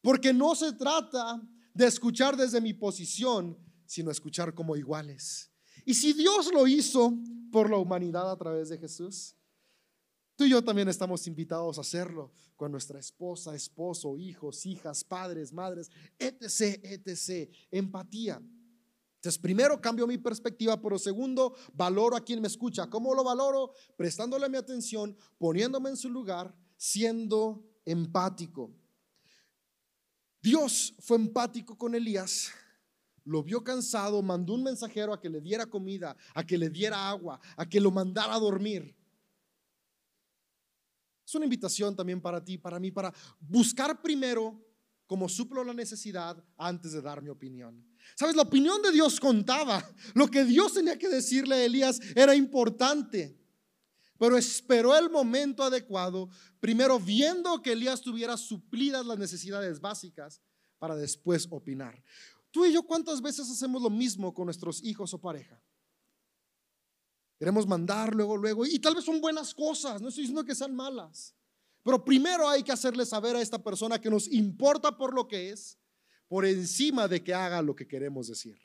Porque 0.00 0.32
no 0.32 0.54
se 0.54 0.72
trata 0.72 1.42
de 1.74 1.86
escuchar 1.86 2.36
desde 2.36 2.60
mi 2.60 2.72
posición, 2.72 3.58
sino 3.84 4.10
escuchar 4.10 4.54
como 4.54 4.76
iguales. 4.76 5.50
Y 5.84 5.94
si 5.94 6.12
Dios 6.12 6.52
lo 6.52 6.66
hizo 6.66 7.12
por 7.50 7.68
la 7.70 7.76
humanidad 7.76 8.30
a 8.30 8.36
través 8.36 8.68
de 8.68 8.78
Jesús, 8.78 9.34
tú 10.36 10.44
y 10.44 10.50
yo 10.50 10.62
también 10.62 10.88
estamos 10.88 11.26
invitados 11.26 11.78
a 11.78 11.80
hacerlo 11.80 12.30
con 12.54 12.70
nuestra 12.70 13.00
esposa, 13.00 13.54
esposo, 13.54 14.16
hijos, 14.16 14.64
hijas, 14.66 15.02
padres, 15.02 15.52
madres, 15.52 15.90
etc., 16.18 16.78
etc. 16.84 17.50
Empatía. 17.70 18.40
Entonces, 19.16 19.40
primero 19.40 19.80
cambio 19.80 20.06
mi 20.06 20.18
perspectiva, 20.18 20.80
pero 20.80 20.98
segundo, 20.98 21.56
valoro 21.72 22.16
a 22.16 22.24
quien 22.24 22.40
me 22.40 22.46
escucha. 22.46 22.88
¿Cómo 22.88 23.14
lo 23.14 23.24
valoro? 23.24 23.72
Prestándole 23.96 24.48
mi 24.48 24.56
atención, 24.56 25.16
poniéndome 25.38 25.90
en 25.90 25.96
su 25.96 26.08
lugar, 26.08 26.54
siendo 26.76 27.64
empático. 27.84 28.72
Dios 30.40 30.94
fue 31.00 31.16
empático 31.16 31.76
con 31.76 31.96
Elías, 31.96 32.52
lo 33.24 33.42
vio 33.42 33.64
cansado, 33.64 34.22
mandó 34.22 34.54
un 34.54 34.62
mensajero 34.62 35.12
a 35.12 35.20
que 35.20 35.28
le 35.28 35.40
diera 35.40 35.66
comida, 35.66 36.16
a 36.32 36.44
que 36.44 36.56
le 36.56 36.70
diera 36.70 37.08
agua, 37.08 37.40
a 37.56 37.68
que 37.68 37.80
lo 37.80 37.90
mandara 37.90 38.36
a 38.36 38.38
dormir. 38.38 38.94
Es 41.26 41.34
una 41.34 41.44
invitación 41.44 41.96
también 41.96 42.20
para 42.20 42.42
ti, 42.42 42.56
para 42.56 42.78
mí, 42.78 42.92
para 42.92 43.12
buscar 43.40 44.00
primero 44.00 44.64
como 45.06 45.28
suplo 45.28 45.64
la 45.64 45.74
necesidad 45.74 46.42
antes 46.56 46.92
de 46.92 47.02
dar 47.02 47.20
mi 47.20 47.30
opinión. 47.30 47.84
Sabes, 48.14 48.36
la 48.36 48.42
opinión 48.42 48.80
de 48.82 48.92
Dios 48.92 49.18
contaba. 49.18 49.84
Lo 50.14 50.28
que 50.28 50.44
Dios 50.44 50.74
tenía 50.74 50.96
que 50.96 51.08
decirle 51.08 51.56
a 51.56 51.64
Elías 51.64 52.00
era 52.14 52.34
importante. 52.34 53.36
Pero 54.18 54.38
esperó 54.38 54.96
el 54.96 55.10
momento 55.10 55.62
adecuado, 55.62 56.30
primero 56.60 56.98
viendo 56.98 57.60
que 57.60 57.72
Elías 57.72 58.00
tuviera 58.00 58.36
suplidas 58.36 59.04
las 59.04 59.18
necesidades 59.18 59.80
básicas 59.80 60.40
para 60.78 60.96
después 60.96 61.48
opinar. 61.50 62.02
Tú 62.50 62.64
y 62.64 62.72
yo 62.72 62.84
cuántas 62.84 63.20
veces 63.20 63.50
hacemos 63.50 63.82
lo 63.82 63.90
mismo 63.90 64.32
con 64.32 64.46
nuestros 64.46 64.82
hijos 64.82 65.12
o 65.12 65.20
pareja. 65.20 65.60
Queremos 67.38 67.66
mandar 67.66 68.14
luego, 68.14 68.36
luego, 68.36 68.64
y 68.64 68.78
tal 68.78 68.94
vez 68.94 69.04
son 69.04 69.20
buenas 69.20 69.54
cosas, 69.54 70.00
no 70.00 70.08
estoy 70.08 70.22
diciendo 70.22 70.44
que 70.44 70.54
sean 70.54 70.74
malas, 70.74 71.34
pero 71.82 72.02
primero 72.02 72.48
hay 72.48 72.62
que 72.62 72.72
hacerle 72.72 73.04
saber 73.04 73.36
a 73.36 73.42
esta 73.42 73.62
persona 73.62 74.00
que 74.00 74.10
nos 74.10 74.26
importa 74.28 74.96
por 74.96 75.14
lo 75.14 75.28
que 75.28 75.50
es, 75.50 75.78
por 76.28 76.44
encima 76.44 77.06
de 77.06 77.22
que 77.22 77.34
haga 77.34 77.62
lo 77.62 77.76
que 77.76 77.86
queremos 77.86 78.28
decir. 78.28 78.58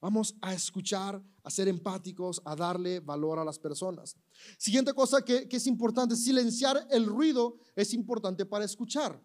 Vamos 0.00 0.34
a 0.42 0.52
escuchar, 0.52 1.22
a 1.44 1.50
ser 1.50 1.68
empáticos, 1.68 2.42
a 2.44 2.56
darle 2.56 2.98
valor 2.98 3.38
a 3.38 3.44
las 3.44 3.58
personas. 3.58 4.16
Siguiente 4.58 4.92
cosa 4.92 5.24
que, 5.24 5.48
que 5.48 5.58
es 5.58 5.66
importante, 5.68 6.16
silenciar 6.16 6.88
el 6.90 7.06
ruido 7.06 7.56
es 7.76 7.94
importante 7.94 8.44
para 8.44 8.64
escuchar. 8.64 9.22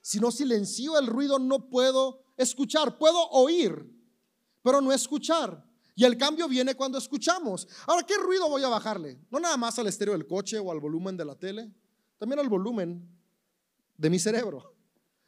Si 0.00 0.20
no 0.20 0.30
silencio 0.30 0.96
el 0.96 1.08
ruido, 1.08 1.38
no 1.38 1.68
puedo 1.68 2.22
escuchar. 2.36 2.96
Puedo 2.96 3.28
oír, 3.30 3.92
pero 4.62 4.80
no 4.80 4.92
escuchar. 4.92 5.67
Y 5.98 6.04
el 6.04 6.16
cambio 6.16 6.46
viene 6.46 6.76
cuando 6.76 6.96
escuchamos. 6.96 7.66
Ahora, 7.84 8.06
¿qué 8.06 8.16
ruido 8.18 8.48
voy 8.48 8.62
a 8.62 8.68
bajarle? 8.68 9.20
No 9.32 9.40
nada 9.40 9.56
más 9.56 9.80
al 9.80 9.88
estéreo 9.88 10.14
del 10.14 10.28
coche 10.28 10.56
o 10.56 10.70
al 10.70 10.78
volumen 10.78 11.16
de 11.16 11.24
la 11.24 11.34
tele, 11.34 11.74
también 12.18 12.38
al 12.38 12.48
volumen 12.48 13.04
de 13.96 14.08
mi 14.08 14.20
cerebro, 14.20 14.76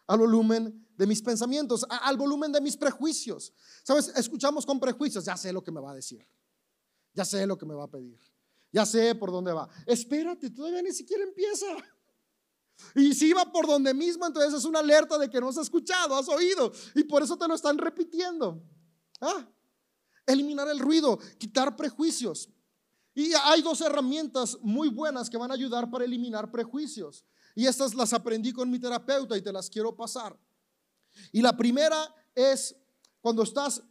al 0.06 0.20
volumen 0.20 0.88
de 0.96 1.08
mis 1.08 1.22
pensamientos, 1.22 1.84
al 1.88 2.16
volumen 2.16 2.52
de 2.52 2.60
mis 2.60 2.76
prejuicios. 2.76 3.52
¿Sabes? 3.82 4.12
Escuchamos 4.14 4.64
con 4.64 4.78
prejuicios, 4.78 5.24
ya 5.24 5.36
sé 5.36 5.52
lo 5.52 5.60
que 5.64 5.72
me 5.72 5.80
va 5.80 5.90
a 5.90 5.94
decir, 5.96 6.24
ya 7.14 7.24
sé 7.24 7.44
lo 7.48 7.58
que 7.58 7.66
me 7.66 7.74
va 7.74 7.86
a 7.86 7.90
pedir, 7.90 8.20
ya 8.70 8.86
sé 8.86 9.16
por 9.16 9.32
dónde 9.32 9.52
va. 9.52 9.68
Espérate, 9.86 10.50
todavía 10.50 10.82
ni 10.82 10.92
siquiera 10.92 11.24
empieza. 11.24 11.66
Y 12.94 13.12
si 13.12 13.32
va 13.32 13.50
por 13.50 13.66
donde 13.66 13.92
mismo, 13.92 14.24
entonces 14.24 14.54
es 14.54 14.64
una 14.64 14.78
alerta 14.78 15.18
de 15.18 15.28
que 15.28 15.40
no 15.40 15.48
has 15.48 15.56
escuchado, 15.56 16.14
has 16.14 16.28
oído, 16.28 16.70
y 16.94 17.02
por 17.02 17.24
eso 17.24 17.36
te 17.36 17.48
lo 17.48 17.56
están 17.56 17.76
repitiendo. 17.76 18.62
Ah, 19.20 19.48
eliminar 20.32 20.68
el 20.68 20.78
ruido, 20.78 21.18
quitar 21.38 21.76
prejuicios. 21.76 22.48
Y 23.14 23.32
hay 23.44 23.62
dos 23.62 23.80
herramientas 23.80 24.58
muy 24.62 24.88
buenas 24.88 25.28
que 25.28 25.36
van 25.36 25.50
a 25.50 25.54
ayudar 25.54 25.90
para 25.90 26.04
eliminar 26.04 26.50
prejuicios. 26.50 27.24
Y 27.54 27.66
estas 27.66 27.94
las 27.94 28.12
aprendí 28.12 28.52
con 28.52 28.70
mi 28.70 28.78
terapeuta 28.78 29.36
y 29.36 29.42
te 29.42 29.52
las 29.52 29.68
quiero 29.68 29.94
pasar. 29.94 30.38
Y 31.32 31.42
la 31.42 31.56
primera 31.56 32.14
es 32.34 32.76
cuando 33.20 33.42
estás 33.42 33.82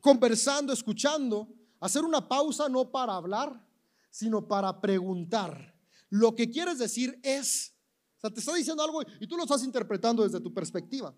conversando, 0.00 0.72
escuchando, 0.72 1.48
hacer 1.80 2.04
una 2.04 2.26
pausa 2.26 2.68
no 2.68 2.90
para 2.90 3.14
hablar, 3.14 3.64
sino 4.10 4.46
para 4.46 4.80
preguntar. 4.80 5.74
Lo 6.08 6.34
que 6.34 6.50
quieres 6.50 6.78
decir 6.78 7.18
es, 7.22 7.74
o 8.16 8.20
sea, 8.20 8.30
te 8.30 8.40
está 8.40 8.54
diciendo 8.54 8.82
algo 8.82 9.02
y 9.20 9.26
tú 9.26 9.36
lo 9.36 9.42
estás 9.42 9.62
interpretando 9.64 10.22
desde 10.22 10.40
tu 10.40 10.52
perspectiva. 10.52 11.14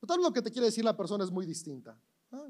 Pero 0.00 0.06
tal 0.06 0.18
vez 0.18 0.26
lo 0.26 0.32
que 0.32 0.42
te 0.42 0.50
quiere 0.50 0.66
decir 0.66 0.84
la 0.84 0.96
persona 0.96 1.24
es 1.24 1.30
muy 1.30 1.46
distinta. 1.46 2.00
Ah, 2.32 2.48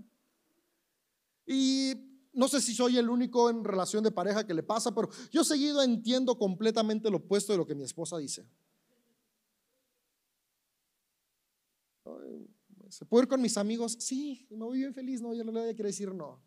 y 1.48 1.94
no 2.32 2.46
sé 2.46 2.60
si 2.60 2.74
soy 2.74 2.98
el 2.98 3.08
único 3.08 3.48
en 3.50 3.64
relación 3.64 4.04
de 4.04 4.10
pareja 4.10 4.46
que 4.46 4.54
le 4.54 4.62
pasa, 4.62 4.94
pero 4.94 5.08
yo 5.32 5.42
seguido 5.42 5.82
entiendo 5.82 6.38
completamente 6.38 7.10
lo 7.10 7.16
opuesto 7.16 7.52
de 7.52 7.58
lo 7.58 7.66
que 7.66 7.74
mi 7.74 7.82
esposa 7.82 8.18
dice. 8.18 8.46
¿Se 12.90 13.04
puede 13.04 13.24
ir 13.24 13.28
con 13.28 13.40
mis 13.40 13.56
amigos? 13.56 13.96
Sí, 13.98 14.46
me 14.50 14.64
voy 14.64 14.78
bien 14.78 14.94
feliz, 14.94 15.20
no, 15.20 15.34
yo 15.34 15.42
no 15.42 15.52
le 15.52 15.60
voy 15.60 15.70
a 15.70 15.72
decir 15.72 16.14
no. 16.14 16.40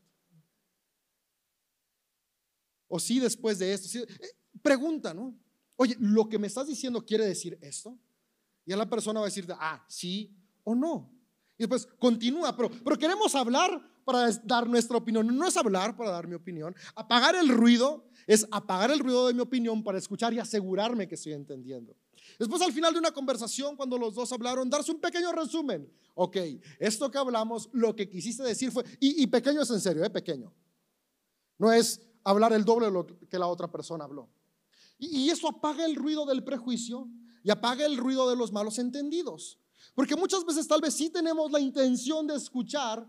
O 2.88 2.99
sí 2.99 3.20
después 3.20 3.60
de 3.60 3.74
esto. 3.74 3.99
Eh, 3.99 4.08
pregunta, 4.62 5.14
¿no? 5.14 5.38
Oye, 5.76 5.95
¿lo 5.99 6.28
que 6.30 6.39
me 6.39 6.47
estás 6.47 6.68
diciendo 6.68 7.06
quiere 7.06 7.26
decir 7.26 7.58
esto? 7.62 7.97
Y 8.66 8.74
a 8.74 8.78
la 8.78 8.89
persona 8.89 9.20
va 9.20 9.26
a 9.26 9.30
decir, 9.30 9.45
ah, 9.52 9.84
sí 9.88 10.36
o 10.64 10.76
no. 10.76 11.12
Y 11.58 11.64
después 11.64 11.86
continúa, 11.99 12.56
pero, 12.56 12.70
pero 12.84 12.97
queremos 12.97 13.34
hablar 13.36 13.91
para 14.04 14.32
dar 14.43 14.68
nuestra 14.68 14.97
opinión. 14.97 15.28
No 15.36 15.47
es 15.47 15.58
hablar 15.58 15.95
para 15.95 16.12
dar 16.12 16.28
mi 16.28 16.36
opinión. 16.36 16.76
Apagar 16.95 17.36
el 17.36 17.49
ruido 17.49 18.06
es 18.28 18.47
apagar 18.52 18.91
el 18.91 18.99
ruido 18.99 19.28
de 19.28 19.34
mi 19.34 19.41
opinión 19.41 19.84
para 19.84 19.97
escuchar 19.97 20.34
y 20.34 20.39
asegurarme 20.39 21.08
que 21.08 21.16
estoy 21.16 21.34
entendiendo. 21.34 21.95
Después 22.39 22.62
al 22.62 22.72
final 22.72 22.93
de 22.93 22.99
una 22.99 23.12
conversación, 23.12 23.76
cuando 23.76 23.97
los 23.97 24.16
dos 24.16 24.32
hablaron, 24.32 24.70
darse 24.70 24.91
un 24.91 24.99
pequeño 24.99 25.32
resumen. 25.32 25.91
Ok, 26.16 26.38
esto 26.80 27.10
que 27.10 27.18
hablamos, 27.18 27.70
lo 27.72 27.95
que 27.95 28.10
quisiste 28.10 28.43
decir 28.43 28.72
fue, 28.72 28.84
y, 28.99 29.26
pequeño 29.28 29.62
es 29.62 29.70
en 29.72 29.80
serio, 29.80 30.04
¿eh? 30.04 30.10
pequeño. 30.10 30.54
No 31.58 31.72
es 31.72 32.02
hablar 32.24 32.54
el 32.54 32.66
doble 32.66 32.88
de 32.88 32.91
lo 32.91 33.06
que 33.06 33.39
la 33.39 33.47
otra 33.47 33.72
persona 33.72 34.06
habló. 34.06 34.30
Y, 34.97 35.26
y 35.26 35.30
eso 35.30 35.47
apaga 35.47 35.86
el 35.86 35.95
ruido 35.95 36.26
del 36.26 36.43
prejuicio 36.43 37.08
y 37.43 37.49
apaga 37.49 37.86
el 37.86 37.97
ruido 37.97 38.30
de 38.30 38.36
los 38.36 38.52
malos 38.52 38.78
entendidos. 38.80 39.60
Porque 39.95 40.16
muchas 40.16 40.45
veces 40.45 40.68
tal 40.68 40.82
vez 40.82 40.93
sí 40.93 41.10
tenemos 41.10 41.52
la 41.52 41.60
intención 41.60 42.28
de 42.28 42.36
escuchar, 42.36 43.08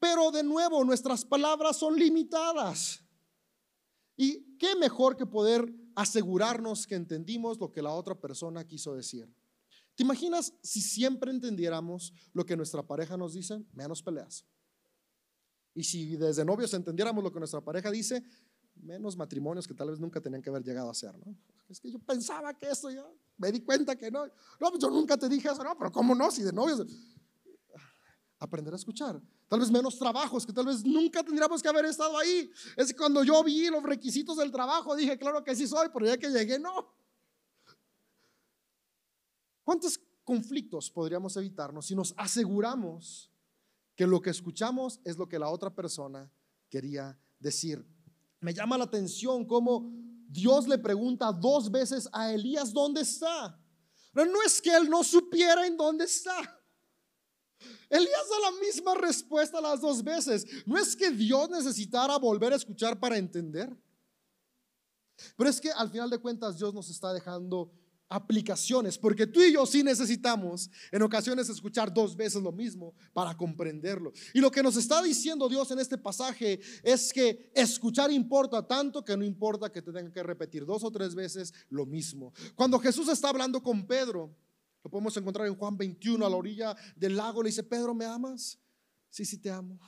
pero 0.00 0.30
de 0.30 0.42
nuevo, 0.42 0.82
nuestras 0.82 1.24
palabras 1.24 1.76
son 1.76 1.96
limitadas. 1.96 3.04
¿Y 4.16 4.56
qué 4.56 4.74
mejor 4.74 5.16
que 5.16 5.26
poder 5.26 5.72
asegurarnos 5.94 6.86
que 6.86 6.94
entendimos 6.94 7.58
lo 7.60 7.70
que 7.70 7.82
la 7.82 7.92
otra 7.92 8.18
persona 8.18 8.66
quiso 8.66 8.94
decir? 8.94 9.32
¿Te 9.94 10.02
imaginas 10.02 10.54
si 10.62 10.80
siempre 10.80 11.30
entendiéramos 11.30 12.14
lo 12.32 12.46
que 12.46 12.56
nuestra 12.56 12.82
pareja 12.82 13.18
nos 13.18 13.34
dice? 13.34 13.62
Menos 13.72 14.02
peleas. 14.02 14.46
Y 15.74 15.84
si 15.84 16.16
desde 16.16 16.44
novios 16.44 16.72
entendiéramos 16.72 17.22
lo 17.22 17.30
que 17.30 17.38
nuestra 17.38 17.60
pareja 17.60 17.90
dice, 17.90 18.24
menos 18.76 19.16
matrimonios 19.16 19.68
que 19.68 19.74
tal 19.74 19.90
vez 19.90 20.00
nunca 20.00 20.20
tenían 20.20 20.40
que 20.40 20.48
haber 20.48 20.64
llegado 20.64 20.88
a 20.88 20.94
ser, 20.94 21.16
¿no? 21.18 21.36
Es 21.68 21.78
que 21.78 21.90
yo 21.90 21.98
pensaba 21.98 22.52
que 22.54 22.70
eso, 22.70 22.90
ya 22.90 23.06
me 23.36 23.52
di 23.52 23.60
cuenta 23.60 23.96
que 23.96 24.10
no. 24.10 24.26
No, 24.26 24.70
pues 24.70 24.80
yo 24.80 24.90
nunca 24.90 25.16
te 25.16 25.28
dije 25.28 25.48
eso, 25.48 25.62
no, 25.62 25.76
pero 25.78 25.92
¿cómo 25.92 26.14
no? 26.14 26.30
Si 26.30 26.42
de 26.42 26.52
novios 26.52 26.84
aprender 28.38 28.72
a 28.72 28.76
escuchar. 28.76 29.20
Tal 29.50 29.58
vez 29.58 29.68
menos 29.68 29.98
trabajos, 29.98 30.46
que 30.46 30.52
tal 30.52 30.66
vez 30.66 30.84
nunca 30.84 31.24
tendríamos 31.24 31.60
que 31.60 31.68
haber 31.68 31.84
estado 31.86 32.16
ahí. 32.16 32.52
Es 32.76 32.94
cuando 32.94 33.24
yo 33.24 33.42
vi 33.42 33.66
los 33.66 33.82
requisitos 33.82 34.36
del 34.36 34.52
trabajo, 34.52 34.94
dije, 34.94 35.18
claro 35.18 35.42
que 35.42 35.56
sí 35.56 35.66
soy, 35.66 35.88
pero 35.92 36.06
ya 36.06 36.16
que 36.16 36.28
llegué, 36.28 36.56
no. 36.56 36.94
¿Cuántos 39.64 39.98
conflictos 40.22 40.88
podríamos 40.88 41.36
evitarnos 41.36 41.86
si 41.86 41.96
nos 41.96 42.14
aseguramos 42.16 43.28
que 43.96 44.06
lo 44.06 44.22
que 44.22 44.30
escuchamos 44.30 45.00
es 45.02 45.18
lo 45.18 45.28
que 45.28 45.40
la 45.40 45.48
otra 45.48 45.74
persona 45.74 46.32
quería 46.68 47.18
decir? 47.40 47.84
Me 48.38 48.54
llama 48.54 48.78
la 48.78 48.84
atención 48.84 49.44
cómo 49.44 49.90
Dios 50.28 50.68
le 50.68 50.78
pregunta 50.78 51.32
dos 51.32 51.72
veces 51.72 52.08
a 52.12 52.32
Elías, 52.32 52.72
¿dónde 52.72 53.00
está? 53.00 53.60
Pero 54.12 54.30
no 54.30 54.40
es 54.42 54.62
que 54.62 54.72
él 54.76 54.88
no 54.88 55.02
supiera 55.02 55.66
en 55.66 55.76
dónde 55.76 56.04
está. 56.04 56.59
Elías 57.88 58.28
da 58.30 58.50
la 58.50 58.60
misma 58.60 58.94
respuesta 58.94 59.60
las 59.60 59.80
dos 59.80 60.02
veces. 60.02 60.46
No 60.66 60.78
es 60.78 60.94
que 60.94 61.10
Dios 61.10 61.50
necesitara 61.50 62.16
volver 62.18 62.52
a 62.52 62.56
escuchar 62.56 62.98
para 62.98 63.18
entender. 63.18 63.76
Pero 65.36 65.50
es 65.50 65.60
que 65.60 65.70
al 65.70 65.90
final 65.90 66.08
de 66.08 66.18
cuentas 66.18 66.58
Dios 66.58 66.72
nos 66.72 66.88
está 66.90 67.12
dejando 67.12 67.72
aplicaciones, 68.10 68.98
porque 68.98 69.24
tú 69.24 69.40
y 69.40 69.52
yo 69.52 69.64
sí 69.64 69.84
necesitamos 69.84 70.68
en 70.90 71.00
ocasiones 71.02 71.48
escuchar 71.48 71.94
dos 71.94 72.16
veces 72.16 72.42
lo 72.42 72.50
mismo 72.50 72.92
para 73.12 73.36
comprenderlo. 73.36 74.12
Y 74.34 74.40
lo 74.40 74.50
que 74.50 74.64
nos 74.64 74.76
está 74.76 75.00
diciendo 75.00 75.48
Dios 75.48 75.70
en 75.70 75.78
este 75.78 75.96
pasaje 75.96 76.60
es 76.82 77.12
que 77.12 77.52
escuchar 77.54 78.10
importa 78.10 78.66
tanto 78.66 79.04
que 79.04 79.16
no 79.16 79.24
importa 79.24 79.70
que 79.70 79.80
te 79.80 79.92
tenga 79.92 80.12
que 80.12 80.24
repetir 80.24 80.66
dos 80.66 80.82
o 80.82 80.90
tres 80.90 81.14
veces 81.14 81.54
lo 81.68 81.86
mismo. 81.86 82.32
Cuando 82.56 82.80
Jesús 82.80 83.08
está 83.08 83.28
hablando 83.28 83.62
con 83.62 83.86
Pedro, 83.86 84.34
lo 84.82 84.90
podemos 84.90 85.16
encontrar 85.16 85.46
en 85.46 85.54
Juan 85.54 85.76
21 85.76 86.24
a 86.24 86.30
la 86.30 86.36
orilla 86.36 86.76
del 86.96 87.16
lago, 87.16 87.42
le 87.42 87.50
dice, 87.50 87.62
Pedro, 87.62 87.94
¿me 87.94 88.04
amas? 88.04 88.58
Sí, 89.10 89.24
sí, 89.24 89.38
te 89.38 89.50
amo. 89.50 89.78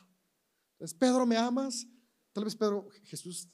Entonces, 0.72 0.96
Pedro, 0.98 1.24
¿me 1.24 1.36
amas? 1.36 1.86
Tal 2.32 2.44
vez 2.44 2.56
Pedro, 2.56 2.88
Jesús, 3.04 3.48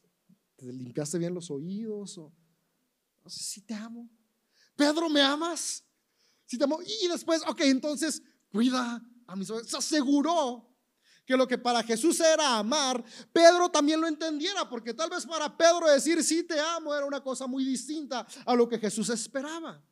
¿te 0.56 0.66
limpiaste 0.66 1.18
bien 1.18 1.34
los 1.34 1.50
oídos? 1.50 2.18
O, 2.18 2.32
no 3.22 3.30
sé 3.30 3.42
si 3.42 3.60
te 3.60 3.74
amo. 3.74 4.08
Pedro, 4.74 5.08
¿me 5.08 5.20
amas? 5.20 5.84
Si 6.46 6.56
te 6.56 6.64
amo. 6.64 6.80
Y 6.82 7.08
después, 7.08 7.42
ok, 7.46 7.60
entonces 7.62 8.22
cuida 8.50 9.02
a 9.26 9.36
mis 9.36 9.50
ovejas. 9.50 9.70
Se 9.70 9.76
aseguró 9.76 10.68
que 11.26 11.36
lo 11.36 11.46
que 11.46 11.58
para 11.58 11.82
Jesús 11.82 12.18
era 12.20 12.56
amar, 12.56 13.04
Pedro 13.32 13.68
también 13.68 14.00
lo 14.00 14.08
entendiera, 14.08 14.66
porque 14.68 14.94
tal 14.94 15.10
vez 15.10 15.26
para 15.26 15.54
Pedro 15.54 15.86
decir 15.86 16.24
sí 16.24 16.42
te 16.42 16.58
amo 16.58 16.94
era 16.94 17.04
una 17.04 17.22
cosa 17.22 17.46
muy 17.46 17.64
distinta 17.64 18.26
a 18.46 18.54
lo 18.54 18.66
que 18.66 18.78
Jesús 18.78 19.10
esperaba. 19.10 19.84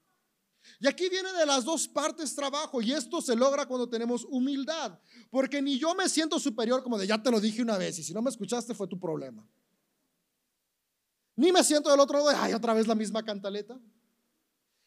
Y 0.81 0.87
aquí 0.87 1.09
viene 1.09 1.33
de 1.33 1.47
las 1.47 1.65
dos 1.65 1.89
partes 1.89 2.35
trabajo 2.35 2.83
y 2.83 2.93
esto 2.93 3.21
se 3.21 3.35
logra 3.35 3.67
cuando 3.67 3.89
tenemos 3.89 4.25
humildad, 4.29 4.99
porque 5.31 5.63
ni 5.63 5.79
yo 5.79 5.95
me 5.95 6.09
siento 6.09 6.39
superior 6.39 6.83
como 6.83 6.99
de 6.99 7.07
ya 7.07 7.23
te 7.23 7.31
lo 7.31 7.41
dije 7.41 7.63
una 7.63 7.79
vez 7.79 7.99
y 7.99 8.03
si 8.03 8.13
no 8.13 8.23
me 8.23 8.31
escuchaste 8.31 8.75
fue 8.75 8.87
tu 8.87 8.99
problema. 8.99 9.47
Ni 11.37 11.53
me 11.53 11.63
siento 11.65 11.91
del 11.91 12.01
otro 12.01 12.19
lado 12.19 12.31
de 12.31 12.37
ay 12.37 12.53
otra 12.55 12.75
vez 12.75 12.87
la 12.87 12.95
misma 12.95 13.23
cantaleta 13.23 13.81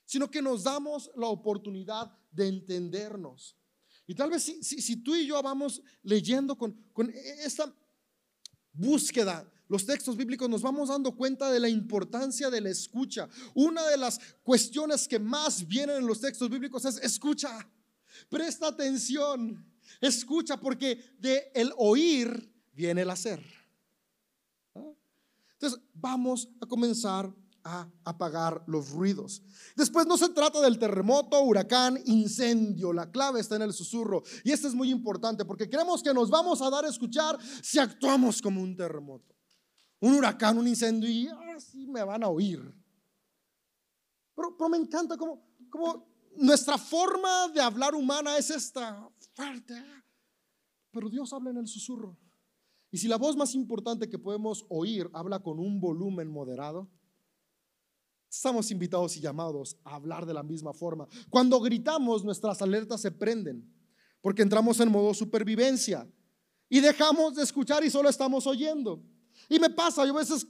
sino 0.10 0.32
que 0.32 0.42
nos 0.42 0.64
damos 0.64 1.12
la 1.16 1.28
oportunidad 1.28 2.12
de 2.32 2.48
entendernos. 2.48 3.56
Y 4.08 4.16
tal 4.16 4.32
vez 4.32 4.42
si, 4.42 4.64
si, 4.64 4.96
tú 5.04 5.14
y 5.14 5.28
yo 5.28 5.40
vamos 5.44 5.84
leyendo 6.02 6.58
con, 6.58 6.74
con 6.94 7.14
esta 7.14 7.72
búsqueda, 8.74 9.48
los 9.70 9.86
textos 9.86 10.18
bíblicos, 10.18 10.50
nos 10.50 10.64
vamos 10.64 10.90
dando 10.90 11.16
cuenta 11.16 11.50
de 11.52 11.60
la 11.60 11.70
importancia 11.70 12.50
de 12.50 12.60
la 12.60 12.70
escucha. 12.70 13.30
Una 13.54 13.88
de 13.88 13.98
las 13.98 14.20
cuestiones 14.44 15.08
que 15.08 15.20
más 15.20 15.66
vienen 15.66 15.98
en 15.98 16.08
los 16.08 16.20
textos 16.20 16.50
bíblicos 16.50 16.84
es 16.86 16.98
escucha, 16.98 17.70
presta 18.30 18.68
atención, 18.68 19.64
escucha, 20.02 20.58
porque 20.58 21.16
de 21.20 21.52
el 21.54 21.72
oír 21.78 22.52
viene 22.74 23.04
el 23.04 23.12
hacer. 23.12 23.46
¿Ah? 24.74 24.92
Entonces, 25.54 25.80
vamos 25.94 26.50
a 26.60 26.66
comenzar 26.66 27.32
a 27.64 27.88
apagar 28.06 28.64
los 28.66 28.90
ruidos. 28.90 29.44
Después 29.76 30.08
no 30.08 30.18
se 30.18 30.30
trata 30.30 30.62
del 30.62 30.80
terremoto, 30.80 31.40
huracán, 31.44 32.02
incendio. 32.06 32.92
La 32.92 33.12
clave 33.12 33.40
está 33.40 33.58
en 33.58 33.64
el 33.64 33.74
susurro. 33.74 34.24
Y 34.44 34.52
esto 34.52 34.68
es 34.68 34.74
muy 34.74 34.90
importante 34.90 35.46
porque 35.46 35.70
creemos 35.70 36.02
que 36.02 36.14
nos 36.14 36.32
vamos 36.32 36.62
a 36.64 36.70
dar 36.72 36.86
a 36.86 36.90
escuchar 36.90 37.38
si 37.62 37.78
actuamos 37.78 38.42
como 38.42 38.62
un 38.62 38.76
terremoto. 38.76 39.39
Un 40.02 40.16
huracán, 40.16 40.58
un 40.58 40.68
incendio 40.68 41.10
y 41.10 41.28
así 41.56 41.88
me 41.88 42.04
van 42.04 42.24
a 42.24 42.30
oír. 42.30 42.62
Pero, 44.36 44.70
me 44.70 44.78
encanta 44.78 45.18
como, 45.18 45.46
como 45.70 46.08
nuestra 46.38 46.78
forma 46.78 47.50
de 47.50 47.62
hablar 47.62 47.94
humana 47.94 48.38
es 48.38 48.50
esta 48.50 49.10
fuerte. 49.34 49.76
Pero 50.92 51.10
Dios 51.10 51.34
habla 51.34 51.50
en 51.50 51.58
el 51.58 51.68
susurro. 51.68 52.18
Y 52.92 52.98
si 52.98 53.08
la 53.08 53.18
voz 53.18 53.36
más 53.36 53.54
importante 53.56 54.10
que 54.10 54.18
podemos 54.18 54.66
oír 54.70 55.10
habla 55.14 55.40
con 55.40 55.60
un 55.60 55.80
volumen 55.80 56.30
moderado, 56.30 56.90
Estamos 58.30 58.70
invitados 58.70 59.18
y 59.18 59.22
llamados 59.22 59.78
a 59.84 59.96
hablar 59.96 60.26
de 60.26 60.36
la 60.36 60.44
misma 60.44 60.72
forma. 60.72 61.08
Cuando 61.32 61.60
gritamos, 61.60 62.24
nuestras 62.24 62.62
alertas 62.62 63.02
se 63.02 63.12
prenden, 63.12 63.68
porque 64.22 64.44
entramos 64.44 64.80
en 64.80 64.92
modo 64.92 65.16
supervivencia 65.16 66.08
y 66.70 66.80
dejamos 66.80 67.36
de 67.36 67.44
escuchar 67.44 67.84
y 67.84 67.90
solo 67.90 68.08
estamos 68.08 68.46
oyendo. 68.46 69.04
Y 69.50 69.60
me 69.60 69.70
pasa, 69.70 70.06
yo 70.06 70.14
a 70.16 70.20
veces 70.20 70.48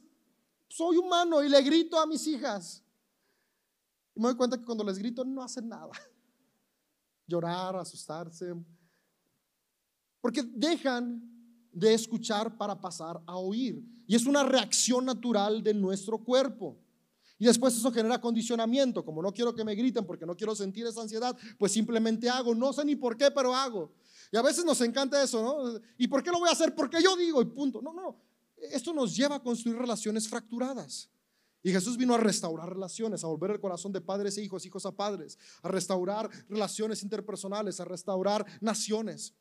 soy 0.67 0.97
humano 0.97 1.41
y 1.41 1.49
le 1.49 1.61
grito 1.61 1.97
a 1.97 2.05
mis 2.05 2.27
hijas. 2.27 2.83
Y 4.13 4.19
me 4.19 4.27
doy 4.27 4.35
cuenta 4.35 4.57
que 4.57 4.65
cuando 4.65 4.83
les 4.83 4.97
grito 4.97 5.23
no 5.23 5.41
hacen 5.41 5.69
nada. 5.69 5.91
Llorar, 7.25 7.77
asustarse. 7.77 8.53
Porque 10.19 10.43
dejan 10.43 11.21
de 11.71 11.93
escuchar 11.93 12.57
para 12.57 12.79
pasar 12.79 13.21
a 13.25 13.37
oír. 13.37 13.81
Y 14.05 14.15
es 14.15 14.25
una 14.25 14.43
reacción 14.43 15.05
natural 15.05 15.63
de 15.63 15.73
nuestro 15.73 16.17
cuerpo. 16.17 16.77
Y 17.37 17.45
después 17.45 17.75
eso 17.77 17.89
genera 17.91 18.19
condicionamiento, 18.19 19.05
como 19.05 19.21
no 19.21 19.33
quiero 19.33 19.55
que 19.55 19.63
me 19.63 19.73
griten 19.73 20.05
porque 20.05 20.25
no 20.25 20.35
quiero 20.35 20.53
sentir 20.55 20.85
esa 20.85 21.01
ansiedad, 21.01 21.37
pues 21.57 21.71
simplemente 21.71 22.29
hago, 22.29 22.53
no 22.53 22.73
sé 22.73 22.83
ni 22.83 22.97
por 22.97 23.15
qué, 23.15 23.31
pero 23.31 23.55
hago. 23.55 23.93
Y 24.29 24.35
a 24.35 24.41
veces 24.41 24.65
nos 24.65 24.81
encanta 24.81 25.23
eso, 25.23 25.41
¿no? 25.41 25.79
¿Y 25.97 26.07
por 26.09 26.21
qué 26.21 26.31
lo 26.31 26.39
voy 26.39 26.49
a 26.49 26.51
hacer? 26.51 26.75
Porque 26.75 27.01
yo 27.01 27.15
digo 27.15 27.41
y 27.41 27.45
punto. 27.45 27.81
No, 27.81 27.93
no, 27.93 28.28
esto 28.71 28.93
nos 28.93 29.15
lleva 29.15 29.35
a 29.35 29.43
construir 29.43 29.77
relaciones 29.77 30.27
fracturadas. 30.27 31.09
Y 31.61 31.71
Jesús 31.71 31.97
vino 31.97 32.13
a 32.13 32.17
restaurar 32.17 32.69
relaciones, 32.69 33.23
a 33.23 33.27
volver 33.27 33.51
el 33.51 33.59
corazón 33.59 33.91
de 33.91 34.01
padres 34.01 34.37
e 34.37 34.43
hijos, 34.43 34.65
hijos 34.65 34.85
a 34.85 34.91
padres, 34.91 35.37
a 35.61 35.67
restaurar 35.67 36.29
relaciones 36.47 37.03
interpersonales, 37.03 37.79
a 37.79 37.85
restaurar 37.85 38.45
naciones. 38.61 39.33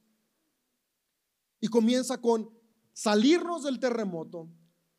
Y 1.60 1.68
comienza 1.68 2.20
con 2.20 2.50
salirnos 2.92 3.62
del 3.62 3.78
terremoto 3.78 4.48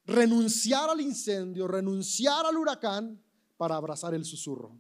renunciar 0.06 0.90
al 0.90 1.02
incendio, 1.02 1.68
renunciar 1.68 2.46
al 2.46 2.58
huracán 2.58 3.22
para 3.58 3.76
abrazar 3.76 4.14
el 4.14 4.26
susurro. 4.26 4.80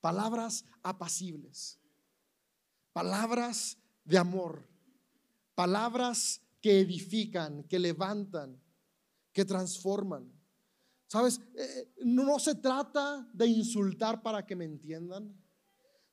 Palabras 0.00 0.64
apacibles, 0.82 1.80
palabras 2.92 3.78
de 4.04 4.18
amor, 4.18 4.68
palabras 5.54 6.40
que 6.60 6.80
edifican, 6.80 7.64
que 7.64 7.78
levantan, 7.78 8.60
que 9.32 9.44
transforman. 9.44 10.32
¿Sabes? 11.06 11.40
Eh, 11.54 11.94
no 12.04 12.38
se 12.38 12.54
trata 12.56 13.28
de 13.32 13.46
insultar 13.46 14.22
para 14.22 14.44
que 14.44 14.56
me 14.56 14.64
entiendan. 14.64 15.34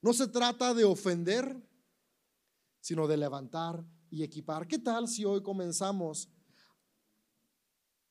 No 0.02 0.14
se 0.14 0.28
trata 0.28 0.74
de 0.74 0.84
ofender, 0.84 1.62
sino 2.80 3.08
de 3.08 3.18
levantar 3.18 3.84
y 4.10 4.24
equipar. 4.24 4.68
¿Qué 4.68 4.80
tal 4.80 5.08
si 5.08 5.26
hoy 5.26 5.42
comenzamos 5.42 6.30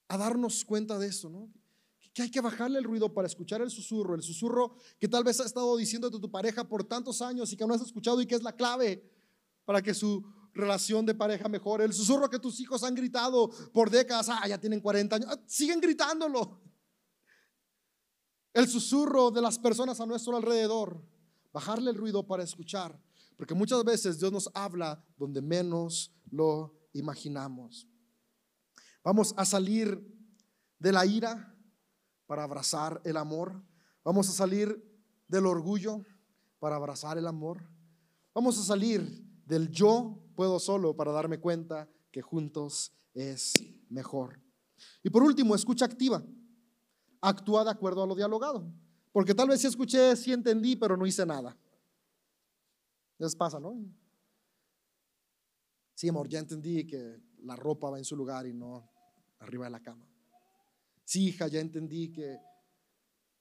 a 0.09 0.18
darnos 0.18 0.64
cuenta 0.64 0.99
de 0.99 1.07
eso, 1.07 1.30
¿no? 1.30 1.53
Que 2.12 2.22
hay 2.22 2.30
que 2.30 2.41
bajarle 2.41 2.78
el 2.78 2.85
ruido 2.85 3.12
para 3.12 3.26
escuchar 3.26 3.62
el 3.62 3.70
susurro, 3.70 4.14
el 4.14 4.22
susurro 4.22 4.76
que 4.99 5.09
tal 5.09 5.24
vez 5.24 5.41
ha 5.41 5.45
estado 5.45 5.76
diciendo 5.76 6.09
a 6.09 6.11
tu 6.11 6.30
pareja 6.30 6.68
por 6.68 6.85
tantos 6.85 7.22
años 7.22 7.53
y 7.53 7.57
que 7.57 7.66
no 7.66 7.74
has 7.74 7.82
escuchado 7.82 8.20
y 8.20 8.26
que 8.26 8.35
es 8.35 8.43
la 8.43 8.55
clave 8.55 9.11
para 9.64 9.80
que 9.80 9.95
su 9.95 10.24
relación 10.55 11.05
de 11.05 11.15
pareja 11.15 11.49
mejore. 11.49 11.85
El 11.85 11.93
susurro 11.93 12.31
que 12.31 12.39
tus 12.39 12.61
hijos 12.61 12.83
han 12.85 12.95
gritado 12.95 13.51
por 13.73 13.91
décadas, 13.91 14.29
ah, 14.29 14.47
ya 14.49 14.59
tienen 14.59 14.81
40 14.81 15.17
años, 15.17 15.29
ah, 15.31 15.39
siguen 15.47 15.81
gritándolo. 15.81 16.61
El 18.53 18.69
susurro 18.69 19.31
de 19.31 19.43
las 19.43 19.59
personas 19.59 20.01
a 20.01 20.07
nuestro 20.07 20.37
alrededor, 20.37 21.05
bajarle 21.53 21.91
el 21.91 21.97
ruido 21.97 22.27
para 22.27 22.45
escuchar, 22.45 22.99
porque 23.37 23.55
muchas 23.55 23.85
veces 23.85 24.19
Dios 24.21 24.33
nos 24.33 24.49
habla 24.55 25.05
donde 25.17 25.43
menos 25.43 26.15
lo 26.31 26.73
imaginamos. 26.93 27.89
Vamos 29.03 29.35
a 29.37 29.45
salir 29.45 30.01
de 30.79 30.93
la 30.93 31.05
ira 31.05 31.55
para 32.27 32.45
abrazar 32.45 33.01
el 33.05 33.17
amor. 33.17 33.63
Vamos 34.05 34.29
a 34.29 34.33
salir 34.33 34.83
del 35.29 35.47
orgullo 35.47 36.03
para 36.59 36.77
abrazar 36.77 37.19
el 37.19 37.27
amor. 37.27 37.69
Vamos 38.33 38.59
a 38.59 38.63
salir 38.63 39.25
del 39.45 39.71
yo 39.71 40.24
puedo 40.35 40.59
solo 40.59 40.95
para 40.97 41.12
darme 41.12 41.39
cuenta 41.39 41.89
que 42.11 42.22
juntos 42.22 42.93
es 43.14 43.53
mejor. 43.89 44.41
Y 45.03 45.11
por 45.11 45.22
último, 45.22 45.55
escucha 45.55 45.85
activa. 45.85 46.22
Actúa 47.20 47.64
de 47.64 47.70
acuerdo 47.70 48.03
a 48.03 48.07
lo 48.07 48.14
dialogado. 48.14 48.70
Porque 49.12 49.35
tal 49.35 49.49
vez 49.49 49.61
sí 49.61 49.66
escuché, 49.66 50.16
sí 50.16 50.32
entendí, 50.32 50.76
pero 50.76 50.97
no 50.97 51.07
hice 51.07 51.24
nada. 51.24 51.57
Les 53.18 53.35
pasa, 53.37 53.61
¿no? 53.61 53.76
Sí, 55.95 56.09
amor, 56.09 56.28
ya 56.28 56.41
entendí 56.41 56.85
que 56.87 57.20
la 57.45 57.55
ropa 57.55 57.91
va 57.91 57.99
en 57.99 58.05
su 58.05 58.16
lugar 58.16 58.47
y 58.47 58.53
no 58.53 58.91
arriba 59.39 59.66
de 59.66 59.70
la 59.70 59.80
cama. 59.80 60.07
Sí, 61.05 61.28
hija, 61.28 61.47
ya 61.47 61.61
entendí 61.61 62.11
que 62.11 62.39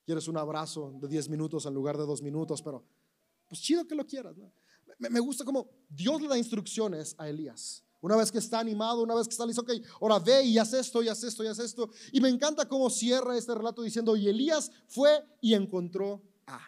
quieres 0.06 0.28
un 0.28 0.38
abrazo 0.38 0.94
de 1.02 1.08
10 1.08 1.30
minutos 1.30 1.66
en 1.66 1.74
lugar 1.74 1.98
de 1.98 2.06
2 2.06 2.22
minutos, 2.22 2.62
pero 2.62 2.86
pues 3.48 3.62
chido 3.62 3.88
que 3.88 3.96
lo 3.96 4.06
quieras. 4.06 4.36
Me, 4.98 5.20
gusta 5.20 5.44
como 5.44 5.70
Dios 5.90 6.22
le 6.22 6.28
da 6.28 6.38
instrucciones 6.38 7.16
a 7.18 7.28
Elías. 7.30 7.84
Una 8.02 8.16
vez 8.18 8.32
que 8.32 8.38
está 8.38 8.60
animado, 8.60 9.02
una 9.02 9.16
vez 9.16 9.28
que 9.28 9.32
está 9.32 9.46
listo, 9.46 9.62
ok, 9.62 9.72
ahora 10.02 10.20
ve 10.20 10.44
y 10.44 10.58
haz 10.58 10.74
esto, 10.74 11.02
y 11.02 11.08
haz 11.08 11.24
esto, 11.24 11.44
y 11.44 11.48
haz 11.48 11.60
esto. 11.60 11.90
Y 12.12 12.20
me 12.20 12.28
encanta 12.28 12.68
cómo 12.68 12.90
cierra 12.90 13.38
este 13.38 13.56
relato 13.56 13.82
diciendo, 13.82 14.16
y 14.18 14.28
Elías 14.28 14.72
fue 14.88 15.26
y 15.40 15.54
encontró 15.54 16.22
a. 16.46 16.60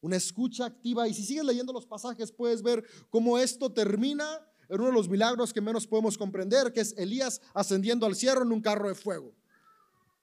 una 0.00 0.16
escucha 0.16 0.64
activa. 0.64 1.06
Y 1.08 1.14
si 1.14 1.24
sigues 1.24 1.44
leyendo 1.44 1.72
los 1.72 1.86
pasajes, 1.86 2.32
puedes 2.32 2.62
ver 2.62 2.84
cómo 3.10 3.38
esto 3.38 3.70
termina 3.70 4.40
en 4.68 4.80
uno 4.80 4.88
de 4.88 4.94
los 4.94 5.08
milagros 5.08 5.52
que 5.52 5.60
menos 5.60 5.86
podemos 5.86 6.16
comprender, 6.16 6.72
que 6.72 6.80
es 6.80 6.94
Elías 6.96 7.42
ascendiendo 7.52 8.06
al 8.06 8.16
cielo 8.16 8.42
en 8.42 8.52
un 8.52 8.62
carro 8.62 8.88
de 8.88 8.94
fuego. 8.94 9.34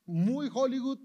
Muy 0.06 0.50
Hollywood, 0.52 1.00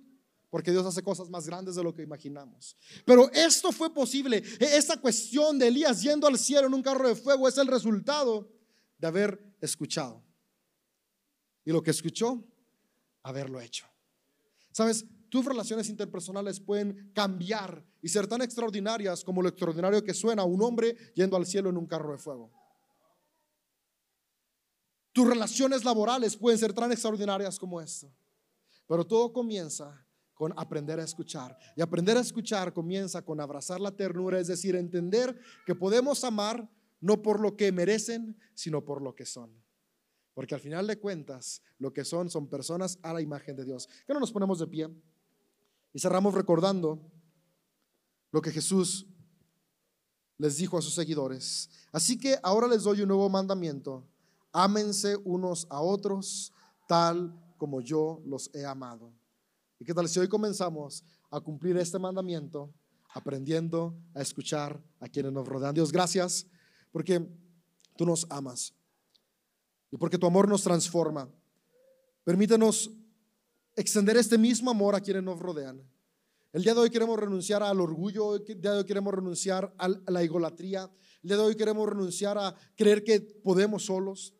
porque 0.54 0.70
Dios 0.70 0.86
hace 0.86 1.02
cosas 1.02 1.28
más 1.28 1.48
grandes 1.48 1.74
de 1.74 1.82
lo 1.82 1.92
que 1.92 2.02
imaginamos. 2.02 2.76
Pero 3.04 3.28
esto 3.32 3.72
fue 3.72 3.92
posible. 3.92 4.36
E-, 4.36 4.76
esa 4.76 4.96
cuestión 5.00 5.58
de 5.58 5.66
Elías 5.66 6.00
yendo 6.00 6.28
al 6.28 6.38
cielo 6.38 6.68
en 6.68 6.74
un 6.74 6.80
carro 6.80 7.08
de 7.08 7.16
fuego 7.16 7.48
es 7.48 7.58
el 7.58 7.66
resultado 7.66 8.48
de 8.96 9.06
haber 9.08 9.56
escuchado. 9.60 10.22
Y 11.64 11.72
lo 11.72 11.82
que 11.82 11.90
escuchó, 11.90 12.40
haberlo 13.24 13.60
hecho. 13.60 13.84
Sabes, 14.70 15.04
tus 15.28 15.44
relaciones 15.44 15.88
interpersonales 15.88 16.60
pueden 16.60 17.10
cambiar 17.12 17.84
y 18.00 18.08
ser 18.08 18.28
tan 18.28 18.40
extraordinarias 18.40 19.24
como 19.24 19.42
lo 19.42 19.48
extraordinario 19.48 20.04
que 20.04 20.14
suena 20.14 20.44
un 20.44 20.62
hombre 20.62 20.96
yendo 21.16 21.36
al 21.36 21.46
cielo 21.46 21.68
en 21.68 21.78
un 21.78 21.86
carro 21.86 22.12
de 22.12 22.18
fuego. 22.18 22.52
Tus 25.12 25.26
relaciones 25.26 25.84
laborales 25.84 26.36
pueden 26.36 26.60
ser 26.60 26.72
tan 26.72 26.92
extraordinarias 26.92 27.58
como 27.58 27.80
esto. 27.80 28.08
Pero 28.86 29.04
todo 29.04 29.32
comienza 29.32 30.03
con 30.34 30.52
aprender 30.56 31.00
a 31.00 31.04
escuchar. 31.04 31.56
Y 31.76 31.82
aprender 31.82 32.16
a 32.16 32.20
escuchar 32.20 32.72
comienza 32.72 33.22
con 33.22 33.40
abrazar 33.40 33.80
la 33.80 33.92
ternura, 33.92 34.40
es 34.40 34.48
decir, 34.48 34.76
entender 34.76 35.38
que 35.64 35.74
podemos 35.74 36.24
amar 36.24 36.68
no 37.00 37.22
por 37.22 37.40
lo 37.40 37.56
que 37.56 37.70
merecen, 37.72 38.36
sino 38.54 38.84
por 38.84 39.02
lo 39.02 39.14
que 39.14 39.26
son. 39.26 39.50
Porque 40.34 40.54
al 40.54 40.60
final 40.60 40.86
de 40.86 40.98
cuentas, 40.98 41.62
lo 41.78 41.92
que 41.92 42.04
son 42.04 42.28
son 42.28 42.48
personas 42.48 42.98
a 43.02 43.12
la 43.12 43.20
imagen 43.20 43.56
de 43.56 43.64
Dios. 43.64 43.88
Que 44.06 44.12
no 44.12 44.20
nos 44.20 44.32
ponemos 44.32 44.58
de 44.58 44.66
pie 44.66 44.88
y 45.92 46.00
cerramos 46.00 46.34
recordando 46.34 47.00
lo 48.32 48.42
que 48.42 48.50
Jesús 48.50 49.06
les 50.38 50.56
dijo 50.56 50.76
a 50.76 50.82
sus 50.82 50.94
seguidores. 50.94 51.70
Así 51.92 52.18
que 52.18 52.36
ahora 52.42 52.66
les 52.66 52.82
doy 52.82 53.02
un 53.02 53.08
nuevo 53.08 53.28
mandamiento. 53.28 54.04
Ámense 54.52 55.16
unos 55.24 55.68
a 55.70 55.80
otros 55.80 56.52
tal 56.88 57.40
como 57.56 57.80
yo 57.80 58.20
los 58.26 58.50
he 58.54 58.64
amado. 58.64 59.12
¿Y 59.78 59.84
qué 59.84 59.92
tal 59.92 60.08
si 60.08 60.20
hoy 60.20 60.28
comenzamos 60.28 61.04
a 61.30 61.40
cumplir 61.40 61.76
este 61.76 61.98
mandamiento, 61.98 62.72
aprendiendo 63.12 63.98
a 64.14 64.22
escuchar 64.22 64.80
a 65.00 65.08
quienes 65.08 65.32
nos 65.32 65.46
rodean? 65.46 65.74
Dios, 65.74 65.90
gracias 65.90 66.46
porque 66.92 67.26
tú 67.96 68.06
nos 68.06 68.26
amas 68.30 68.74
y 69.90 69.96
porque 69.96 70.18
tu 70.18 70.26
amor 70.26 70.48
nos 70.48 70.62
transforma. 70.62 71.28
Permítenos 72.22 72.90
extender 73.76 74.16
este 74.16 74.38
mismo 74.38 74.70
amor 74.70 74.94
a 74.94 75.00
quienes 75.00 75.22
nos 75.22 75.38
rodean. 75.40 75.82
El 76.52 76.62
día 76.62 76.72
de 76.72 76.80
hoy 76.80 76.90
queremos 76.90 77.18
renunciar 77.18 77.64
al 77.64 77.80
orgullo, 77.80 78.36
el 78.36 78.44
día 78.44 78.72
de 78.72 78.78
hoy 78.78 78.84
queremos 78.84 79.12
renunciar 79.12 79.74
a 79.76 79.88
la 79.88 80.22
idolatría, 80.22 80.88
el 81.22 81.28
día 81.28 81.36
de 81.36 81.42
hoy 81.42 81.56
queremos 81.56 81.88
renunciar 81.88 82.38
a 82.38 82.54
creer 82.76 83.02
que 83.02 83.20
podemos 83.20 83.86
solos 83.86 84.36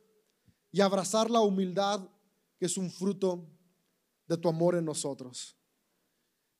y 0.70 0.80
abrazar 0.80 1.28
la 1.28 1.40
humildad 1.40 2.08
que 2.56 2.66
es 2.66 2.76
un 2.76 2.88
fruto 2.90 3.50
de 4.26 4.36
tu 4.36 4.48
amor 4.48 4.76
en 4.76 4.84
nosotros. 4.84 5.56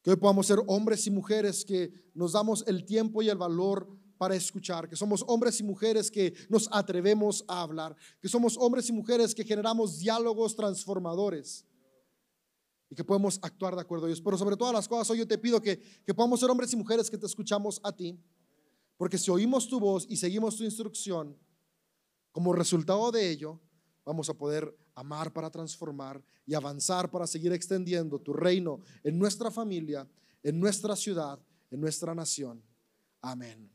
Que 0.03 0.11
hoy 0.11 0.17
podamos 0.17 0.47
ser 0.47 0.59
hombres 0.67 1.07
y 1.07 1.11
mujeres 1.11 1.65
que 1.65 2.11
nos 2.15 2.33
damos 2.33 2.65
el 2.67 2.85
tiempo 2.85 3.23
y 3.23 3.29
el 3.29 3.39
valor 3.39 3.89
para 4.19 4.37
escuchar, 4.37 4.89
que 4.89 4.97
somos 4.97 5.25
hombres 5.27 5.59
y 5.61 5.65
mujeres 5.65 6.11
que 6.11 6.35
nos 6.49 6.69
atrevemos 6.71 7.45
a 7.49 7.63
hablar, 7.63 7.97
que 8.21 8.29
somos 8.29 8.57
hombres 8.57 8.89
y 8.89 8.93
mujeres 8.93 9.35
que 9.35 9.45
generamos 9.45 9.99
diálogos 9.99 10.55
transformadores 10.55 11.65
y 12.89 12.95
que 12.95 13.05
podemos 13.05 13.39
actuar 13.43 13.75
de 13.75 13.81
acuerdo 13.81 14.05
a 14.05 14.09
Dios. 14.09 14.21
Pero 14.21 14.39
sobre 14.39 14.57
todas 14.57 14.73
las 14.73 14.87
cosas, 14.87 15.11
hoy 15.11 15.19
yo 15.19 15.27
te 15.27 15.39
pido 15.39 15.61
que, 15.61 15.79
que 15.79 16.15
podamos 16.15 16.39
ser 16.41 16.51
hombres 16.51 16.73
y 16.73 16.77
mujeres 16.77 17.11
que 17.11 17.19
te 17.19 17.27
escuchamos 17.27 17.81
a 17.83 17.93
ti, 17.93 18.19
porque 18.97 19.19
si 19.19 19.31
oímos 19.31 19.69
tu 19.69 19.81
voz 19.81 20.07
y 20.09 20.17
seguimos 20.17 20.57
tu 20.57 20.65
instrucción, 20.65 21.37
como 22.31 22.53
resultado 22.53 23.11
de 23.13 23.31
ello, 23.31 23.61
vamos 24.05 24.29
a 24.29 24.35
poder 24.35 24.77
amar 24.95 25.33
para 25.33 25.51
transformar 25.51 26.23
y 26.47 26.55
avanzar 26.55 27.11
para 27.11 27.27
seguir 27.27 27.53
extendiendo 27.53 28.19
tu 28.19 28.33
reino 28.33 28.81
en 29.03 29.19
nuestra 29.19 29.51
familia, 29.51 30.07
en 30.43 30.61
nuestra 30.61 30.95
ciudad, 30.95 31.39
en 31.71 31.81
nuestra 31.81 32.15
nación. 32.15 32.63
Amén. 33.21 33.74